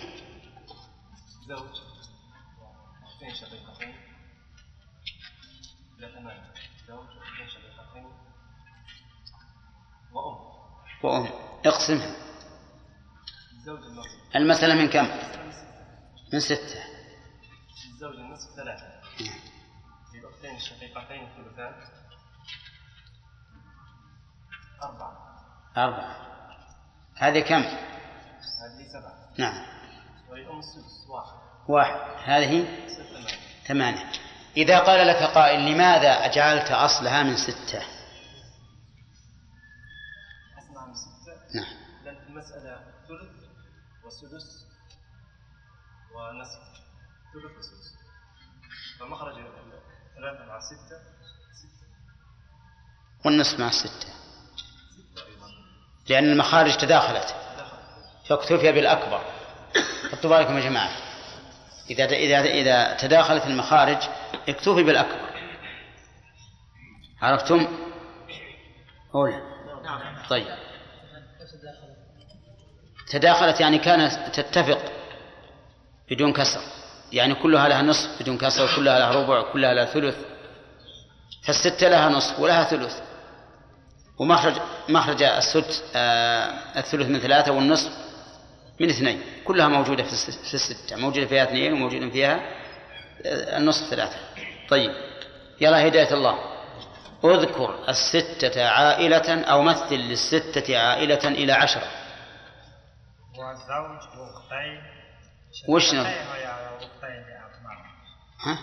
زوج. 1.48 1.89
وأم 11.02 11.28
اقسمها 11.66 12.16
المسألة 14.36 14.74
من 14.74 14.88
كم؟ 14.88 15.08
من 16.32 16.40
ستة. 16.40 16.84
الزوج 17.94 18.14
النصف 18.14 18.56
ثلاثة. 18.56 18.86
للأختين 20.14 20.56
الشقيقتين 20.56 21.28
الثلثان. 21.28 21.74
أربعة. 24.82 25.12
أربعة. 25.76 26.16
هذه 27.16 27.40
كم؟ 27.40 27.62
هذه 27.62 28.88
سبعة. 28.92 29.30
نعم. 29.38 29.66
ولأم 30.30 30.58
السدس 30.58 31.08
واحد. 31.08 31.38
واحد. 31.68 32.00
هذه؟ 32.24 32.64
ثمانية. 32.88 33.38
ثمانية. 33.66 34.12
إذا 34.56 34.78
قال 34.78 35.06
لك 35.06 35.22
قائل 35.22 35.72
لماذا 35.72 36.26
جعلت 36.26 36.70
أصلها 36.70 37.22
من 37.22 37.36
ستة؟ 37.36 37.99
المسألة 42.40 42.80
ثلث 43.08 43.30
وسدس 44.04 44.66
ونصف. 46.14 46.62
ثلث 47.34 47.58
وسدس. 47.58 47.96
فمخرج 49.00 49.34
ثلاثة 50.16 50.44
مع 50.46 50.60
ستة. 50.60 50.98
ستة. 51.52 51.86
والنصف 53.24 53.60
مع 53.60 53.68
الستة 53.68 53.90
ستة 53.90 55.26
أيضا. 55.26 55.48
لأن 56.08 56.32
المخارج 56.32 56.76
تداخلت. 56.76 57.34
فاكتفي 58.28 58.72
بالأكبر. 58.72 59.24
حطوا 60.12 60.30
بالكم 60.30 60.58
يا 60.58 60.60
جماعة. 60.60 60.90
إذا 61.90 62.04
إذا 62.04 62.40
إذا 62.40 62.96
تداخلت 62.96 63.46
المخارج 63.46 64.08
اكتفي 64.48 64.82
بالأكبر. 64.82 65.30
عرفتم؟ 67.22 67.68
أولى 69.14 69.42
طيب. 70.30 70.69
تداخلت 73.10 73.60
يعني 73.60 73.78
كانت 73.78 74.12
تتفق 74.32 74.78
بدون 76.10 76.32
كسر. 76.32 76.60
يعني 77.12 77.34
كلها 77.34 77.68
لها 77.68 77.82
نصف 77.82 78.22
بدون 78.22 78.38
كسر 78.38 78.64
وكلها 78.64 78.98
لها 78.98 79.10
ربع 79.10 79.38
وكلها 79.38 79.74
لها 79.74 79.84
ثلث. 79.84 80.16
فالستة 81.42 81.88
لها 81.88 82.08
نصف 82.08 82.40
ولها 82.40 82.64
ثلث. 82.64 83.00
ومخرج 84.18 84.54
مخرج 84.88 85.22
السدس 85.22 85.82
آه 85.96 86.50
الثلث 86.76 87.08
من 87.08 87.18
ثلاثة 87.18 87.52
والنصف 87.52 87.90
من 88.80 88.88
اثنين. 88.88 89.20
كلها 89.44 89.68
موجودة 89.68 90.02
في 90.02 90.12
الستة. 90.54 90.96
موجودة 90.96 91.26
فيها 91.26 91.42
اثنين 91.42 91.72
وموجودة 91.72 92.10
فيها 92.10 92.40
آه، 93.26 93.58
النصف 93.58 93.90
ثلاثة. 93.90 94.16
طيب. 94.68 94.90
يلا 95.60 95.86
هداية 95.86 96.14
الله. 96.14 96.38
اذكر 97.24 97.74
الستة 97.88 98.64
عائلة 98.66 99.42
أو 99.44 99.62
مثل 99.62 99.94
للستة 99.94 100.78
عائلة 100.78 101.28
إلى 101.28 101.52
عشرة. 101.52 101.99
وزوج 103.40 104.18
واختين 104.18 104.82
وش 105.68 105.82
نظ- 105.82 105.92
شقيقتين 105.92 106.26
ويا 106.32 106.76
أختين 106.76 107.20
لأبناء 107.28 107.80
ها؟ 108.44 108.58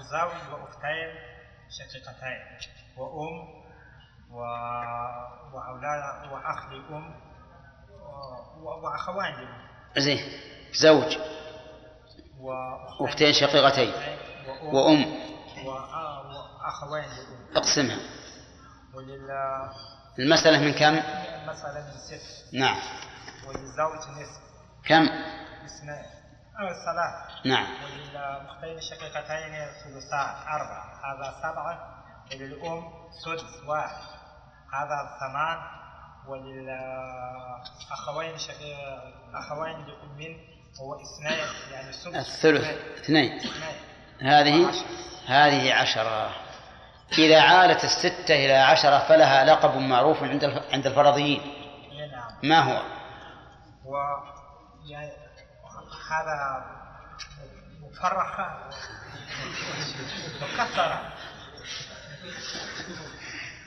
زوج 0.00 0.52
وأختين 0.52 1.10
شقيقتين. 1.78 2.40
وأم 2.96 3.62
و... 4.30 4.36
وأولاد 5.54 6.32
وأخ 6.32 6.66
لأم. 6.72 7.14
و... 8.62 8.68
وأخوان 8.68 9.32
لأم. 9.34 9.68
زين 9.98 10.20
زوج. 10.72 11.16
وأختين 12.40 13.32
شقيقتين. 13.32 13.92
وأم, 14.62 15.04
وأخوين 15.66 17.04
لأم. 17.04 17.56
اقسمها. 17.56 17.98
ولل 18.94 19.30
المسألة 20.18 20.58
من 20.58 20.72
كم؟ 20.72 20.94
مثلا 21.48 21.80
من 21.84 21.92
ست. 21.98 22.54
نعم. 22.54 22.76
وللزوج 23.46 23.98
نصف 23.98 24.42
كم؟ 24.84 25.08
اثنين 25.64 26.22
ثلاث 26.68 27.14
نعم. 27.44 27.66
وللأختين 27.84 28.78
الشقيقتين 28.78 29.52
ثلثان 29.84 30.28
أربعة. 30.48 30.84
هذا 31.04 31.28
سبعة. 31.42 31.74
وللأم 32.32 32.82
سدس 33.24 33.54
واحد. 33.66 34.02
هذا 34.72 34.98
ثمان. 35.20 35.58
وللأخوين 36.28 37.58
شقيق 38.38 38.78
أخوين 39.34 39.86
لأم 39.86 40.36
هو 40.80 40.94
اثنين. 40.94 41.46
يعني 41.72 41.92
سدس. 41.92 42.16
الثلث. 42.16 42.64
اثنين. 42.98 43.40
هذه. 44.20 44.70
هذه 45.26 45.74
عشرة. 45.74 46.30
إذا 47.18 47.40
عالت 47.40 47.84
الستة 47.84 48.34
إلى 48.34 48.52
عشرة 48.52 48.98
فلها 48.98 49.44
لقب 49.44 49.76
معروف 49.76 50.22
عند 50.22 50.44
عند 50.72 50.86
الفرضيين. 50.86 51.40
إيه 51.40 52.06
نعم. 52.10 52.30
ما 52.42 52.60
هو؟ 52.60 52.82
و 53.84 53.96
يعني 54.84 55.12
هذا 56.10 56.64
مفرخ 57.80 58.40
مكسر 60.42 60.98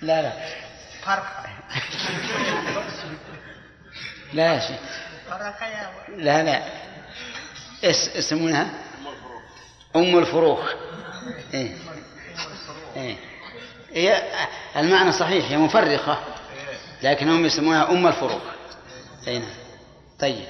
لا 0.02 0.22
لا. 0.22 0.32
فرخة 1.04 1.46
لا 4.34 4.54
يا 4.54 4.60
شيخ. 4.60 4.80
لا 6.10 6.44
لا. 6.44 6.64
اس 7.84 8.10
اسمونها 8.10 8.70
أم 9.96 10.18
الفروخ. 10.18 10.72
إيه. 11.54 11.78
إيه. 12.96 13.18
هي 13.92 14.24
المعنى 14.76 15.12
صحيح 15.12 15.52
هي 15.52 15.58
مفرخة 15.58 16.20
لكنهم 17.04 17.46
يسمونها 17.46 17.92
أم 17.92 18.08
الفروخ. 18.08 18.42
أي 19.28 19.40
نعم. 19.40 19.65
طيب. 20.20 20.48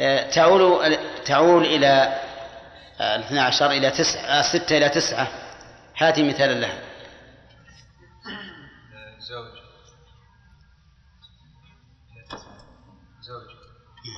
آه، 0.00 0.30
تعول 0.30 0.96
تعول 1.26 1.64
إلى 1.64 1.86
آه، 3.00 3.16
الاثنى 3.16 3.40
عشر 3.40 3.70
إلى 3.70 3.90
تسعة 3.90 4.20
آه، 4.20 4.42
ستة 4.42 4.76
إلى 4.76 4.88
تسعة. 4.88 5.28
هاتي 5.98 6.22
مثالا 6.28 6.60
لها. 6.60 6.82
زوج. 9.18 9.58
زوج. 13.20 13.46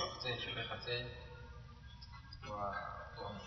واختين 0.01 0.39
شقيقتين 0.39 1.09
وأم 2.49 3.39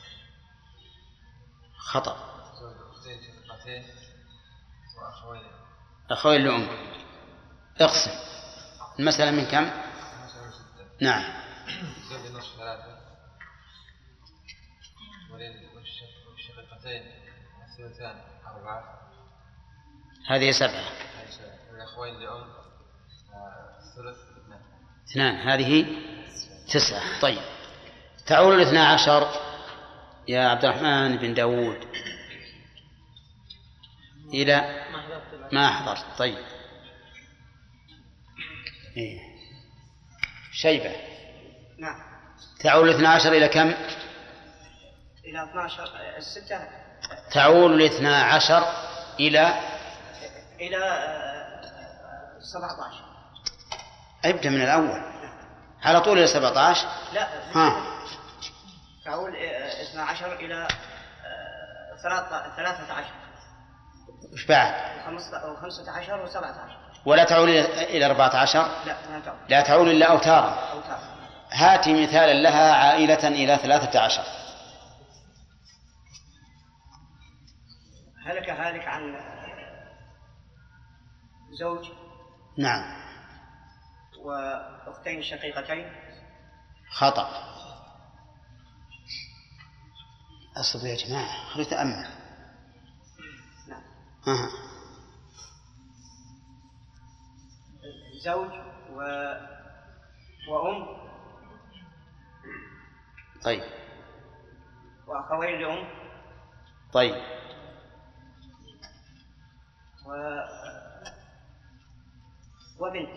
خطأ. 1.78 2.18
زوج. 2.62 2.88
واختين 2.90 3.22
شقيقتين 3.22 3.86
وأخوين. 4.98 5.52
أخوين 6.12 6.42
لأم 6.42 6.68
اقسم. 7.82 8.27
المسألة 9.00 9.32
من 9.32 9.46
كم؟ 9.46 9.70
نعم. 11.02 11.24
هذه 20.28 20.52
سبعة. 20.52 20.84
الثلث 23.80 24.18
اثنان. 25.12 25.36
هذه 25.36 25.86
تسعة. 26.74 27.22
طيب. 27.22 27.42
تعول 28.26 28.56
الاثنى 28.56 28.80
عشر 28.80 29.28
يا 30.28 30.48
عبد 30.48 30.66
الرحمن 30.66 31.18
بن 31.18 31.34
داود. 31.34 31.88
إلى. 34.34 34.86
ما 35.52 35.70
حضرت 35.70 36.06
طيب. 36.18 36.57
إيه. 38.98 39.20
شيبة. 40.54 40.96
نعم. 41.80 42.00
تعول 42.60 42.90
الاثنى 42.90 43.08
عشر 43.08 43.32
إلى 43.32 43.48
كم؟ 43.48 43.68
إلى 45.26 45.44
12 45.44 45.84
الستة. 46.18 46.60
تعول 47.32 47.82
الاثنى 47.82 48.16
عشر 48.16 48.64
إلى؟ 49.20 49.54
إلى 50.60 50.78
آه، 50.78 52.40
17 52.40 53.06
ابدأ 54.26 54.50
من 54.50 54.62
الأول. 54.62 55.02
على 55.84 56.02
طول 56.02 56.18
إلى 56.18 56.28
17 56.28 56.88
لا. 57.14 57.28
ها. 57.56 57.84
تعول 59.06 59.36
آه، 59.36 59.84
12 59.92 60.34
إلى 60.34 60.68
آه، 61.26 61.98
13 62.56 63.06
وش 64.34 64.46
بعد؟ 64.46 64.74
و15 65.08 66.30
و17 66.30 66.87
ولا 67.08 67.24
تعول 67.24 67.50
إلى 67.50 67.84
إلى 67.84 68.06
14 68.06 68.86
لا 68.86 68.98
لا 69.50 69.62
تعول 69.62 69.90
إلا 69.90 70.12
أوتارا 70.12 70.72
أوتار. 70.72 71.00
هاتي 71.52 72.04
مثالا 72.04 72.34
لها 72.34 72.74
عائلة 72.74 73.28
إلى 73.28 73.58
ثلاثة 73.58 74.00
عشر. 74.00 74.24
هلك 78.26 78.50
هالك 78.50 78.88
عن 78.88 79.20
زوج؟ 81.52 81.88
نعم. 82.58 82.84
وأختين 84.20 85.24
شقيقتين؟ 85.24 85.92
خطأ. 86.92 87.30
أصبر 90.58 90.86
يا 90.86 90.96
جماعة 90.96 91.54
خلوا 91.54 91.66
تأمل. 91.66 92.08
نعم. 93.68 93.82
ها 94.28 94.67
زوج 98.28 98.52
و 98.94 99.00
وأم. 100.50 100.88
طيب. 103.44 103.64
وأخوين 105.08 105.60
لأم. 105.62 105.88
طيب. 106.94 107.16
و 110.06 110.12
وبنت. 112.80 113.10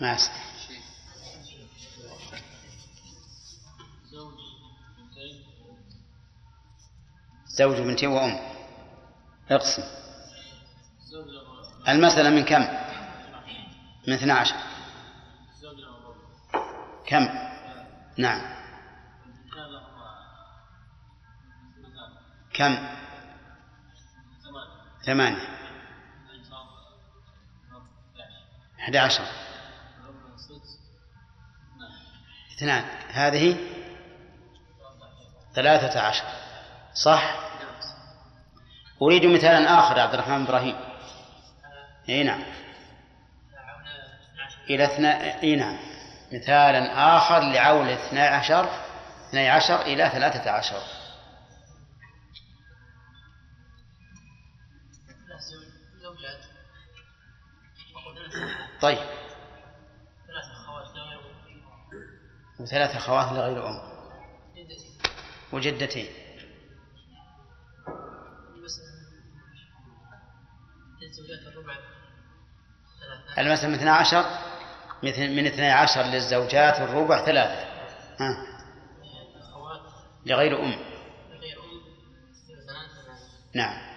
ما 0.00 0.14
أسمع 0.14 0.36
زوج 7.46 7.80
بنتين 7.80 8.08
وأم. 8.08 8.38
اقسم. 9.50 10.01
المسألة 11.88 12.30
من 12.30 12.44
كم؟ 12.44 12.68
من 14.08 14.14
12 14.14 14.54
كم؟ 17.06 17.28
نعم. 18.18 18.40
كم؟ 22.52 22.76
ثمانية. 25.06 25.48
أحد 28.80 28.96
عشر. 28.96 29.24
اثنان. 32.56 32.84
هذه 33.08 33.56
ثلاثة 35.54 36.00
عشر. 36.00 36.24
صح؟ 36.94 37.36
أريد 39.02 39.26
مثالا 39.26 39.78
آخر 39.78 40.00
عبد 40.00 40.14
الرحمن 40.14 40.46
إبراهيم. 40.46 40.91
إي 42.08 42.22
نعم. 42.22 42.42
إلى 44.70 44.84
اثنا 44.84 45.42
إي 45.42 45.56
نعم. 45.56 45.78
مثالا 46.32 47.16
آخر 47.16 47.40
لعول 47.40 47.88
اثني 47.88 48.20
عشر 48.20 48.68
اثني 49.28 49.48
عشر 49.48 49.82
إلى 49.82 50.08
ثلاثة 50.08 50.50
عشر. 50.50 50.82
طيب. 58.80 58.98
وثلاث 62.60 62.96
أخوات 62.96 63.32
لغير 63.32 63.68
أم. 63.68 63.80
وجدتين. 65.52 66.21
المسألة 73.46 73.68
من 73.68 73.74
اثنى 73.74 73.90
عشر 73.90 74.24
مثل 75.02 75.28
من 75.28 75.46
اثني 75.46 75.70
عشر 75.70 76.02
للزوجات 76.02 76.80
الربع 76.80 77.24
ثلاثة. 77.24 77.72
ها؟ 78.20 78.46
لغير 80.26 80.64
أم. 80.64 80.92
نعم. 83.54 83.92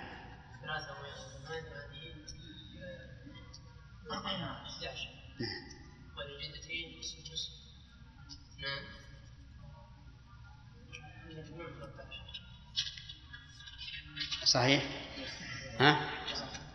ولجدتين 6.17 7.01
سدس 7.01 7.49
اثنان 8.53 8.83
صحيح؟ 14.45 14.83
ها؟ 15.79 16.09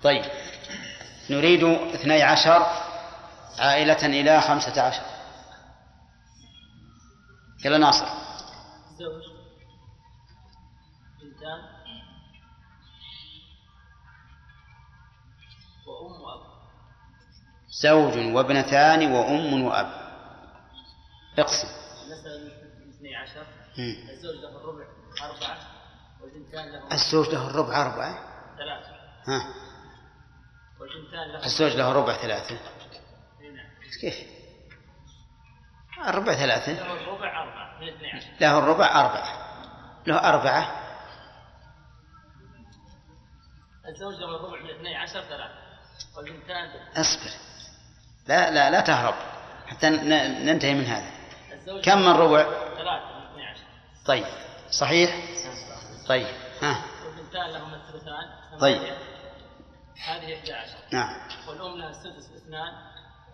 طيب. 0.02 0.39
نريد 1.30 1.64
اثني 1.64 2.22
عشر 2.22 2.66
عائلة 3.58 4.06
إلى 4.06 4.40
خمسة 4.40 4.82
عشر. 4.82 5.02
يلا 7.64 7.78
ناصر. 7.78 8.06
زوج 8.98 9.22
بنتان 11.20 11.60
وأم 15.86 16.20
وأب. 16.20 16.40
زوج 17.82 18.34
وابنتان 18.34 19.12
وأم 19.12 19.62
وأب. 19.62 19.90
اقسم. 21.38 21.68
من 22.08 22.90
اثني 22.94 23.16
عشر. 23.16 23.46
الزوج 23.78 24.34
له 24.34 24.48
الربع 24.48 24.84
أربعة 25.22 25.58
والبنتان 26.22 26.72
له 26.72 26.92
الزوج 26.92 27.28
له 27.28 27.50
الربع 27.50 27.82
أربعة؟ 27.82 28.14
ثلاثة. 28.58 28.92
ها. 29.26 29.69
الزوج 31.44 31.72
له 31.76 31.92
ربع 31.92 32.16
ثلاثة. 32.16 32.54
إي 33.40 33.48
نعم. 33.48 33.66
كيف؟ 34.00 34.14
الربع 36.08 36.34
ثلاثة. 36.34 36.72
له 36.72 36.92
الربع 36.92 37.42
أربعة 37.42 37.80
له 38.40 38.58
الربع 38.58 39.00
أربعة. 39.00 39.50
له 40.06 40.16
أربعة. 40.16 40.80
الزوج 43.88 44.14
له 44.14 44.36
الربع 44.36 44.60
من 44.62 44.70
اثني 44.70 44.96
عشر 44.96 45.20
ثلاثة. 45.20 45.54
والبنتان 46.16 46.70
اصبر. 46.96 47.30
لا 48.28 48.50
لا 48.50 48.70
لا 48.70 48.80
تهرب 48.80 49.14
حتى 49.66 49.88
ننتهي 49.88 50.74
من 50.74 50.84
هذا. 50.84 51.10
كم 51.84 51.98
من 51.98 52.12
ربع؟ 52.12 52.42
ثلاثة 52.42 53.18
من 53.18 53.26
اثني 53.26 53.46
عشر. 53.46 53.64
طيب. 54.06 54.26
صحيح؟ 54.70 55.10
طيب. 56.08 56.26
ها. 56.62 56.84
والبنتان 57.04 57.50
لهما 57.50 57.76
الثلثان 57.76 58.58
طيب. 58.60 58.82
هذه 60.04 60.38
11 60.38 60.78
نعم. 60.92 61.16
والأم 61.48 61.76
لها 61.78 61.90
السدس 61.90 62.30
اثنان 62.36 62.72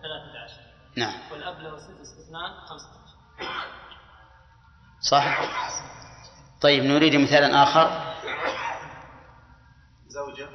13 0.02 0.60
نعم. 0.96 1.32
والأب 1.32 1.58
له 1.60 1.74
السدس 1.74 2.18
اثنان 2.26 2.60
15 2.66 3.06
صح؟ 5.00 5.40
طيب 6.60 6.84
نريد 6.84 7.16
مثالا 7.16 7.62
آخر. 7.62 8.14
زوجة 10.08 10.48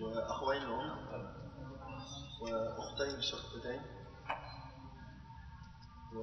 وأخوين 0.00 0.62
لأم 0.62 1.00
وأختين 2.42 3.20
شقيقتين 3.22 3.82
و 6.14 6.20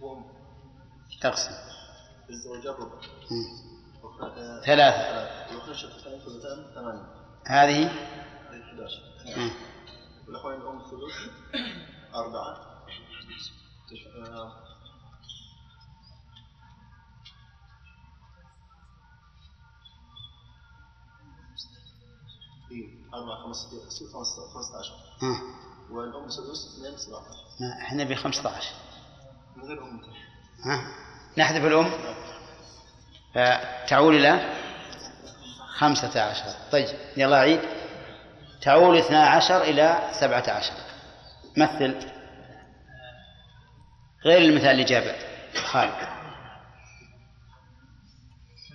وأم. 0.00 0.24
تقسم. 1.20 1.71
ربع 2.80 3.00
ثلاثة. 4.64 5.02
ثمانية. 6.74 7.06
هذه؟ 7.46 7.86
هذه 8.50 8.62
11 8.62 9.02
مم. 9.36 9.50
والأخوين 10.26 10.60
الأم 10.60 10.78
ثلث 10.78 11.30
أربعة. 12.14 12.56
آه، 14.26 14.52
إيه 22.70 22.88
أربعة 23.14 23.42
خمسة 23.44 24.78
عشر. 24.78 24.94
والأم 25.90 26.28
سدس 26.30 26.74
اثنين 26.76 26.98
سبعة 26.98 27.20
عشر. 27.20 27.82
إحنا 27.82 28.04
ب 28.04 28.14
15 28.14 28.74
من 29.56 29.62
غير 29.64 29.82
أم. 29.82 30.00
ها؟ 30.64 30.94
نحذف 31.38 31.64
الأم. 31.64 31.90
فتعول 33.34 34.16
إلى 34.16 34.56
خمسة 35.78 36.22
عشر. 36.22 36.44
طيب 36.72 36.88
يلا 37.16 37.36
عيد. 37.36 37.60
تعول 38.62 38.98
اثنا 38.98 39.26
عشر 39.26 39.62
إلى 39.62 40.10
سبعة 40.12 40.44
عشر. 40.50 40.74
مثل 41.56 42.10
غير 44.24 44.38
المثال 44.38 44.70
اللي 44.70 44.84
جابه 44.84 45.14
خالد. 45.64 46.08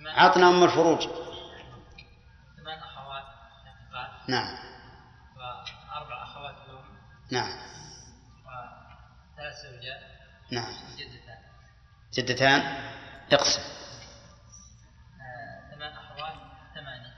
عطنا 0.06 0.48
أم 0.48 0.64
الفروج. 0.64 1.02
ثمان 1.02 2.78
أخوات 2.78 3.24
نعم. 4.28 4.58
وأربع 5.36 6.24
أخوات 6.24 6.54
لأم 6.68 6.84
نعم. 7.30 7.52
وثلاث 9.36 9.54
زوجات. 9.62 10.00
نعم. 10.50 10.72
جدتان 10.98 11.27
جدتان 12.12 12.60
اقسم. 13.32 13.60
آه، 15.20 15.74
ثمان 15.74 15.92
أخوات 15.92 16.34
ثمانية. 16.74 17.14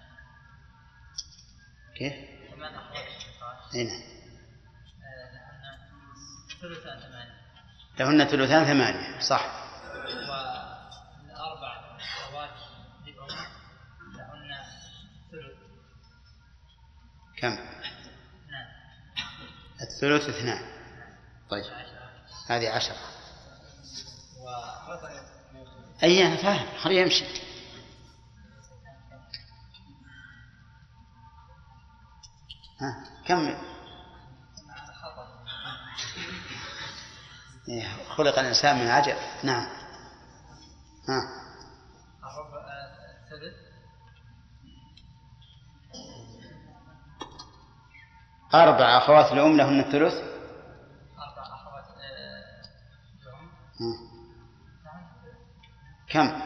كيف؟ 1.96 2.14
ثمان 2.54 2.72
شقيقات 2.74 3.74
أي 3.74 3.84
نعم. 3.84 4.02
آه، 5.02 5.30
لهن 5.32 5.78
ثلثان 6.60 7.00
ثمانية. 7.00 7.40
لهن 7.98 8.24
ثلثان 8.24 8.64
ثمانية 8.64 9.20
صح. 9.20 9.44
والأربع 11.20 11.96
أخوات 11.96 12.50
لأم 13.06 13.28
لهن 14.16 14.64
ثلث. 15.30 15.58
كم؟ 17.36 17.50
نعم 18.50 18.68
الثلث 19.80 20.28
اثنان. 20.28 20.62
طيب. 21.50 21.64
هذه 22.48 22.70
عشرة. 22.70 23.19
أي 26.02 26.26
أنا 26.26 26.36
فاهم. 26.36 26.78
خليه 26.78 27.00
يمشي. 27.00 27.24
ها 32.80 33.04
كمل. 33.26 33.56
إيه، 37.68 37.88
خلق 38.08 38.38
الإنسان 38.38 38.78
من 38.78 38.88
عجل. 38.88 39.16
نعم. 39.44 39.66
ها. 41.08 41.40
أربع 48.54 48.98
أخوات 48.98 49.32
لأم 49.32 49.56
لهن 49.56 49.80
الثلث. 49.80 50.14
أربع 51.18 51.42
أخوات 51.42 51.84
آه، 51.84 52.62
ها. 53.80 54.09
كم؟ 56.10 56.40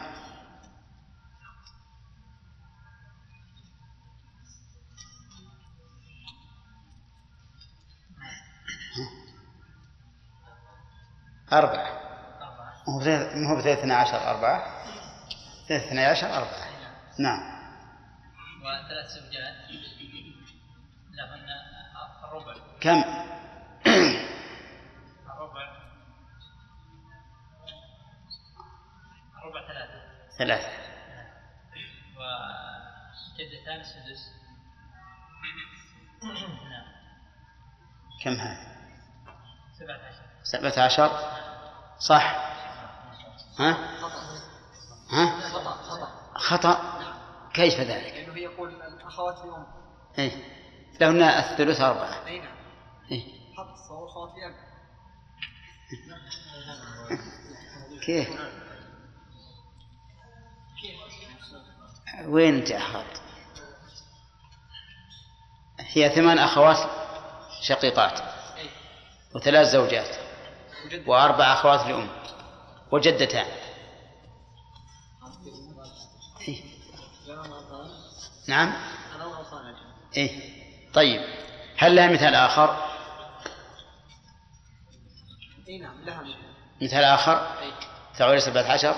أربعة. 11.53 12.05
مو 12.87 12.99
بثلاث- 12.99 13.35
مو 13.35 13.55
باثنى 13.55 13.93
عشر 13.93 14.29
أربعة. 14.29 14.83
اثني 15.71 16.05
عشر 16.05 16.27
أربعة. 16.27 16.67
نعم. 17.19 17.55
وثلاث 18.61 19.09
زوجات 19.09 19.55
لهن 21.11 21.47
الربع. 22.23 22.55
كم؟ 22.81 23.03
ثلاثة. 30.37 30.69
وجدتان 33.35 33.79
السدس 33.79 34.31
نعم 36.23 36.85
كم 38.23 38.31
هذا 38.31 38.75
سبعة 39.79 39.97
عشر. 39.97 40.25
سبعة 40.43 40.85
عشر 40.85 41.09
صح. 41.99 42.35
ها؟ 43.59 43.77
ها؟ 45.11 45.25
خطأ. 46.35 46.95
كيف 47.53 47.79
ذلك؟ 47.79 48.13
لأنه 48.13 48.39
يقول 48.39 48.81
الأخوات 48.81 49.37
لأم 49.45 49.65
إيه. 50.17 50.31
لهن 51.01 51.21
الثلث 51.21 51.81
أربعة. 51.81 52.25
أي 52.27 52.39
نعم 52.39 52.55
إيه. 53.11 53.23
حط 53.57 53.75
صور 53.87 54.07
أخوات 54.07 54.31
لأب 54.37 54.55
كيف؟ 58.05 58.29
وين 62.23 62.55
انت 62.55 62.71
أخذت 62.71 63.21
هي 65.79 66.09
ثمان 66.09 66.39
أخوات 66.39 66.89
شقيقات 67.61 68.19
وثلاث 69.35 69.67
زوجات 69.67 70.15
وأربع 71.07 71.53
أخوات 71.53 71.87
لأم 71.87 72.09
وجدتان. 72.91 73.45
إيه. 76.47 76.63
نعم. 78.47 78.73
إيه. 80.17 80.55
طيب. 80.93 81.21
هل 81.77 81.95
لها 81.95 82.07
مثال 82.07 82.35
آخر؟ 82.35 82.85
أي 85.67 85.77
نعم 85.77 86.01
لها 86.01 86.23
مثال. 86.81 87.03
آخر؟ 87.03 87.55
تعول 88.17 88.41
سبعة 88.41 88.71
عشر؟ 88.71 88.95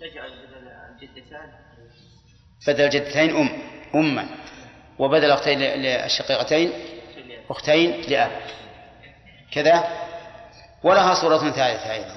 تجعل 0.00 0.41
بدل 2.66 2.84
الجدتين 2.84 3.36
أم 3.36 3.62
أما. 3.94 4.28
وبدل 4.98 5.30
أختين 5.30 5.58
للشقيقتين 5.58 6.72
أختين 7.50 8.00
لأب. 8.08 8.30
كذا. 9.52 9.84
ولها 10.82 11.14
صورة 11.14 11.38
ثالثة 11.38 11.92
أيضا. 11.92 12.14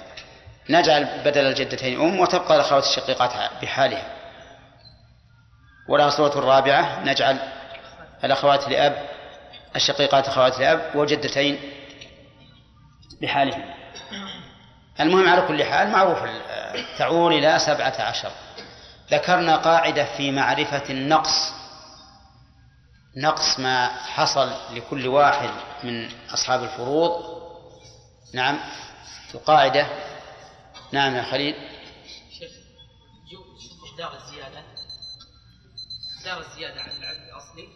نجعل 0.70 1.22
بدل 1.26 1.46
الجدتين 1.46 2.02
أم 2.02 2.20
وتبقى 2.20 2.56
الأخوات 2.56 2.84
الشقيقات 2.84 3.52
بحالها. 3.62 4.16
ولها 5.90 6.10
صورة 6.10 6.40
رابعة. 6.40 7.04
نجعل 7.04 7.40
الأخوات 8.24 8.70
لأب 8.70 9.10
الشقيقات 9.76 10.28
أخوات 10.28 10.60
لأب 10.60 10.96
وجدتين 10.96 11.60
بحالهما 13.22 13.74
المهم 15.00 15.30
على 15.30 15.42
كل 15.42 15.64
حال 15.64 15.88
معروف 15.88 16.20
تعول 16.98 17.34
إلى 17.34 17.60
سبعة 17.60 18.02
عشر. 18.02 18.32
ذكرنا 19.12 19.56
قاعدة 19.58 20.18
في 20.18 20.32
معرفة 20.32 20.90
النقص. 20.90 21.54
نقص 23.18 23.60
ما 23.60 23.88
حصل 23.88 24.76
لكل 24.76 25.08
واحد 25.08 25.50
من 25.84 26.30
أصحاب 26.30 26.64
الفروض. 26.64 27.36
نعم 28.34 28.60
القاعدة 29.34 29.88
نعم 30.92 31.16
يا 31.16 31.24
خليل. 31.32 31.56
شيخ 32.40 32.52
مقدار 33.92 34.16
الزيادة. 34.16 34.64
مقدار 36.18 36.40
الزيادة 36.40 36.82
عن 36.82 36.90
العدد 36.90 37.22
الأصلي. 37.22 37.68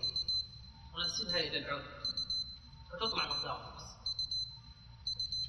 وننسبها 0.95 1.39
إلى 1.39 1.57
العود 1.57 1.83
فتطلع 2.91 3.25
مقدار 3.25 3.57
النقص. 3.57 3.83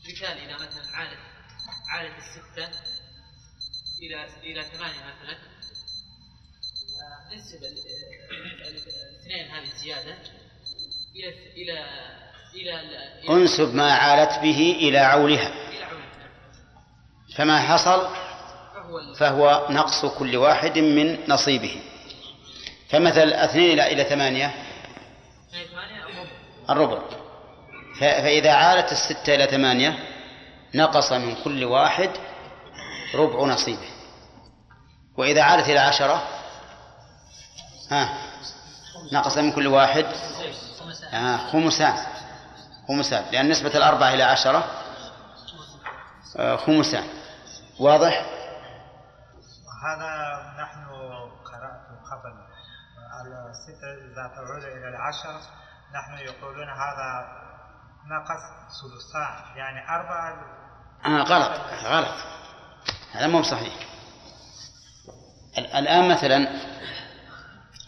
مثال 0.09 0.39
إذا 0.39 0.55
مثلا 0.55 0.97
عادت 0.97 1.19
عادت 1.89 2.15
الستة 2.19 2.81
إلى 4.03 4.25
إلى 4.25 4.63
ثمانية 4.63 5.05
مثلا. 5.05 5.60
ال- 7.65 8.67
الاثنين 8.69 9.51
هذه 9.51 9.63
الزيادة 9.73 10.17
إلى 11.17 11.29
إلى 11.57 11.79
إلى 12.55 13.29
أنسب 13.31 13.75
ما 13.75 13.93
عالت 13.93 14.39
به 14.43 14.77
إلى 14.81 14.99
عولها 14.99 15.51
فما 17.37 17.59
حصل؟ 17.61 18.09
فهو 19.19 19.67
نقص 19.71 20.05
كل 20.07 20.37
واحد 20.37 20.79
من 20.79 21.19
نصيبه. 21.29 21.81
فمثل 22.89 23.33
اثنين 23.33 23.71
إلى 23.73 23.93
إلى 23.93 24.05
ثمانية؟ 24.05 24.55
الربع. 26.71 26.99
فإذا 28.01 28.53
عالت 28.53 28.93
الستة 28.93 29.35
إلى 29.35 29.47
ثمانية 29.47 29.99
نقص 30.75 31.13
من 31.13 31.35
كل 31.45 31.65
واحد 31.65 32.11
ربع 33.15 33.45
نصيبه. 33.45 33.89
وإذا 35.17 35.43
عالت 35.43 35.69
إلى 35.69 35.79
عشرة؟ 35.79 36.40
ها. 37.91 38.09
نقص 39.13 39.39
من 39.39 39.53
كل 39.53 39.67
واحد. 39.67 40.05
آه 41.13 41.37
خمسان 41.37 42.07
خمسان 42.89 43.25
لأن 43.33 43.49
نسبة 43.49 43.77
الأربعة 43.77 44.15
إلى 44.15 44.23
عشرة. 44.23 44.65
آه 46.37 46.57
خمسان 46.57 47.05
واضح؟ 47.81 48.27
وهذا 49.67 50.13
نحن 50.63 50.85
قرأت 51.45 51.87
قبل. 52.11 52.51
الستة 53.51 53.93
إذا 54.13 54.35
تعود 54.37 54.65
إلى 54.65 54.89
العشر 54.89 55.41
نحن 55.95 56.19
يقولون 56.19 56.69
هذا 56.69 57.27
نقص 58.11 58.43
ثلثان. 58.83 59.57
يعني 59.57 59.89
أربعة. 59.89 60.35
آه 61.05 61.23
غلط. 61.23 61.61
غلط. 61.85 62.15
هذا 63.13 63.27
مو 63.27 63.43
صحيح 63.43 63.75
ال- 65.59 65.67
الآن 65.77 66.09
مثلا 66.09 66.49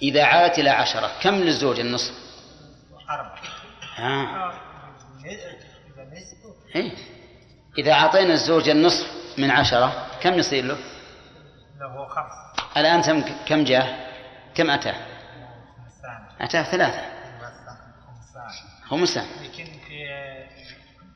إذا 0.03 0.25
عادت 0.25 0.59
إلى 0.59 0.71
عشرة 0.71 1.11
كم 1.23 1.35
للزوج 1.35 1.81
النصف؟ 1.81 2.15
أربعة 3.11 3.41
آه. 3.99 4.53
إيه؟ 6.75 6.93
إذا 7.79 7.93
أعطينا 7.93 8.33
الزوج 8.33 8.69
النصف 8.69 9.07
من 9.39 9.51
عشرة 9.51 10.07
كم 10.21 10.35
يصير 10.35 10.65
له؟ 10.65 10.77
له 11.81 12.09
خمس 12.09 12.33
الآن 12.77 13.23
كم 13.49 13.65
جاء؟ 13.65 14.13
كم 14.55 14.71
أتاه؟ 14.71 14.95
أتاه 16.41 16.63
ثلاثة 16.63 17.01
خمسان 18.89 19.27
لكن 19.43 19.65
في 19.65 20.07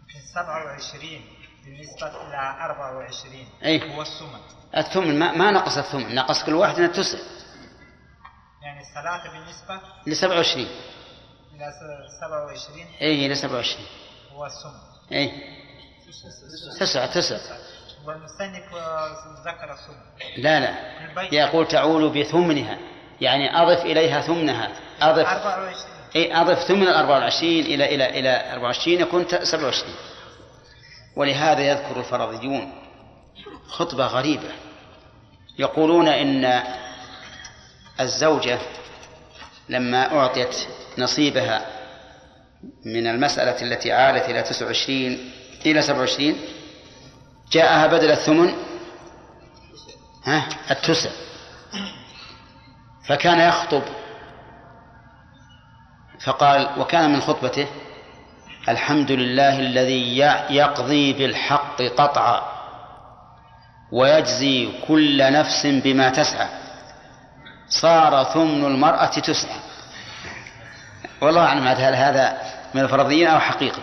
في 0.09 0.19
27 0.35 1.21
بالنسبة 1.65 2.29
إلى 2.29 2.65
24 2.65 3.47
أي. 3.65 3.95
هو 3.95 4.03
السمن 4.03 4.41
الثمن 4.77 5.19
ما, 5.19 5.33
ما 5.33 5.51
نقص 5.51 5.79
الثمن 5.79 6.15
نقص 6.15 6.45
كل 6.45 6.55
واحد 6.55 6.79
من 6.79 6.85
التسع 6.85 7.19
يعني 8.67 8.85
ثلاثة 8.95 9.33
بالنسبة 9.33 9.81
إلى 10.07 10.15
27 10.15 10.67
إلى 11.55 11.65
س- 11.73 12.21
27 12.21 12.87
إيه 13.01 13.27
إلى 13.27 13.35
27 13.35 13.87
هو 14.33 14.47
السمن 14.47 14.73
إيه. 15.13 15.33
تسعة 16.81 17.07
تسعة. 17.07 17.59
والمصنف 18.07 18.75
آه، 18.75 19.09
ذكر 19.47 19.73
السمن 19.75 20.43
لا 20.43 20.61
لا. 20.61 21.23
يقول 21.33 21.69
تعول 21.69 22.21
بثمنها. 22.21 22.79
يعني 23.21 23.63
أضف 23.63 23.85
إليها 23.85 24.21
ثمنها. 24.21 24.69
أضف. 25.01 25.27
24 25.27 25.75
أي 26.17 26.37
أضف 26.41 26.59
ثمن 26.59 26.83
ال 26.83 26.95
24 26.95 27.61
إلى 27.61 27.95
إلى 27.95 28.19
إلى 28.21 28.53
24 28.53 29.01
يكون 29.01 29.27
ت- 29.27 29.43
27 29.43 29.95
ولهذا 31.17 31.61
يذكر 31.61 31.99
الفرضيون 32.01 32.73
خطبة 33.69 34.07
غريبة. 34.07 34.51
يقولون 35.59 36.09
إن 36.09 36.45
الزوجة 38.01 38.59
لما 39.69 40.19
أعطيت 40.19 40.57
نصيبها 40.99 41.67
من 42.85 43.07
المسألة 43.07 43.63
التي 43.63 43.93
عالت 43.93 44.25
إلى 44.25 44.43
29 44.43 45.19
إلى 45.67 45.83
27 45.83 46.37
جاءها 47.53 47.87
بدل 47.87 48.11
الثمن. 48.11 48.55
ها؟ 50.25 50.49
التسع. 50.71 51.11
فكان 53.09 53.41
يخطب. 53.41 53.83
فقال 56.21 56.81
وكان 56.81 57.13
من 57.13 57.21
خطبته 57.21 57.67
الحمد 58.69 59.11
لله 59.11 59.59
الذي 59.61 60.19
يقضي 60.51 61.13
بالحق 61.13 61.83
قطعا 61.83 62.43
ويجزي 63.93 64.69
كل 64.89 65.33
نفس 65.33 65.67
بما 65.67 66.09
تسعى. 66.11 66.66
صار 67.69 68.25
ثمن 68.25 68.65
المرأة 68.65 69.07
تسعى 69.07 69.61
والله 71.21 71.45
أعلم 71.45 71.67
هل 71.69 71.95
هذا 71.95 72.39
من 72.75 72.83
الفرضيين 72.83 73.29
أو 73.29 73.41
حقيقة. 73.41 73.83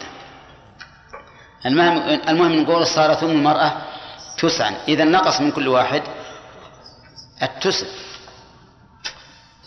المهم 1.65 1.97
المهم 2.27 2.61
نقول 2.61 2.87
صار 2.87 3.13
ثمن 3.13 3.31
المرأة 3.31 3.71
تسعا. 4.37 4.75
إذا 4.87 5.03
نقص 5.03 5.41
من 5.41 5.51
كل 5.51 5.67
واحد 5.67 6.03
التسع. 7.41 7.87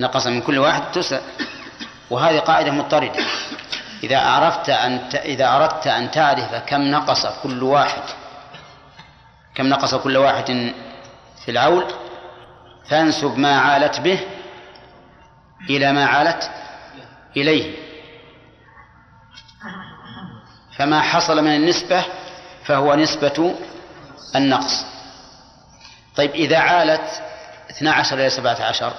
نقص 0.00 0.26
من 0.26 0.40
كل 0.40 0.58
واحد 0.58 0.82
التسع 0.82 1.20
وهذه 2.10 2.38
قاعدة 2.38 2.70
مضطردة. 2.70 3.24
إذا 4.02 4.18
عرفت 4.18 4.68
أن 4.68 5.08
إذا 5.14 5.56
أردت 5.56 5.86
أن 5.86 6.10
تعرف 6.10 6.54
كم 6.54 6.82
نقص 6.82 7.26
كل 7.42 7.62
واحد. 7.62 8.02
كم 9.54 9.66
نقص 9.66 9.94
كل 9.94 10.16
واحد 10.16 10.72
في 11.44 11.50
العول 11.50 11.84
فانسب 12.88 13.38
ما 13.38 13.60
عالت 13.60 14.00
به 14.00 14.20
إلى 15.70 15.92
ما 15.92 16.06
عالت 16.06 16.50
إليه. 17.36 17.76
فما 20.76 21.00
حصل 21.00 21.44
من 21.44 21.56
النسبة 21.56 22.04
فهو 22.64 22.94
نسبة 22.94 23.54
النقص. 24.36 24.84
طيب 26.16 26.30
إذا 26.30 26.58
عالت 26.58 27.22
12 27.70 28.16
إلى 28.16 28.30
17 28.30 28.92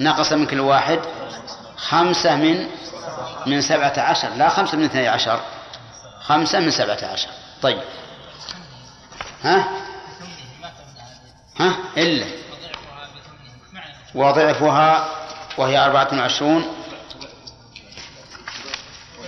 نقص 0.00 0.32
من 0.32 0.46
كل 0.46 0.60
واحد 0.60 1.00
خمسة 1.76 2.36
من 2.36 2.68
من 3.46 3.60
سبعة 3.60 4.00
عشر. 4.00 4.28
لا 4.28 4.48
خمسة 4.48 4.78
من 4.78 4.84
اثني 4.84 5.08
عشر 5.08 5.40
خمسة 6.20 6.60
من 6.60 6.70
سبعة 6.70 6.98
عشر. 7.12 7.28
طيب. 7.62 7.82
ها؟ 9.42 9.81
ها؟ 11.62 11.76
إلا. 11.96 12.26
وضعفها 14.14 15.08
وهي 15.58 15.78
أربعة 15.78 16.08
وعشرون. 16.12 16.66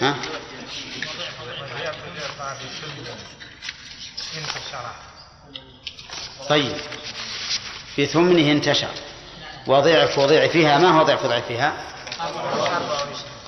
ها؟ 0.02 0.15
طيب. 6.48 6.77
بثمنه 7.98 8.52
انتشر. 8.52 8.89
وضعف 9.66 10.19
وضعفها 10.19 10.78
ما 10.78 10.90
هو 10.90 11.02
ضعف 11.02 11.24
وضعفها؟ 11.24 11.73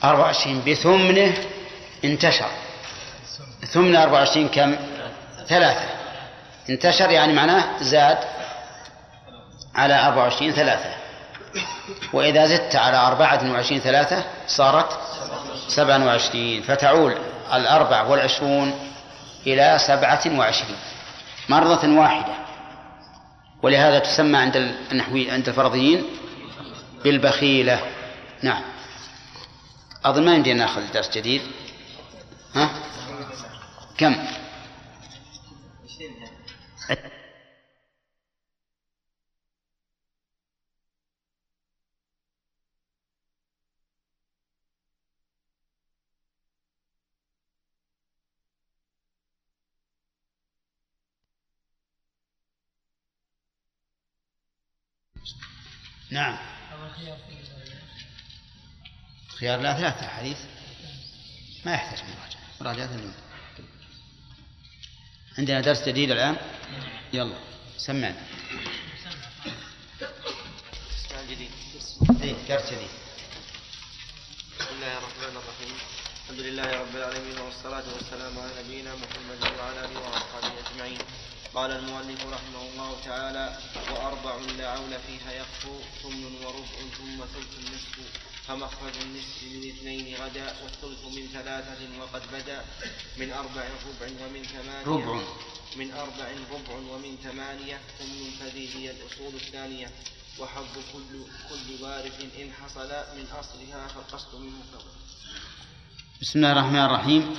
أربعة 0.04 0.22
وعشرين. 0.22 0.62
بثمنه 0.66 1.34
انتشر. 2.04 2.50
ثمن 3.72 3.96
أربعة 3.96 4.18
وعشرين 4.18 4.48
كم؟ 4.48 4.76
ثلاثة. 5.48 5.88
انتشر 6.70 7.10
يعني 7.10 7.32
معناه 7.32 7.82
زاد. 7.82 8.35
على 9.76 10.06
أربعة 10.06 10.22
وعشرين 10.22 10.52
ثلاثة. 10.52 10.90
وإذا 12.12 12.46
زدت 12.46 12.76
على 12.76 12.96
أربعة 12.96 13.52
وعشرين 13.52 13.80
ثلاثة 13.80 14.24
صارت 14.46 14.98
سبعة 15.68 16.06
وعشرين. 16.06 16.62
فتعول 16.62 17.16
الأربع 17.52 18.02
والعشرون 18.02 18.74
إلى 19.46 19.78
سبعة 19.78 20.22
وعشرين. 20.38 20.76
مرة 21.48 21.98
واحدة. 21.98 22.34
ولهذا 23.62 23.98
تسمى 23.98 24.38
عند 24.38 24.56
النحوي 24.92 25.30
عند 25.30 25.48
الفرضيين 25.48 26.04
بالبخيلة. 27.04 27.80
نعم. 28.42 28.62
أظن 30.04 30.24
ما 30.24 30.34
يمدينا 30.34 30.58
ناخذ 30.58 30.92
درس 30.92 31.10
جديد. 31.10 31.42
ها؟ 32.54 32.70
كم؟ 33.98 34.16
نعم. 56.10 56.38
خيار 59.38 59.60
لا 59.60 59.74
ثلاثة 59.76 60.06
أحاديث 60.06 60.38
ما 61.64 61.74
يحتاج 61.74 61.98
مراجعة. 61.98 62.40
مراجعة 62.60 62.94
اليوم. 62.94 63.14
عندنا 65.38 65.60
درس 65.60 65.88
جديد 65.88 66.10
الآن؟ 66.10 66.36
يلا 67.12 67.38
سمعنا. 67.76 68.22
جديد 71.30 71.50
درس 72.48 72.66
جديد. 72.72 72.90
بسم 74.58 74.74
الله 74.74 74.98
الرحمن 74.98 75.36
الرحيم. 75.36 75.76
الحمد 76.24 76.40
لله 76.40 76.80
رب 76.80 76.96
العالمين 76.96 77.38
والصلاة 77.38 77.84
والسلام 77.94 78.38
على 78.38 78.62
نبينا 78.64 78.94
محمد 78.94 79.40
وعلى 79.58 79.84
آله 79.84 80.00
وأصحابه 80.00 80.52
أجمعين. 80.70 81.00
قال 81.56 81.70
المؤلف 81.70 82.24
رحمه 82.24 82.62
الله 82.72 82.96
تعالى 83.04 83.58
وأربع 83.90 84.36
لا 84.58 84.68
عول 84.68 84.90
فيها 85.06 85.32
يخفو 85.32 85.78
ثمن 86.02 86.34
وربع 86.44 86.78
ثم 86.98 87.24
ثلث 87.34 87.58
النصف 87.58 87.96
فمخرج 88.46 88.92
النصف 89.02 89.42
من 89.42 89.68
اثنين 89.68 90.16
غدا 90.16 90.54
والثلث 90.62 91.04
من 91.16 91.28
ثلاثة 91.32 92.00
وقد 92.00 92.22
بدا 92.32 92.64
من 93.16 93.32
أربع 93.32 93.64
ربع 93.88 94.26
ومن 94.26 94.42
ثمانية 94.42 94.86
ربع. 94.86 95.22
من 95.76 95.90
أربع 95.92 96.28
ربع 96.52 96.74
ومن 96.74 97.16
ثمانية 97.24 97.80
ثمن 97.98 98.30
فذي 98.40 98.74
هي 98.74 98.90
الأصول 98.90 99.34
الثانية 99.34 99.90
وحظ 100.38 100.74
كل 100.92 101.24
كل 101.50 101.84
وارث 101.84 102.20
إن 102.40 102.52
حصل 102.52 102.88
من 102.88 103.26
أصلها 103.40 103.88
فالقصد 103.88 104.40
منه 104.40 104.62
فضل 104.72 104.90
بسم 106.20 106.38
الله 106.38 106.52
الرحمن 106.52 106.84
الرحيم. 106.84 107.34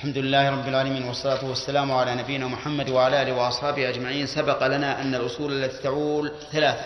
الحمد 0.00 0.18
لله 0.18 0.50
رب 0.50 0.68
العالمين 0.68 1.02
والصلاة 1.04 1.44
والسلام 1.44 1.92
على 1.92 2.14
نبينا 2.14 2.46
محمد 2.46 2.90
وعلى 2.90 3.22
آله 3.22 3.32
وأصحابه 3.32 3.88
أجمعين. 3.88 4.26
سبق 4.26 4.66
لنا 4.66 5.00
أن 5.00 5.14
الأصول 5.14 5.64
التي 5.64 5.82
تعول 5.82 6.32
ثلاثة. 6.52 6.84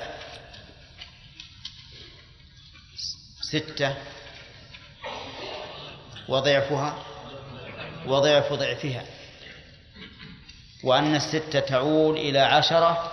ستة. 3.41 3.95
وضعفها. 6.29 6.95
وضعف 8.07 8.53
ضعفها. 8.53 9.05
وأن 10.85 11.15
الستة 11.15 11.61
تعول 11.61 12.17
إلى 12.17 12.39
عشرة 12.39 13.13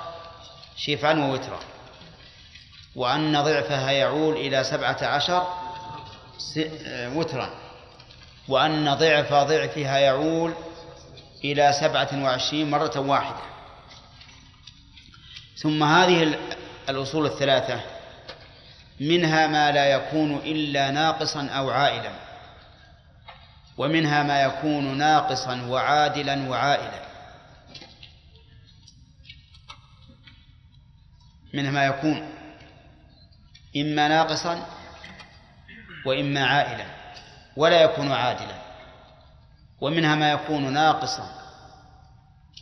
شفعا 0.78 1.14
ووترا. 1.14 1.60
وأن 2.96 3.44
ضعفها 3.44 3.92
يعول 3.92 4.36
إلى 4.36 4.64
سبعة 4.64 5.04
عشر 5.04 5.48
وترا. 7.16 7.61
وأن 8.52 8.94
ضعف 8.94 9.34
ضعفها 9.34 9.98
يعول 9.98 10.54
إلى 11.44 11.74
سبعة 11.74 12.24
وعشرين 12.24 12.70
مرة 12.72 13.00
واحدة. 13.00 13.42
ثم 15.56 15.84
هذه 15.84 16.40
الأصول 16.90 17.26
الثلاثة. 17.26 17.82
منها 19.00 19.48
ما 19.48 19.72
لا 19.72 19.86
يكون 19.86 20.36
إلا 20.36 20.92
ناقصا 20.92 21.48
أو 21.48 21.70
عائلا. 21.70 22.12
ومنها 23.78 24.24
ما 24.24 24.42
يكون 24.42 24.98
ناقصا 24.98 25.62
وعادلا 25.62 26.50
وعائلا. 26.50 27.02
منها 31.54 31.72
ما 31.72 31.86
يكون 31.86 32.30
إما 33.78 34.08
ناقصا 34.08 34.66
وإما 36.06 36.46
عائلا. 36.46 37.01
ولا 37.58 37.82
يكون 37.82 38.12
عادلا. 38.12 38.56
ومنها 39.82 40.16
ما 40.16 40.32
يكون 40.32 40.74
ناقصا 40.74 41.30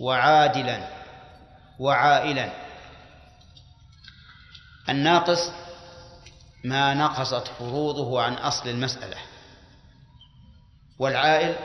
وعادلا 0.01 0.87
وعائلا. 1.79 2.49
الناقص 4.89 5.51
ما 6.63 6.93
نقصت 6.93 7.47
فروضه 7.47 8.21
عن 8.21 8.33
أصل 8.33 8.69
المسألة. 8.69 9.17
والعائل 10.99 11.55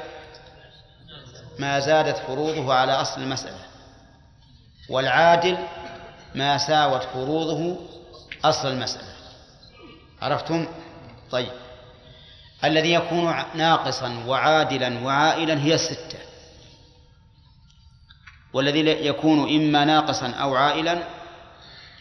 ما 1.58 1.80
زادت 1.80 2.16
فروضه 2.16 2.74
على 2.74 2.92
أصل 2.92 3.22
المسألة. 3.22 3.64
والعادل 4.90 5.58
ما 6.34 6.58
ساوت 6.58 7.02
فروضه 7.02 7.76
أصل 8.44 8.68
المسألة. 8.68 9.14
عرفتم؟ 10.22 10.66
طيب. 11.30 11.63
الذي 12.64 12.92
يكون 12.92 13.34
ناقصا 13.54 14.24
وعادلا 14.26 15.04
وعائلا 15.04 15.62
هي 15.62 15.74
الستة. 15.74 16.18
والذي 18.52 19.06
يكون 19.06 19.56
إما 19.56 19.84
ناقصا 19.84 20.30
أو 20.30 20.54
عائلا 20.54 21.02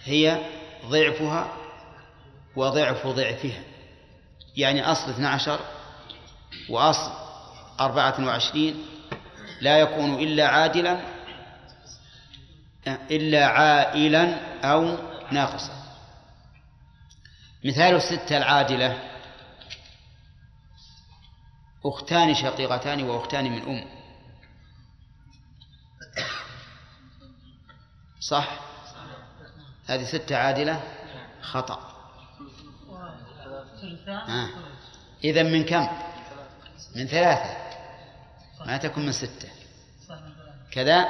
هي 0.04 0.38
ضعفها 0.86 1.48
وضعف 2.56 3.08
ضعفها. 3.08 3.64
يعني 4.58 4.92
أصل 4.92 5.10
12 5.10 5.60
وأصل 6.70 7.12
أربعة 7.80 8.26
وعشرين 8.26 8.86
لا 9.62 9.80
يكون 9.80 10.14
إلا 10.14 10.48
عادلا 10.48 11.00
إلا 12.88 13.46
عائلا 13.46 14.36
أو 14.64 14.98
ناقصا. 15.32 15.74
مثال 17.64 17.96
الستة 17.96 18.38
العادلة 18.38 19.13
أختان 21.86 22.34
شقيقتان 22.34 23.04
وأختان 23.04 23.52
من 23.52 23.62
أم. 23.62 23.86
صح؟ 28.20 28.60
هذه 29.86 30.04
ستة 30.04 30.36
عادلة؟ 30.36 30.82
خطأ. 31.42 31.80
آه. 34.08 34.50
إذا 35.24 35.44
من 35.44 35.64
كم؟ 35.64 35.88
من 36.96 37.08
ثلاثة. 37.08 37.58
ما 38.66 38.78
تكون 38.78 39.06
من 39.06 39.12
ستة. 39.12 39.50
كذا. 40.72 41.06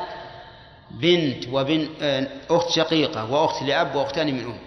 بنت 0.91 1.47
وبن 1.47 1.89
أخت 2.49 2.69
شقيقة 2.69 3.31
وأخت 3.31 3.63
لأب 3.63 3.95
وأختان 3.95 4.33
من 4.33 4.45
أم. 4.45 4.59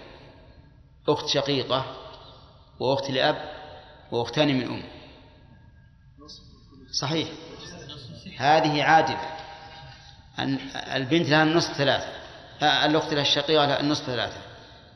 أخت 1.09 1.27
شقيقة 1.27 1.85
وأخت 2.79 3.09
لأب 3.09 3.51
وأختان 4.11 4.47
من 4.47 4.63
أم. 4.63 4.96
صحيح. 6.91 7.27
هذه 8.37 8.83
عادلة. 8.83 9.37
أن 10.39 10.59
البنت 10.95 11.29
لها 11.29 11.43
النصف 11.43 11.73
ثلاثة. 11.73 12.07
الأخت 12.61 13.13
لها 13.13 13.21
الشقيقة 13.21 13.65
لها 13.65 13.79
النصف 13.79 14.05
ثلاثة. 14.05 14.41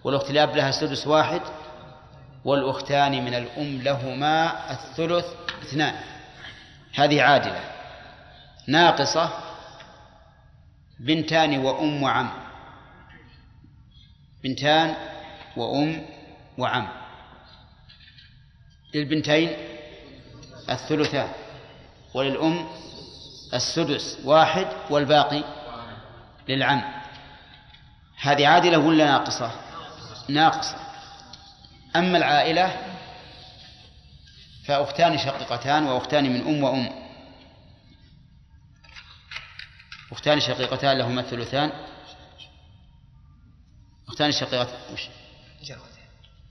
والأخت 0.04 0.32
لأب 0.32 0.56
لها 0.56 0.72
سدس 0.72 1.08
واحد. 1.08 1.42
والأختان 2.46 3.26
من 3.26 3.34
الأم 3.34 3.82
لهما 3.82 4.72
الثلث 4.72 5.26
اثنان. 5.62 5.96
هذه 6.96 7.22
عادلة. 7.22 7.62
ناقصة 8.68 9.30
بنتان 11.00 11.58
وأم 11.58 12.04
وعم. 12.04 12.32
بنتان 14.44 14.96
وأم 15.58 16.06
وعم. 16.58 16.88
للبنتين 18.94 19.50
الثلثان. 20.70 21.30
وللأم 22.14 22.70
السدس 23.54 24.18
واحد 24.24 24.68
والباقي 24.90 25.44
للعم. 26.50 27.02
هذه 28.22 28.48
عادلة 28.48 28.78
ولا 28.78 29.06
ناقصة؟ 29.06 29.52
ناقصة. 30.30 30.76
أما 31.96 32.18
العائلة 32.18 32.96
فأختان 34.66 35.18
شقيقتان 35.18 35.84
وأختان 35.84 36.34
من 36.34 36.42
أم 36.42 36.64
وأم. 36.64 36.90
أختان 40.12 40.40
شقيقتان 40.40 40.98
لهما 40.98 41.22
الثلثان. 41.22 41.72
أختان 44.08 44.32
شقيقتان 44.32 44.94
وش؟ 44.94 45.08
جرادة 45.64 46.02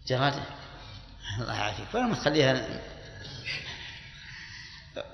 جرادة 0.06 0.42
الله 1.40 1.54
يعافيك. 1.54 1.94
وين 1.94 2.04
ما 2.04 2.14
تخليها؟ 2.14 2.80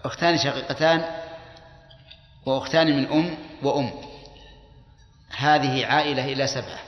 أختان 0.04 0.38
شقيقتان 0.38 1.04
وأختان 2.46 2.96
من 2.96 3.06
أم 3.06 3.38
وأم. 3.62 3.90
هذه 5.36 5.86
عائلة 5.86 6.24
إلى 6.32 6.46
سبعة. 6.46 6.78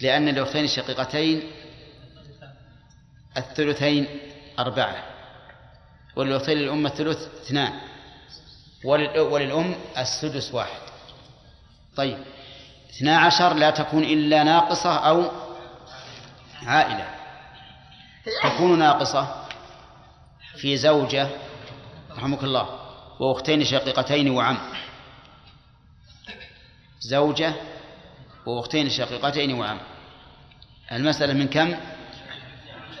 لأن 0.00 0.28
الأختين 0.28 0.64
الشقيقتين 0.64 1.42
الثلثين 3.36 4.06
أربعة. 4.58 4.96
وللأختين 6.16 6.58
للأم 6.58 6.86
الثلث 6.86 7.18
اثنان. 7.46 7.72
ولل- 8.84 9.18
وللأم 9.18 9.74
السدس 9.98 10.54
واحد. 10.54 10.80
طيب. 11.96 12.18
اثنا 12.90 13.18
عشر 13.18 13.54
لا 13.54 13.70
تكون 13.70 14.04
إلا 14.04 14.42
ناقصة 14.42 14.96
أو 14.96 15.30
عائلة. 16.66 17.14
تكون 18.42 18.78
ناقصة 18.78 19.44
في 20.56 20.76
زوجة 20.76 21.28
رحمك 22.16 22.44
الله 22.44 22.80
وأختين 23.20 23.64
شقيقتين 23.64 24.30
وعم. 24.30 24.58
زوجة 27.00 27.54
وأختين 28.46 28.90
شقيقتين 28.90 29.52
وعم. 29.52 29.80
المسألة 30.92 31.32
من 31.32 31.48
كم؟ 31.48 31.74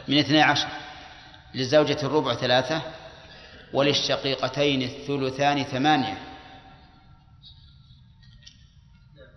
من 0.08 0.18
اثني 0.18 0.42
عشر. 0.42 0.68
للزوجة 1.54 1.98
الربع 2.02 2.34
ثلاثة 2.34 2.82
وللشقيقتين 3.72 4.82
الثلثان 4.82 5.64
ثمانية. 5.64 6.18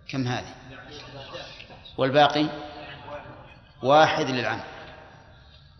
كم 0.08 0.28
هذه؟ 0.28 0.54
والباقي؟ 1.98 2.46
واحد 3.82 4.30
للعم. 4.30 4.60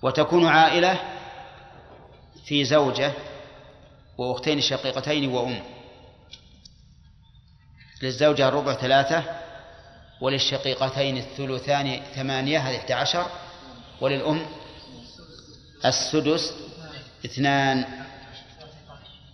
وتكون 0.03 0.47
عائلة 0.47 1.01
في 2.47 2.65
زوجة 2.65 3.13
وأختين 4.19 4.61
شقيقتين 4.61 5.29
وأم. 5.29 5.61
للزوجة 8.03 8.49
الربع 8.49 8.75
ثلاثة 8.75 9.25
وللشقيقتين 10.21 11.17
الثلثان 11.17 12.03
ثمانية 12.15 12.59
هذه 12.59 12.77
11 12.77 13.27
وللأم 14.01 14.47
السدس 15.85 16.55
اثنان 17.25 17.85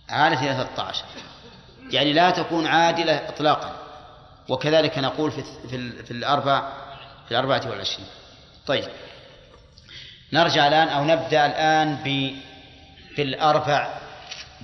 عالة 0.09 0.39
إلى 0.39 0.53
13 0.53 1.05
يعني 1.89 2.13
لا 2.13 2.31
تكون 2.31 2.67
عادلة 2.67 3.29
إطلاقا. 3.29 3.75
وكذلك 4.49 4.97
نقول 4.97 5.31
في 5.31 5.43
في, 5.69 6.03
في 6.03 6.11
الأربع 6.11 6.73
في 7.25 7.31
الأربعة 7.31 7.69
والعشرين. 7.69 8.07
طيب. 8.67 8.85
نرجع 10.33 10.67
الآن 10.67 10.87
أو 10.87 11.03
نبدأ 11.05 11.45
الآن 11.45 11.97
بالأربع 13.17 14.04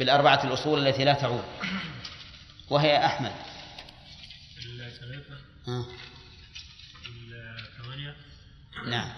بالأربعة 0.02 0.44
الأصول 0.44 0.88
التي 0.88 1.04
لا 1.04 1.14
تعود. 1.14 1.44
وهي 2.70 3.06
أحمد. 3.06 3.32
الثلاثة. 4.58 5.38
آه. 5.68 5.86
الثمانية. 7.78 8.16
نعم. 8.88 9.10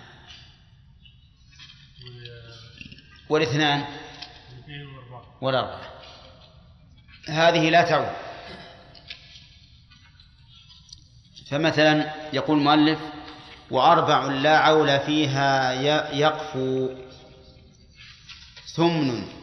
والاثنان. 3.29 3.85
والأربعة. 5.41 5.81
هذه 7.29 7.69
لا 7.69 7.81
تعود. 7.89 8.15
فمثلا 11.49 12.13
يقول 12.33 12.57
المؤلف 12.57 12.99
وأربع 13.71 14.25
لا 14.25 14.57
عول 14.57 14.99
فيها 14.99 15.73
يقفو. 16.11 16.89
ثمن. 18.75 19.42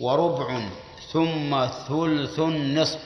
وربع 0.00 0.68
ثم 1.12 1.66
ثلث 1.66 2.40
نصف 2.40 3.00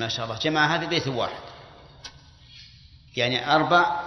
ما 0.00 0.08
شاء 0.08 0.26
الله. 0.26 0.38
جمع 0.38 0.74
هذا 0.74 0.86
بيت 0.86 1.08
واحد. 1.08 1.42
يعني 3.16 3.54
أربع 3.54 4.00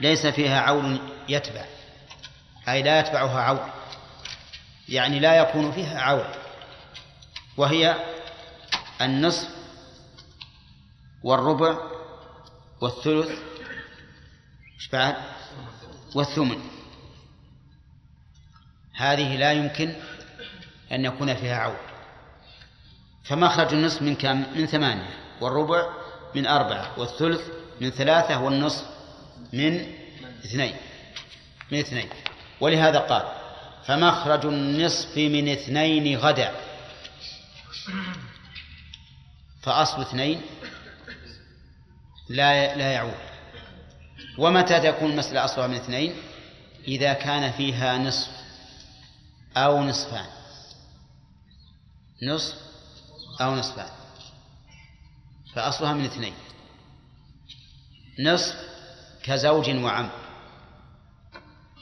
ليس 0.00 0.26
فيها 0.26 0.60
عول 0.60 0.98
يتبع. 1.28 1.64
أي 2.68 2.82
لا 2.82 3.00
يتبعها 3.00 3.40
عول 3.40 3.70
يعني 4.88 5.18
لا 5.18 5.36
يكون 5.36 5.72
فيها 5.72 6.00
عول 6.00 6.26
وهي 7.56 7.96
النصف 9.00 9.48
والربع 11.22 11.78
والثلث. 12.80 13.38
إيش 14.74 14.88
بعد؟ 14.88 15.16
والثمن. 16.14 16.60
هذه 18.94 19.36
لا 19.36 19.52
يمكن 19.52 19.94
أن 20.92 21.04
يكون 21.04 21.34
فيها 21.34 21.56
عول 21.56 21.76
فمخرج 23.24 23.74
النصف 23.74 24.02
من 24.02 24.14
كم؟ 24.16 24.44
من 24.56 24.66
ثمانية 24.66 25.08
والربع 25.40 25.88
من 26.34 26.46
أربعة 26.46 26.98
والثلث 26.98 27.40
من 27.80 27.90
ثلاثة 27.90 28.40
والنصف 28.40 28.84
من 29.52 29.86
اثنين 30.44 30.76
من 31.72 31.78
اثنين. 31.78 32.08
ولهذا 32.60 32.98
قال 32.98 33.22
فمخرج 33.84 34.46
النصف 34.46 35.16
من 35.18 35.48
اثنين 35.48 36.18
غدا. 36.18 36.54
فأصل 39.62 40.00
اثنين 40.00 40.40
لا 42.28 42.76
لا 42.76 42.92
يعود. 42.92 43.14
ومتى 44.38 44.80
تكون 44.80 45.10
المسألة 45.10 45.44
أصلها 45.44 45.66
من 45.66 45.74
اثنين؟ 45.74 46.14
إذا 46.88 47.12
كان 47.12 47.52
فيها 47.52 47.98
نصف 47.98 48.30
أو 49.56 49.82
نصفان. 49.82 50.26
نصف 52.24 52.56
أو 53.40 53.54
نصفان 53.54 53.90
فأصلها 55.54 55.92
من 55.92 56.04
اثنين. 56.04 56.34
نصف 58.20 58.56
كزوج 59.22 59.70
وعم. 59.70 60.10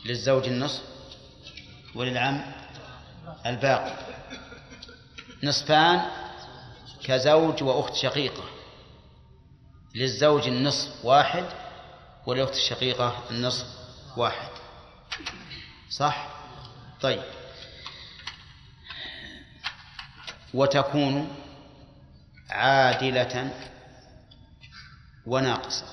للزوج 0.04 0.48
النصف 0.48 0.82
وللعم 1.94 2.52
الباقي. 3.46 3.96
نصفان 5.42 6.10
كزوج 7.04 7.62
وأخت 7.62 7.94
شقيقة. 7.94 8.44
للزوج 9.94 10.48
النصف 10.48 11.04
واحد 11.04 11.44
وللأخت 12.26 12.54
الشقيقة 12.54 13.22
النصف 13.30 13.66
واحد. 14.16 14.50
صح؟ 15.90 16.28
طيب. 17.00 17.22
وتكون 20.54 21.36
عادلة 22.50 23.50
وناقصة. 25.26 25.86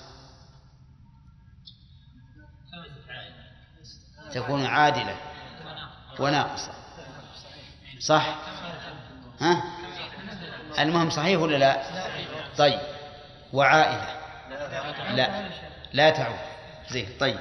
تكون 4.31 4.65
عادلة 4.65 5.15
وناقصة. 6.19 6.71
صح؟ 7.99 8.35
ها؟ 9.41 9.63
المهم 10.79 11.09
صحيح 11.09 11.39
ولا 11.39 11.57
لا؟ 11.57 11.83
طيب. 12.57 12.79
وعائلة. 13.53 14.19
لا. 15.15 15.49
لا 15.93 16.09
تعود. 16.09 16.39
زين 16.89 17.09
طيب. 17.19 17.39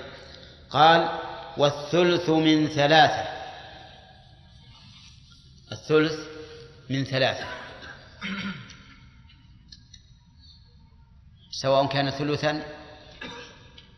قال 0.70 1.18
والثلث 1.56 2.28
من 2.30 2.68
ثلاثة. 2.68 3.28
الثلث 5.72 6.37
من 6.90 7.04
ثلاثة. 7.04 7.46
سواء 11.50 11.86
كان 11.86 12.10
ثلثا 12.10 12.64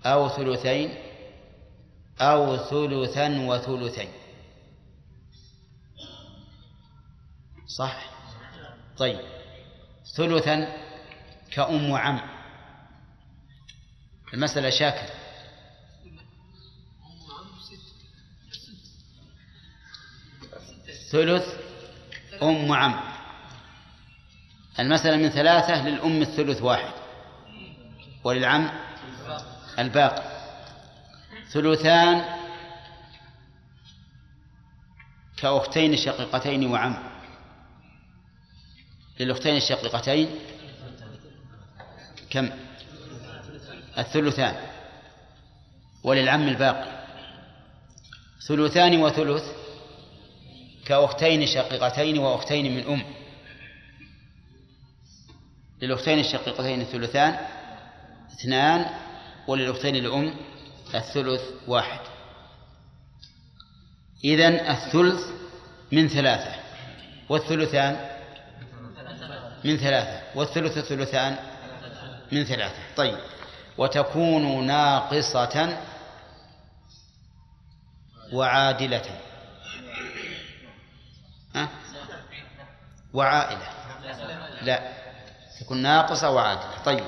أو 0.06 0.28
ثلثين 0.28 0.94
أو 2.20 2.56
ثلثا 2.56 3.46
وثلثين. 3.46 4.08
صح؟ 7.66 8.10
طيب. 8.98 9.20
ثلثا 10.16 10.76
كأم 11.50 11.90
وعم 11.90 12.20
المسألة 14.34 14.70
شاكر 14.70 15.10
ثلث 21.10 21.69
أم 22.42 22.70
وعم 22.70 23.00
المسألة 24.78 25.16
من 25.16 25.28
ثلاثة 25.28 25.88
للأم 25.88 26.22
الثلث 26.22 26.62
واحد. 26.62 26.92
وللعم 28.24 28.70
الباقي. 29.78 30.22
ثلثان 31.52 32.24
كأختين 35.36 35.96
شقيقتين 35.96 36.66
وعم. 36.66 36.96
للأختين 39.20 39.56
الشقيقتين 39.56 40.38
كم؟ 42.30 42.50
الثلثان. 43.98 44.56
وللعم 46.02 46.48
الباقي. 46.48 47.06
ثلثان 48.48 49.02
وثلث 49.02 49.59
كأختين 50.90 51.46
شقيقتين 51.46 52.18
وأختين 52.18 52.76
من 52.76 52.86
أم. 52.86 53.02
للأختين 55.82 56.18
الشقيقتين 56.18 56.80
الثلثان 56.80 57.38
اثنان 58.32 58.86
وللأختين 59.46 59.96
الأم 59.96 60.34
الثلث 60.94 61.42
واحد. 61.66 62.00
إذن 64.24 64.52
الثلث 64.54 65.26
من 65.92 66.08
ثلاثة 66.08 66.54
والثلثان 67.28 68.10
من 69.64 69.76
ثلاثة 69.76 70.38
والثلث 70.38 70.78
الثلثان 70.78 71.36
من 72.32 72.44
ثلاثة. 72.44 72.94
طيب. 72.96 73.18
وتكون 73.78 74.66
ناقصة 74.66 75.78
وعادلة 78.32 79.20
ها؟ 81.54 81.68
وعائلة. 83.14 83.68
لا. 84.62 84.92
تكون 85.60 85.78
ناقصة 85.82 86.30
وعادلة. 86.30 86.82
طيب. 86.84 87.04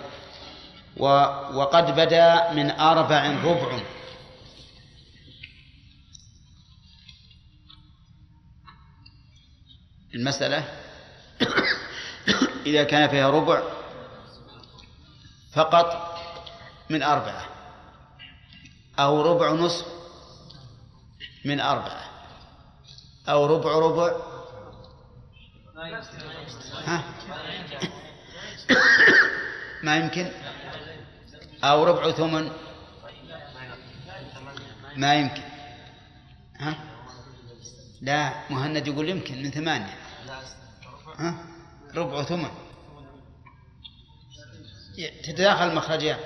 و 0.97 1.07
وقد 1.55 1.97
بدا 1.97 2.53
من 2.53 2.71
أربع 2.71 3.27
ربع. 3.45 3.79
المسألة 10.15 10.65
إذا 12.67 12.85
كان 12.85 13.09
فيها 13.09 13.31
ربع 13.31 13.63
فقط 15.53 16.19
من 16.91 17.03
أربعة 17.03 17.47
أو 18.99 19.23
ربع 19.23 19.53
نصف 19.53 19.87
من 21.45 21.61
أربعة 21.61 22.05
أو 23.29 23.47
ربع 23.47 23.73
ربع 23.73 24.32
ها؟ 26.87 27.05
ما 29.85 29.97
يمكن 29.97 30.31
أو 31.65 31.85
ربع 31.85 32.11
ثمن 32.11 32.53
ما 34.97 35.15
يمكن 35.15 35.43
ها؟ 36.59 36.75
لا 38.01 38.33
مهند 38.51 38.87
يقول 38.87 39.09
يمكن 39.09 39.43
من 39.43 39.51
ثمانية 39.51 39.99
ها؟ 41.19 41.45
ربع 41.95 42.23
ثمن 42.23 42.51
تتداخل 45.23 45.69
المخرجان 45.71 46.19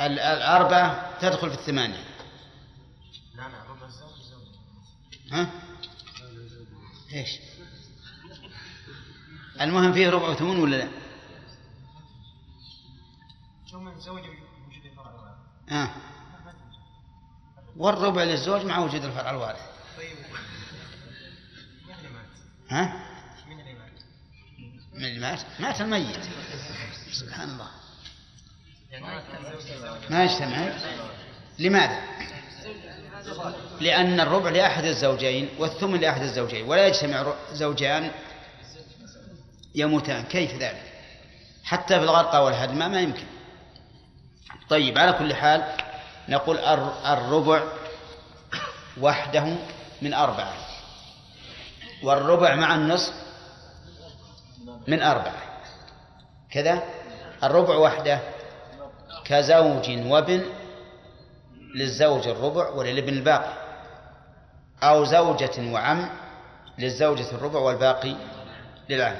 ال- 0.00 0.18
الأربعة 0.18 1.18
تدخل 1.20 1.50
في 1.50 1.54
الثمانية 1.56 2.04
ها؟ 5.32 5.50
إيش؟ 7.12 7.38
المهم 9.60 9.92
فيه 9.92 10.10
ربع 10.10 10.34
ثمن 10.34 10.60
ولا 10.60 10.76
لا؟ 10.76 10.88
آه. 15.70 15.90
والربع 17.76 18.22
للزوج 18.22 18.64
مع 18.64 18.78
وجود 18.78 19.04
الفرع 19.04 19.30
الوارث 19.30 19.60
ها؟ 22.68 23.04
من 24.94 25.04
اللي 25.04 25.20
مات؟ 25.20 25.40
مات 25.60 25.80
الميت 25.80 26.24
سبحان 27.12 27.50
الله 27.50 27.68
ما 30.10 30.24
يجتمع 30.24 30.72
لماذا؟ 31.58 32.00
لأن 33.80 34.20
الربع 34.20 34.50
لأحد 34.50 34.84
الزوجين 34.84 35.48
والثمن 35.58 36.00
لأحد 36.00 36.22
الزوجين 36.22 36.66
ولا 36.66 36.86
يجتمع 36.86 37.34
زوجان 37.52 38.10
يموتان. 39.74 40.22
كيف 40.24 40.54
ذلك؟ 40.54 40.92
حتى 41.64 41.98
في 41.98 42.04
الغرقى 42.04 42.44
والهدم 42.44 42.78
ما 42.78 43.00
يمكن. 43.00 43.26
طيب 44.68 44.98
على 44.98 45.12
كل 45.12 45.34
حال 45.34 45.64
نقول 46.28 46.58
الر- 46.58 47.12
الربع 47.12 47.62
وحده 49.00 49.56
من 50.02 50.14
أربعة. 50.14 50.52
والربع 52.02 52.54
مع 52.54 52.74
النصف 52.74 53.14
من 54.88 55.02
أربعة. 55.02 55.42
كذا؟ 56.50 56.82
الربع 57.44 57.76
وحده 57.76 58.20
كزوج 59.24 59.90
وابن 60.06 60.44
للزوج 61.74 62.28
الربع 62.28 62.68
وللابن 62.68 63.12
الباقي. 63.12 63.64
أو 64.82 65.04
زوجة 65.04 65.72
وعم 65.72 66.10
للزوجة 66.78 67.30
الربع 67.32 67.60
والباقي 67.60 68.16
للعم. 68.88 69.16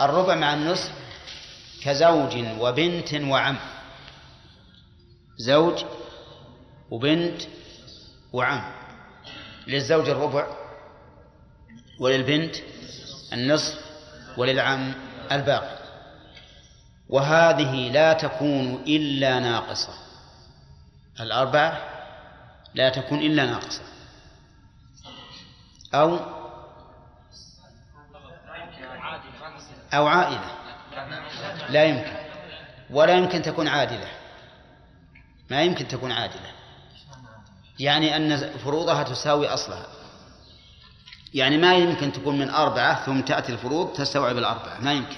الربع 0.00 0.34
مع 0.34 0.54
النصف 0.54 0.92
كزوج 1.82 2.36
وبنت 2.60 3.14
وعم. 3.14 3.56
زوج 5.38 5.84
وبنت 6.90 7.42
وعم. 8.32 8.72
للزوج 9.66 10.08
الربع 10.08 10.46
وللبنت 12.00 12.56
النصف 13.32 13.84
وللعم 14.36 14.94
الباقي. 15.32 15.76
وهذه 17.08 17.92
لا 17.92 18.12
تكون 18.12 18.74
إلا 18.86 19.40
ناقصة. 19.40 19.92
الأربعة 21.20 21.80
لا 22.74 22.88
تكون 22.88 23.18
إلا 23.18 23.46
ناقصة. 23.46 23.82
أو 25.94 26.35
أو 29.94 30.06
عائلة. 30.06 30.50
لا 31.68 31.84
يمكن. 31.84 32.16
ولا 32.90 33.16
يمكن 33.16 33.42
تكون 33.42 33.68
عادلة. 33.68 34.08
ما 35.50 35.62
يمكن 35.62 35.88
تكون 35.88 36.12
عادلة. 36.12 36.50
يعني 37.78 38.16
أن 38.16 38.58
فروضها 38.58 39.02
تساوي 39.02 39.48
أصلها. 39.48 39.86
يعني 41.34 41.58
ما 41.58 41.74
يمكن 41.74 42.12
تكون 42.12 42.38
من 42.38 42.50
أربعة 42.50 43.06
ثم 43.06 43.20
تأتي 43.20 43.52
الفروض 43.52 43.92
تستوعب 43.92 44.38
الأربعة. 44.38 44.80
ما 44.80 44.92
يمكن. 44.92 45.16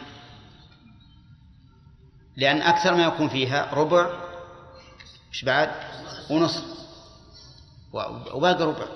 لأن 2.36 2.62
أكثر 2.62 2.94
ما 2.94 3.04
يكون 3.04 3.28
فيها 3.28 3.74
ربع 3.74 4.10
مش 5.32 5.44
بعد؟ 5.44 5.70
ونصف. 6.30 6.64
وباقي 8.32 8.64
ربع. 8.64 8.86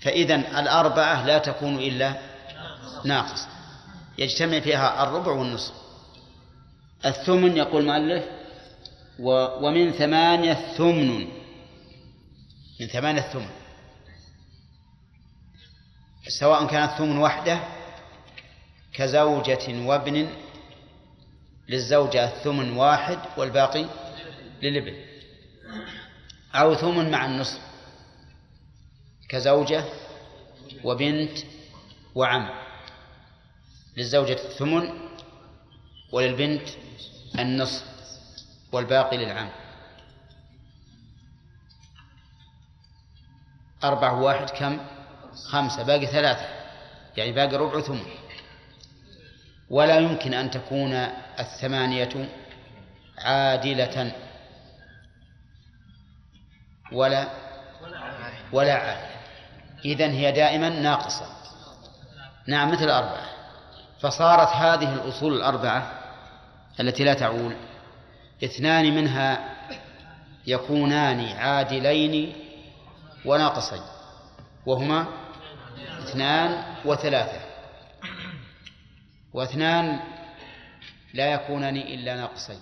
فإذا 0.00 0.34
الأربعة 0.34 1.26
لا 1.26 1.38
تكون 1.38 1.78
إلا 1.78 2.14
ناقص 3.04 3.46
يجتمع 4.18 4.60
فيها 4.60 5.02
الربع 5.04 5.32
والنصف. 5.32 5.74
الثمن 7.06 7.56
يقول 7.56 7.82
المؤلف 7.90 8.24
ومن 9.62 9.92
ثمانية 9.92 10.54
ثمن. 10.54 11.28
من 12.80 12.86
ثمانية 12.86 13.20
ثمن. 13.20 13.50
سواء 16.28 16.66
كانت 16.66 16.92
ثمن 16.92 17.18
وحده 17.18 17.60
كزوجة 18.92 19.86
وابن 19.86 20.28
للزوجة 21.68 22.24
الثمن 22.24 22.76
واحد 22.76 23.18
والباقي 23.36 23.86
للابن. 24.62 24.94
أو 26.54 26.74
ثمن 26.74 27.10
مع 27.10 27.26
النصف 27.26 27.60
كزوجة 29.28 29.84
وبنت 30.84 31.38
وعم. 32.14 32.67
للزوجة 33.98 34.32
الثمن 34.32 34.90
وللبنت 36.12 36.68
النصف 37.38 37.84
والباقي 38.72 39.16
للعم 39.16 39.50
أربعة 43.84 44.20
واحد 44.20 44.50
كم؟ 44.50 44.80
خمسة 45.50 45.82
باقي 45.82 46.06
ثلاثة. 46.06 46.46
يعني 47.16 47.32
باقي 47.32 47.56
ربع 47.56 47.80
ثمن. 47.80 48.06
ولا 49.70 49.98
يمكن 49.98 50.34
أن 50.34 50.50
تكون 50.50 50.92
الثمانية 51.38 52.28
عادلة. 53.18 54.12
ولا؟ 56.92 57.28
ولا 58.52 58.74
عادلة. 58.74 59.18
إذن 59.84 60.10
هي 60.10 60.32
دائما 60.32 60.68
ناقصة. 60.68 61.26
نعم 62.46 62.72
مثل 62.72 62.90
أربعة. 62.90 63.37
فصارت 64.00 64.48
هذه 64.48 64.94
الأصول 64.94 65.34
الأربعة 65.34 65.92
التي 66.80 67.04
لا 67.04 67.14
تعول. 67.14 67.56
اثنان 68.44 68.94
منها 68.94 69.56
يكونان 70.46 71.28
عادلين 71.28 72.32
وناقصين 73.24 73.82
وهما 74.66 75.06
اثنان 75.98 76.64
وثلاثة. 76.84 77.40
واثنان 79.32 80.00
لا 81.14 81.32
يكونان 81.32 81.76
إلا 81.76 82.16
ناقصين. 82.16 82.60